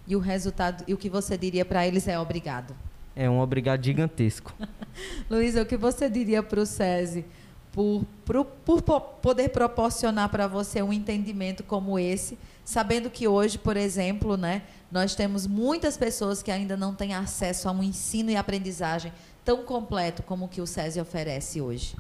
E 0.06 0.16
o 0.16 0.20
resultado, 0.20 0.84
e 0.88 0.94
o 0.94 0.98
que 0.98 1.10
você 1.10 1.38
diria 1.38 1.64
para 1.64 1.88
eles 1.88 2.08
é 2.08 2.20
obrigado? 2.20 2.76
É 3.16 3.30
um 3.30 3.40
obrigado 3.40 3.84
gigantesco. 3.84 4.54
Luísa, 5.30 5.62
o 5.62 5.66
que 5.66 5.78
você 5.78 6.10
diria 6.10 6.44
para 6.44 6.60
o 6.60 6.66
SESI 6.66 7.26
por, 7.72 8.06
por, 8.26 8.46
por 8.82 9.02
poder 9.22 9.50
proporcionar 9.50 10.30
para 10.30 10.48
você 10.48 10.82
um 10.82 10.94
entendimento 10.94 11.64
como 11.64 11.98
esse 11.98 12.38
sabendo 12.66 13.10
que 13.10 13.28
hoje, 13.28 13.58
por 13.58 13.78
exemplo, 13.78 14.36
né, 14.36 14.64
nós 14.92 15.16
temos 15.16 15.46
muitas 15.48 15.96
pessoas 15.96 16.42
que 16.44 16.52
ainda 16.52 16.76
não 16.76 16.94
têm 16.94 17.14
acesso 17.14 17.70
a 17.70 17.72
um 17.72 17.84
ensino 17.84 18.32
e 18.32 18.36
aprendizagem 18.36 19.14
tão 19.46 19.64
completo 19.64 20.24
como 20.24 20.46
o 20.46 20.48
que 20.50 20.60
o 20.60 20.66
SESI 20.66 21.00
oferece 21.00 21.62
hoje? 21.62 21.96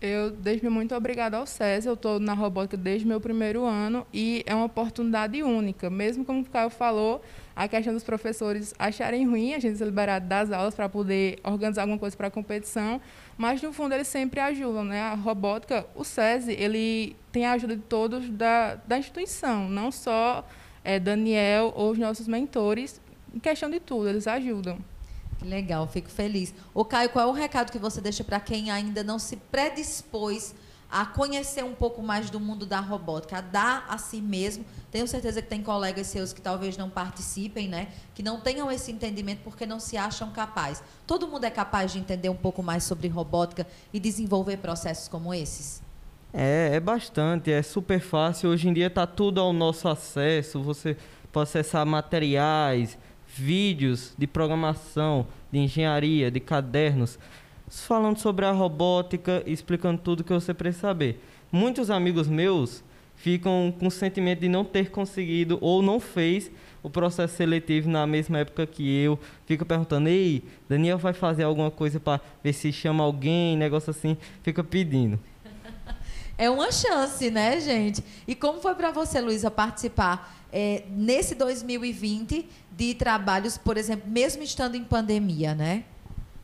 Eu 0.00 0.30
deixo 0.30 0.70
muito 0.70 0.94
obrigada 0.94 1.36
ao 1.36 1.46
SESI. 1.46 1.86
Eu 1.86 1.94
estou 1.94 2.18
na 2.18 2.32
robótica 2.32 2.76
desde 2.76 3.06
meu 3.06 3.20
primeiro 3.20 3.66
ano 3.66 4.06
e 4.12 4.42
é 4.46 4.54
uma 4.54 4.64
oportunidade 4.64 5.42
única. 5.42 5.90
Mesmo 5.90 6.24
como 6.24 6.40
o 6.40 6.44
Caio 6.44 6.70
falou, 6.70 7.22
a 7.54 7.68
questão 7.68 7.92
dos 7.92 8.02
professores 8.02 8.72
acharem 8.78 9.28
ruim 9.28 9.52
a 9.52 9.58
gente 9.58 9.76
ser 9.76 9.84
liberado 9.84 10.26
das 10.26 10.50
aulas 10.50 10.74
para 10.74 10.88
poder 10.88 11.38
organizar 11.44 11.82
alguma 11.82 11.98
coisa 11.98 12.16
para 12.16 12.28
a 12.28 12.30
competição, 12.30 12.98
mas 13.40 13.62
no 13.62 13.72
fundo 13.72 13.94
eles 13.94 14.06
sempre 14.06 14.38
ajudam, 14.38 14.84
né? 14.84 15.00
A 15.00 15.14
robótica, 15.14 15.86
o 15.94 16.04
SESI, 16.04 16.52
ele 16.52 17.16
tem 17.32 17.46
a 17.46 17.52
ajuda 17.52 17.74
de 17.74 17.80
todos 17.80 18.28
da, 18.28 18.74
da 18.74 18.98
instituição, 18.98 19.66
não 19.66 19.90
só 19.90 20.46
é, 20.84 21.00
Daniel 21.00 21.72
ou 21.74 21.92
os 21.92 21.98
nossos 21.98 22.28
mentores, 22.28 23.00
em 23.34 23.38
questão 23.38 23.70
de 23.70 23.80
tudo, 23.80 24.10
eles 24.10 24.26
ajudam. 24.26 24.78
Legal, 25.42 25.88
fico 25.88 26.10
feliz. 26.10 26.52
O 26.74 26.84
Caio, 26.84 27.08
qual 27.08 27.28
é 27.28 27.30
o 27.30 27.32
recado 27.32 27.72
que 27.72 27.78
você 27.78 27.98
deixa 27.98 28.22
para 28.22 28.38
quem 28.40 28.70
ainda 28.70 29.02
não 29.02 29.18
se 29.18 29.36
predispôs 29.36 30.54
a 30.90 31.06
conhecer 31.06 31.64
um 31.64 31.74
pouco 31.74 32.02
mais 32.02 32.30
do 32.30 32.40
mundo 32.40 32.66
da 32.66 32.80
robótica, 32.80 33.38
a 33.38 33.40
dar 33.40 33.86
a 33.88 33.96
si 33.96 34.20
mesmo? 34.20 34.64
Tenho 34.90 35.06
certeza 35.06 35.40
que 35.40 35.48
tem 35.48 35.62
colegas 35.62 36.08
seus 36.08 36.32
que 36.32 36.40
talvez 36.40 36.76
não 36.76 36.90
participem, 36.90 37.68
né? 37.68 37.88
Que 38.14 38.22
não 38.22 38.40
tenham 38.40 38.70
esse 38.70 38.90
entendimento 38.90 39.40
porque 39.44 39.64
não 39.64 39.78
se 39.78 39.96
acham 39.96 40.30
capazes. 40.30 40.82
Todo 41.06 41.28
mundo 41.28 41.44
é 41.44 41.50
capaz 41.50 41.92
de 41.92 41.98
entender 41.98 42.28
um 42.28 42.36
pouco 42.36 42.62
mais 42.62 42.82
sobre 42.82 43.06
robótica 43.08 43.66
e 43.92 44.00
desenvolver 44.00 44.56
processos 44.56 45.06
como 45.06 45.32
esses? 45.32 45.80
É, 46.32 46.70
é 46.74 46.80
bastante, 46.80 47.52
é 47.52 47.62
super 47.62 48.00
fácil. 48.00 48.50
Hoje 48.50 48.68
em 48.68 48.72
dia 48.72 48.86
está 48.86 49.06
tudo 49.06 49.40
ao 49.40 49.52
nosso 49.52 49.88
acesso. 49.88 50.60
Você 50.62 50.96
pode 51.32 51.48
acessar 51.48 51.86
materiais, 51.86 52.98
vídeos 53.26 54.12
de 54.18 54.26
programação, 54.26 55.26
de 55.52 55.58
engenharia, 55.58 56.30
de 56.30 56.40
cadernos, 56.40 57.18
falando 57.70 58.18
sobre 58.18 58.44
a 58.44 58.50
robótica, 58.50 59.42
explicando 59.46 60.00
tudo 60.00 60.24
que 60.24 60.32
você 60.32 60.52
precisa 60.52 60.88
saber. 60.88 61.22
Muitos 61.52 61.90
amigos 61.90 62.28
meus 62.28 62.82
ficam 63.16 63.72
com 63.78 63.86
o 63.86 63.90
sentimento 63.90 64.40
de 64.40 64.48
não 64.48 64.64
ter 64.64 64.90
conseguido 64.90 65.58
ou 65.60 65.82
não 65.82 66.00
fez 66.00 66.50
o 66.82 66.88
processo 66.88 67.36
seletivo 67.36 67.88
na 67.88 68.06
mesma 68.06 68.38
época 68.38 68.66
que 68.66 68.96
eu. 68.96 69.18
Fica 69.46 69.64
perguntando: 69.64 70.08
"Ei, 70.08 70.42
Daniel 70.68 70.98
vai 70.98 71.12
fazer 71.12 71.44
alguma 71.44 71.70
coisa 71.70 72.00
para 72.00 72.20
ver 72.42 72.52
se 72.52 72.72
chama 72.72 73.04
alguém, 73.04 73.56
negócio 73.56 73.90
assim". 73.90 74.16
Fica 74.42 74.64
pedindo. 74.64 75.18
É 76.38 76.48
uma 76.48 76.72
chance, 76.72 77.30
né, 77.30 77.60
gente? 77.60 78.02
E 78.26 78.34
como 78.34 78.62
foi 78.62 78.74
para 78.74 78.90
você, 78.90 79.20
Luísa, 79.20 79.50
participar 79.50 80.42
é, 80.50 80.84
nesse 80.88 81.34
2020 81.34 82.48
de 82.72 82.94
trabalhos, 82.94 83.58
por 83.58 83.76
exemplo, 83.76 84.10
mesmo 84.10 84.42
estando 84.42 84.74
em 84.74 84.82
pandemia, 84.82 85.54
né? 85.54 85.84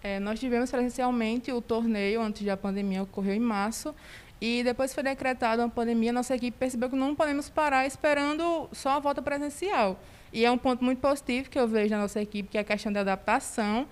É, 0.07 0.21
nós 0.21 0.39
tivemos 0.39 0.71
presencialmente 0.71 1.51
o 1.51 1.61
torneio 1.61 2.21
antes 2.21 2.47
da 2.47 2.57
pandemia, 2.57 3.03
ocorreu 3.03 3.35
em 3.35 3.41
março. 3.41 3.93
E 4.41 4.63
depois 4.63 4.95
foi 4.95 5.03
decretada 5.03 5.65
uma 5.65 5.69
pandemia, 5.69 6.13
nossa 6.13 6.37
equipe 6.37 6.57
percebeu 6.57 6.89
que 6.89 6.95
não 6.95 7.13
podemos 7.13 7.49
parar 7.49 7.89
esperando 7.89 8.69
só 8.71 8.91
a 8.91 8.99
volta 9.01 9.21
presencial. 9.21 9.99
E 10.33 10.45
é 10.45 10.51
um 10.51 10.59
ponto 10.59 10.85
muito 10.85 11.01
positivo 11.01 11.51
que 11.51 11.59
eu 11.59 11.67
vejo 11.67 11.91
na 11.91 12.03
nossa 12.03 12.23
equipe, 12.23 12.49
que 12.49 12.57
é 12.57 12.61
a 12.61 12.65
questão 12.65 12.93
da 12.93 13.01
adaptação. 13.01 13.89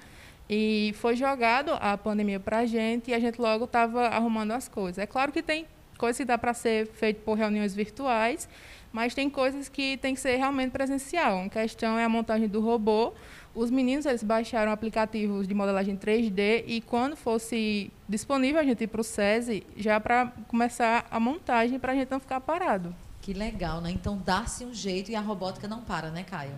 E 0.49 0.95
foi 0.99 1.17
jogado 1.17 1.73
a 1.81 1.99
pandemia 1.99 2.39
para 2.39 2.59
a 2.59 2.67
gente 2.67 3.11
e 3.11 3.15
a 3.15 3.19
gente 3.19 3.41
logo 3.41 3.65
estava 3.65 4.07
arrumando 4.07 4.53
as 4.53 4.69
coisas. 4.69 4.99
É 4.99 5.07
claro 5.07 5.33
que 5.33 5.43
tem 5.43 5.67
coisas 5.99 6.18
que 6.18 6.24
dá 6.24 6.36
para 6.38 6.55
ser 6.55 6.86
feito 6.86 7.22
por 7.22 7.36
reuniões 7.36 7.74
virtuais, 7.74 8.49
mas 8.92 9.14
tem 9.14 9.28
coisas 9.28 9.68
que 9.68 9.97
tem 9.97 10.14
que 10.14 10.20
ser 10.20 10.36
realmente 10.36 10.70
presencial. 10.70 11.42
A 11.42 11.49
questão 11.49 11.99
é 11.99 12.05
a 12.05 12.09
montagem 12.09 12.49
do 12.49 12.61
robô. 12.61 13.12
Os 13.55 13.70
meninos 13.70 14.07
eles 14.07 14.22
baixaram 14.22 14.70
aplicativos 14.72 15.47
de 15.47 15.55
modelagem 15.55 15.97
3D 15.97 16.64
e 16.66 16.80
quando 16.80 17.16
fosse 17.16 17.90
disponível 18.09 18.61
a 18.61 18.64
gente 18.64 18.84
ir 18.84 18.86
para 18.86 19.01
o 19.01 19.05
SESI 19.05 19.66
já 19.76 19.99
para 20.01 20.32
começar 20.49 21.07
a 21.11 21.18
montagem 21.18 21.78
para 21.78 21.92
a 21.92 21.95
gente 21.95 22.11
não 22.11 22.20
ficar 22.20 22.40
parado. 22.40 22.95
Que 23.20 23.32
legal, 23.32 23.80
né? 23.80 23.90
Então 23.90 24.20
dá-se 24.24 24.64
um 24.64 24.74
jeito 24.74 25.11
e 25.11 25.16
a 25.16 25.20
robótica 25.20 25.66
não 25.66 25.80
para, 25.80 26.11
né, 26.11 26.24
Caio? 26.24 26.55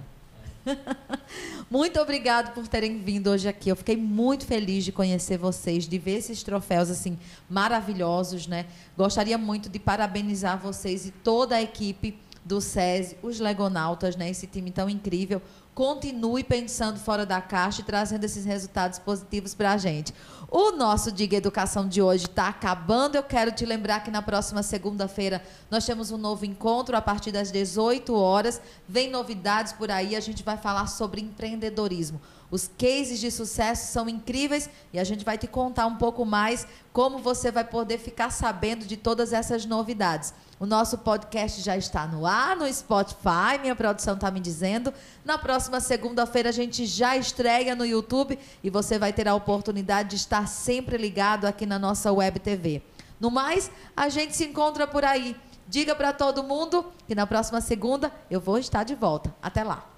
muito 1.71 2.01
obrigado 2.01 2.53
por 2.55 2.67
terem 2.69 2.99
vindo 2.99 3.31
hoje 3.31 3.49
aqui. 3.49 3.69
Eu 3.69 3.77
fiquei 3.77 3.97
muito 3.97 4.47
feliz 4.47 4.85
de 4.85 4.93
conhecer 4.93 5.39
vocês, 5.39 5.87
de 5.87 5.99
ver 5.99 6.19
esses 6.19 6.43
troféus 6.43 6.91
assim 6.91 7.19
maravilhosos, 7.49 8.47
né? 8.47 8.67
Gostaria 8.97 9.39
muito 9.39 9.69
de 9.69 9.79
parabenizar 9.79 10.59
vocês 10.59 11.07
e 11.07 11.11
toda 11.11 11.57
a 11.57 11.62
equipe 11.62 12.19
do 12.45 12.61
SESI, 12.61 13.17
os 13.23 13.41
Legonautas, 13.41 14.14
né, 14.14 14.31
esse 14.31 14.47
time 14.47 14.71
tão 14.71 14.89
incrível, 14.89 15.43
continue 15.77 16.43
pensando 16.43 16.99
fora 16.99 17.27
da 17.27 17.39
caixa 17.39 17.83
e 17.83 17.85
trazendo 17.85 18.24
esses 18.24 18.47
resultados 18.47 18.99
positivos 18.99 19.55
para 19.55 19.72
a 19.72 19.77
gente. 19.77 20.14
O 20.51 20.70
nosso 20.72 21.12
Diga 21.12 21.37
Educação 21.37 21.87
de 21.87 22.01
hoje 22.01 22.24
está 22.24 22.49
acabando. 22.49 23.16
Eu 23.16 23.22
quero 23.22 23.53
te 23.53 23.66
lembrar 23.66 24.01
que 24.03 24.11
na 24.11 24.22
próxima 24.22 24.62
segunda-feira 24.62 25.43
nós 25.70 25.85
temos 25.85 26.11
um 26.11 26.16
novo 26.16 26.47
encontro 26.47 26.97
a 26.97 27.03
partir 27.03 27.31
das 27.31 27.53
18 27.53 28.14
horas. 28.14 28.59
Vem 28.89 29.11
novidades 29.11 29.74
por 29.74 29.91
aí, 29.91 30.16
a 30.16 30.20
gente 30.20 30.43
vai 30.43 30.57
falar 30.57 30.87
sobre 30.87 31.20
empreendedorismo. 31.20 32.22
Os 32.51 32.70
cases 32.79 33.20
de 33.20 33.31
sucesso 33.31 33.93
são 33.93 34.09
incríveis 34.09 34.70
e 34.95 34.99
a 34.99 35.05
gente 35.05 35.27
vai 35.27 35.37
te 35.37 35.47
contar 35.47 35.85
um 35.85 35.97
pouco 35.97 36.24
mais 36.24 36.66
como 36.91 37.18
você 37.18 37.51
vai 37.51 37.64
poder 37.64 37.99
ficar 37.99 38.31
sabendo 38.31 38.87
de 38.87 38.97
todas 38.97 39.35
essas 39.35 39.66
novidades. 39.66 40.33
O 40.59 40.65
nosso 40.65 40.97
podcast 40.97 41.61
já 41.61 41.77
está 41.77 42.07
no 42.07 42.25
ar, 42.25 42.57
no 42.57 42.73
Spotify, 42.73 43.59
minha 43.61 43.77
produção 43.77 44.15
está 44.15 44.31
me 44.31 44.41
dizendo. 44.41 44.93
Na 45.23 45.37
próxima 45.37 45.81
segunda-feira 45.81 46.49
a 46.49 46.53
gente 46.53 46.87
já 46.87 47.15
estreia 47.15 47.77
no 47.77 47.85
YouTube 47.85 48.39
e 48.65 48.71
você 48.71 48.99
vai 48.99 49.13
ter 49.13 49.29
a 49.29 49.35
oportunidade 49.35 50.11
de 50.11 50.17
estar 50.17 50.49
sempre 50.49 50.97
ligado 50.97 51.45
aqui 51.45 51.67
na 51.67 51.79
nossa 51.79 52.11
Web 52.11 52.41
TV. 52.41 52.81
No 53.21 53.31
mais, 53.31 53.71
a 53.95 54.09
gente 54.09 54.35
se 54.35 54.47
encontra 54.47 54.87
por 54.87 55.05
aí. 55.05 55.37
Diga 55.69 55.95
para 55.95 56.15
todo 56.15 56.43
mundo 56.43 56.87
que 57.07 57.15
na 57.15 57.27
próxima 57.27 57.61
segunda 57.61 58.11
eu 58.31 58.41
vou 58.41 58.57
estar 58.57 58.83
de 58.83 58.95
volta. 58.95 59.35
Até 59.43 59.63
lá. 59.63 59.95